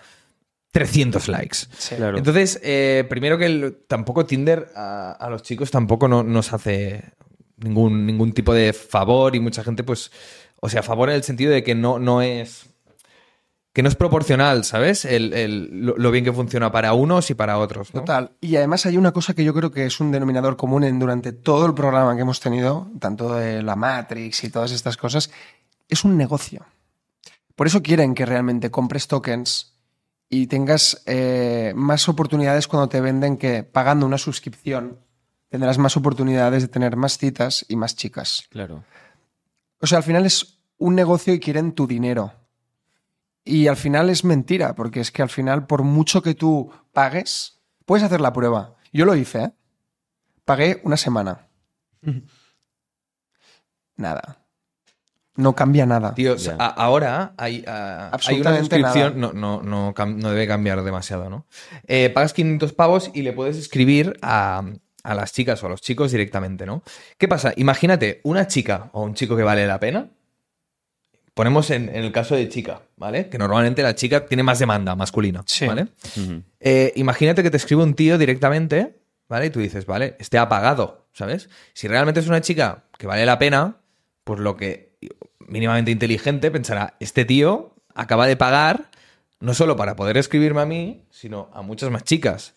[0.72, 1.56] 300 likes.
[1.78, 1.94] Sí.
[1.96, 2.18] Claro.
[2.18, 7.02] Entonces, eh, primero que el- tampoco Tinder a, a los chicos tampoco no- nos hace
[7.56, 10.10] ningún, ningún tipo de favor y mucha gente, pues,
[10.60, 12.66] o sea, favor en el sentido de que no, no es
[13.72, 15.04] que no es proporcional, ¿sabes?
[15.04, 17.90] El, el- lo, bien que funciona para unos y para otros.
[17.90, 18.32] Total.
[18.40, 21.32] Y además hay una cosa que yo creo que es un denominador común en, durante
[21.34, 25.30] todo el programa que hemos tenido, tanto de la Matrix y todas estas cosas,
[25.90, 26.64] es un negocio.
[27.54, 29.74] Por eso quieren que realmente compres tokens
[30.30, 35.00] y tengas eh, más oportunidades cuando te venden que pagando una suscripción
[35.56, 38.44] tendrás más oportunidades de tener más citas y más chicas.
[38.50, 38.84] Claro.
[39.80, 42.32] O sea, al final es un negocio y quieren tu dinero.
[43.44, 47.60] Y al final es mentira, porque es que al final, por mucho que tú pagues,
[47.84, 48.74] puedes hacer la prueba.
[48.92, 49.52] Yo lo hice, ¿eh?
[50.44, 51.48] Pagué una semana.
[53.96, 54.42] Nada.
[55.36, 56.14] No cambia nada.
[56.14, 60.82] Tío, a- ahora hay, ah, hay una Absolutamente suscripción, no, no, no, no debe cambiar
[60.82, 61.46] demasiado, ¿no?
[61.86, 64.62] Eh, pagas 500 pavos y le puedes escribir a,
[65.06, 66.82] a las chicas o a los chicos directamente, ¿no?
[67.18, 67.52] ¿Qué pasa?
[67.56, 70.08] Imagínate una chica o un chico que vale la pena.
[71.34, 73.28] Ponemos en, en el caso de chica, ¿vale?
[73.28, 75.66] Que normalmente la chica tiene más demanda masculina, Sí.
[75.66, 75.88] ¿vale?
[76.60, 78.96] Eh, imagínate que te escribe un tío directamente,
[79.28, 79.46] ¿vale?
[79.46, 81.50] Y tú dices, vale, este ha pagado, ¿sabes?
[81.74, 83.76] Si realmente es una chica que vale la pena,
[84.24, 84.96] pues lo que
[85.40, 88.90] mínimamente inteligente pensará, este tío acaba de pagar
[89.38, 92.54] no solo para poder escribirme a mí, sino a muchas más chicas.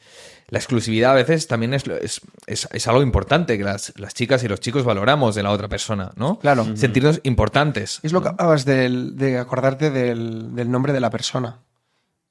[0.50, 4.44] La exclusividad a veces también es, es, es- es algo importante que las, las chicas
[4.44, 6.40] y los chicos valoramos de la otra persona, ¿no?
[6.40, 6.76] Claro.
[6.76, 8.00] Sentirnos importantes.
[8.04, 11.60] Es lo que hablabas del- de acordarte del, del nombre de la persona.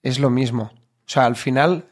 [0.03, 0.73] Es lo mismo.
[0.75, 1.87] O sea, al final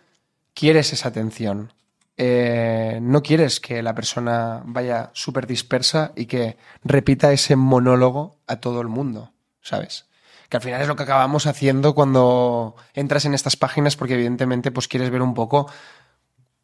[0.55, 1.73] quieres esa atención.
[2.19, 8.57] Eh, no quieres que la persona vaya súper dispersa y que repita ese monólogo a
[8.57, 10.07] todo el mundo, ¿sabes?
[10.49, 14.71] Que al final es lo que acabamos haciendo cuando entras en estas páginas porque evidentemente
[14.71, 15.71] pues quieres ver un poco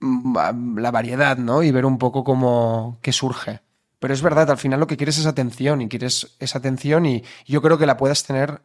[0.03, 1.63] la variedad, ¿no?
[1.63, 3.61] Y ver un poco cómo qué surge.
[3.99, 7.23] Pero es verdad, al final lo que quieres es atención y quieres esa atención y
[7.47, 8.61] yo creo que la puedas tener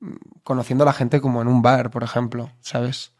[0.00, 0.14] mm,
[0.44, 3.12] conociendo a la gente como en un bar, por ejemplo, ¿sabes?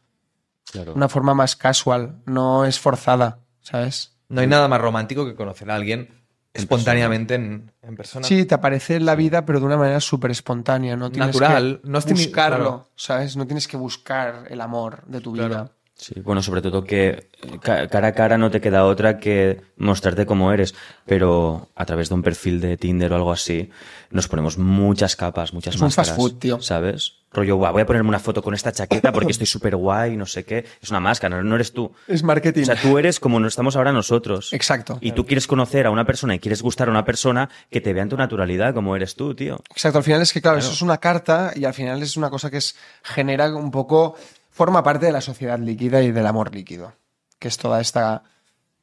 [0.71, 0.93] Claro.
[0.95, 4.13] Una forma más casual, no es forzada, ¿sabes?
[4.29, 6.11] No hay nada más romántico que conocer a alguien
[6.53, 8.27] espontáneamente en, en persona.
[8.27, 11.81] Sí, te aparece en la vida, pero de una manera súper espontánea, no tienes Natural,
[11.83, 12.89] que no buscarlo, claro.
[12.97, 13.37] ¿sabes?
[13.37, 15.49] No tienes que buscar el amor de tu Claro.
[15.49, 15.73] vida.
[16.01, 17.29] Sí, bueno, sobre todo que
[17.61, 20.75] ca- cara a cara no te queda otra que mostrarte como eres,
[21.07, 23.69] pero a través de un perfil de Tinder o algo así,
[24.11, 26.11] nos ponemos muchas capas, muchas Es un máscaras.
[26.11, 26.63] fast food, tío.
[26.63, 27.15] ¿Sabes?
[27.33, 30.25] Rollo, guau, voy a ponerme una foto con esta chaqueta porque estoy súper guay, no
[30.25, 30.65] sé qué.
[30.81, 31.93] Es una máscara, no, eres tú.
[32.07, 32.63] Es marketing.
[32.63, 34.53] O sea, tú eres como no estamos ahora nosotros.
[34.55, 34.97] Exacto.
[35.03, 37.93] Y tú quieres conocer a una persona y quieres gustar a una persona que te
[37.93, 39.61] vea en tu naturalidad como eres tú, tío.
[39.71, 42.31] Exacto, al final es que, claro, eso es una carta y al final es una
[42.31, 44.15] cosa que es, genera un poco,
[44.59, 46.93] forma parte de la sociedad líquida y del amor líquido,
[47.39, 48.25] que es toda esta,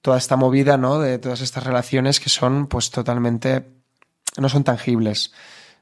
[0.02, 1.00] toda esta movida, ¿no?
[1.00, 3.68] De todas estas relaciones que son, pues, totalmente,
[4.38, 5.34] no son tangibles,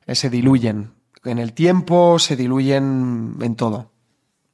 [0.05, 0.91] Eh, se diluyen
[1.23, 3.91] en el tiempo, se diluyen en todo.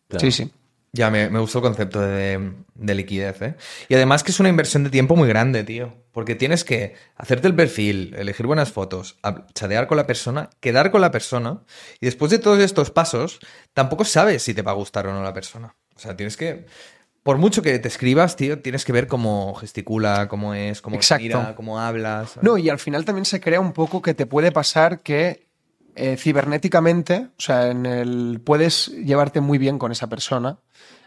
[0.10, 0.22] Claro.
[0.22, 0.52] Sí, sí.
[0.91, 3.56] Ya, me, me gustó el concepto de, de liquidez, ¿eh?
[3.88, 5.94] Y además que es una inversión de tiempo muy grande, tío.
[6.20, 9.18] Porque tienes que hacerte el perfil, elegir buenas fotos,
[9.54, 11.62] chatear con la persona, quedar con la persona.
[12.02, 13.40] Y después de todos estos pasos,
[13.74, 15.74] tampoco sabes si te va a gustar o no la persona.
[15.96, 16.66] O sea, tienes que...
[17.24, 21.56] Por mucho que te escribas, tío, tienes que ver cómo gesticula, cómo es, cómo mira,
[21.56, 22.32] cómo hablas.
[22.32, 22.44] ¿sabes?
[22.44, 25.48] No, y al final también se crea un poco que te puede pasar que
[25.96, 30.60] eh, cibernéticamente, o sea, en el, puedes llevarte muy bien con esa persona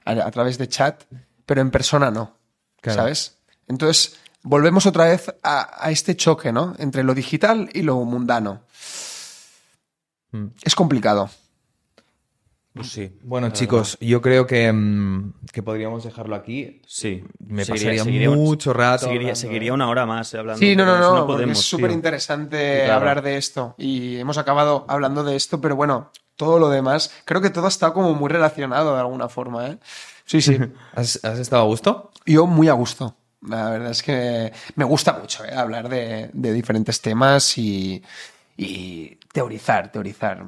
[0.06, 1.02] a, a través de chat,
[1.44, 2.38] pero en persona no,
[2.80, 3.02] Claro.
[3.02, 3.36] ¿sabes?
[3.68, 6.74] Entonces, volvemos otra vez a, a este choque, ¿no?
[6.78, 8.62] Entre lo digital y lo mundano.
[10.32, 10.46] Mm.
[10.62, 11.30] Es complicado.
[12.74, 13.18] Pues sí.
[13.22, 16.80] Bueno, chicos, yo creo que, mm, que podríamos dejarlo aquí.
[16.86, 17.22] Sí.
[17.38, 19.00] Me Seguiría- pasaría seguiría un- mucho rato.
[19.04, 20.58] Seguiría, hablando, seguiría una hora más eh, hablando.
[20.58, 22.94] Sí, no, no, no, porque podemos, es súper interesante Claro.
[23.00, 23.74] hablar de esto.
[23.76, 27.92] Y hemos acabado hablando de esto, pero bueno, todo lo demás, creo que todo está
[27.92, 29.78] como muy relacionado de alguna forma, ¿eh?
[30.24, 30.56] Sí, sí.
[30.94, 32.10] ¿Has, has estado a gusto?
[32.24, 33.14] Yo muy a gusto.
[33.46, 35.52] La verdad es que me gusta mucho ¿eh?
[35.54, 38.02] hablar de, de diferentes temas y,
[38.56, 40.44] y teorizar, teorizar.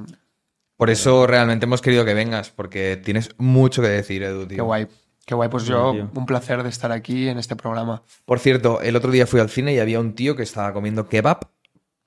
[0.76, 4.56] Por eso realmente hemos querido que vengas, porque tienes mucho que decir, Edu, tío.
[4.56, 4.86] Qué guay.
[5.26, 5.48] Qué guay.
[5.48, 6.10] Pues Sí, yo, tío.
[6.14, 8.02] un placer de estar aquí en este programa.
[8.24, 11.08] Por cierto, el otro día fui al cine y había un tío que estaba comiendo
[11.08, 11.48] kebab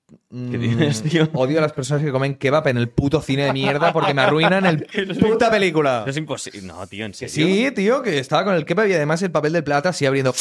[0.07, 1.29] ¿Qué mm, dices, tío?
[1.33, 4.21] Odio a las personas que comen kebab en el puto cine de mierda porque me
[4.21, 4.85] arruinan el
[5.19, 6.01] puta película.
[6.01, 6.61] Eso es imposible.
[6.61, 7.33] No, tío, en serio.
[7.33, 10.33] sí, tío, que estaba con el kebab y además el papel de plata así abriendo.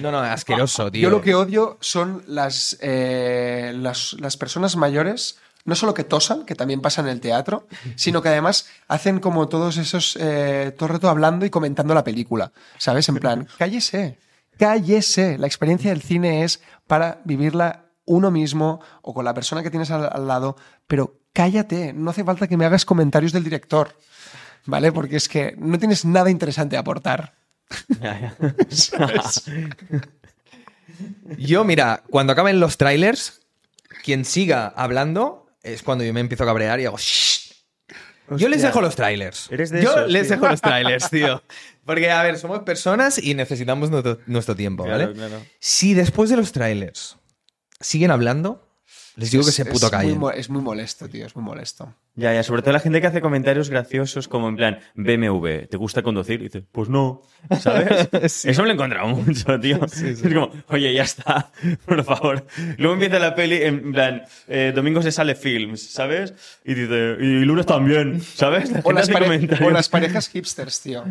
[0.00, 1.02] No, no, asqueroso, tío.
[1.02, 6.46] Yo lo que odio son las, eh, las, las personas mayores, no solo que tosan,
[6.46, 7.66] que también pasa en el teatro,
[7.96, 12.04] sino que además hacen como todos esos, eh, todo el rato hablando y comentando la
[12.04, 13.08] película, ¿sabes?
[13.08, 14.18] En plan, cállese,
[14.58, 15.36] cállese.
[15.36, 19.90] La experiencia del cine es para vivirla uno mismo o con la persona que tienes
[19.90, 20.56] al, al lado,
[20.86, 23.96] pero cállate, no hace falta que me hagas comentarios del director,
[24.66, 24.92] ¿vale?
[24.92, 27.34] Porque es que no tienes nada interesante a aportar.
[28.00, 28.54] Ya, ya.
[28.68, 29.44] ¿sabes?
[31.38, 33.40] Yo, mira, cuando acaben los trailers,
[34.04, 36.98] quien siga hablando es cuando yo me empiezo a cabrear y hago.
[36.98, 37.40] "Shh".
[38.36, 39.50] Yo les dejo los trailers.
[39.50, 40.36] Eres de Yo esos, les tío.
[40.36, 41.42] dejo los trailers, tío.
[41.84, 45.12] Porque, a ver, somos personas y necesitamos nuestro, nuestro tiempo, ¿vale?
[45.12, 45.46] Claro, claro.
[45.58, 47.16] Si después de los trailers
[47.84, 48.66] siguen hablando,
[49.16, 50.20] les digo que se puto muy, callen.
[50.36, 51.94] es muy molesto, tío, es muy molesto.
[52.16, 55.76] Ya, ya, sobre todo la gente que hace comentarios graciosos como en plan, BMW, ¿te
[55.76, 56.40] gusta conducir?
[56.40, 57.22] Y dices, pues no,
[57.60, 58.08] ¿sabes?
[58.44, 59.84] Eso me lo he encontrado mucho, tío.
[59.84, 61.50] Es como, oye, ya está,
[61.86, 62.46] por favor.
[62.78, 66.34] Luego empieza la peli, en plan, eh, domingo se sale films, ¿sabes?
[66.64, 68.70] Y dice, y lunes también, ¿sabes?
[68.72, 69.68] La O las, hace pare- comentarios.
[69.68, 71.04] o las parejas hipsters, tío.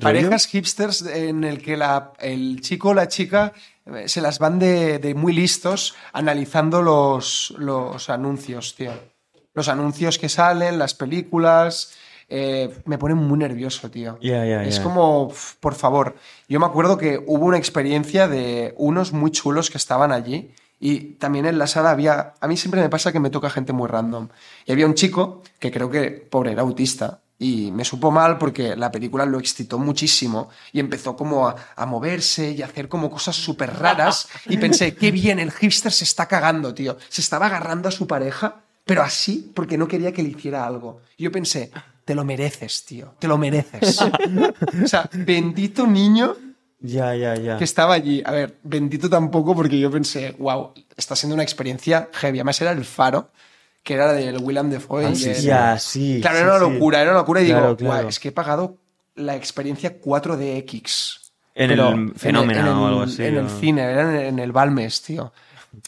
[0.00, 3.52] Parejas hipsters en el que la- el chico o la chica
[4.06, 8.92] se las van de, de muy listos analizando los, los anuncios, tío.
[9.54, 11.94] Los anuncios que salen, las películas.
[12.28, 14.18] eh, me ponen muy nervioso, tío.
[14.68, 16.16] Es como, por favor.
[16.48, 20.52] Yo me acuerdo que hubo una experiencia de unos muy chulos que estaban allí.
[20.78, 22.34] Y también en la sala había.
[22.40, 24.28] A mí siempre me pasa que me toca gente muy random.
[24.66, 27.20] Y había un chico que creo que, pobre, era autista.
[27.38, 31.84] Y me supo mal porque la película lo excitó muchísimo y empezó como a, a
[31.84, 34.28] moverse y a hacer como cosas súper raras.
[34.46, 36.96] Y pensé, qué bien, el hipster se está cagando, tío.
[37.08, 41.02] Se estaba agarrando a su pareja, pero así porque no quería que le hiciera algo.
[41.18, 41.70] Y yo pensé,
[42.06, 43.98] te lo mereces, tío, te lo mereces.
[44.84, 46.36] o sea, bendito niño
[46.80, 47.58] Ya, ya, ya.
[47.58, 48.22] que estaba allí.
[48.24, 52.38] A ver, bendito tampoco porque yo pensé, wow, está siendo una experiencia heavy.
[52.38, 53.30] Además era el faro,
[53.86, 55.04] que era del William Defoe.
[55.04, 56.18] y el- Ya, sí.
[56.20, 56.72] Claro, sí, era una sí.
[56.72, 57.40] locura, era una locura.
[57.40, 57.94] Y Claro, digo, claro.
[57.94, 58.76] "Guau, es que he pagado
[59.14, 61.20] la experiencia 4DX.
[61.54, 64.50] En el Fenómeno en el- o algo así, En el cine, era en, en el
[64.52, 65.32] Balmes, tío.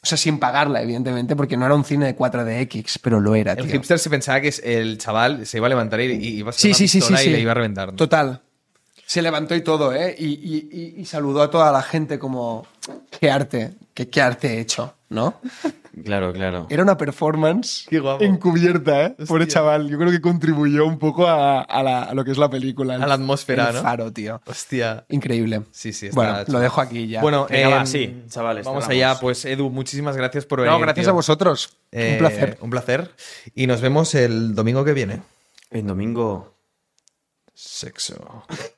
[0.03, 3.53] O sea, sin pagarla, evidentemente, porque no era un cine de 4DX, pero lo era,
[3.53, 3.73] El tío.
[3.73, 6.53] hipster se pensaba que es- el chaval se iba a levantar y, y iba a
[6.53, 7.31] Sí, ser sí, sí, sí, y sí.
[7.31, 7.89] le iba a reventar.
[7.89, 7.97] ¿no?
[7.97, 8.41] Total.
[9.07, 10.15] Se levantó y todo, ¿eh?
[10.19, 12.66] Y, y- y- y saludó a toda la gente como,
[13.19, 15.41] qué arte, qué, qué arte he hecho, ¿no?
[16.05, 16.66] Claro, claro.
[16.70, 18.23] Era una performance Qué guapo.
[18.25, 19.11] encubierta, ¿eh?
[19.27, 19.47] Pobre Hostia.
[19.61, 19.89] chaval.
[19.89, 22.95] Yo creo que contribuyó un poco a, a la- a lo que es la película.
[22.95, 23.83] A la atmósfera, el ¿no?
[23.83, 24.41] faro, tío.
[24.47, 25.05] Hostia.
[25.09, 25.62] Increíble.
[25.70, 27.20] Sí, sí, está Bueno, lo dejo aquí ya.
[27.20, 29.16] Bueno, Venga, va, em, sí, chavales, Vamos allá.
[29.20, 30.73] Pues Edu, muchísimas gracias por venir.
[30.73, 31.11] no, gracias tío.
[31.11, 31.77] a vosotros.
[31.93, 32.59] Eh, un placer.
[32.61, 33.11] Un placer.
[33.55, 35.23] Y nos vemos el domingo que viene.
[35.70, 36.55] El domingo
[37.55, 38.45] Sexo.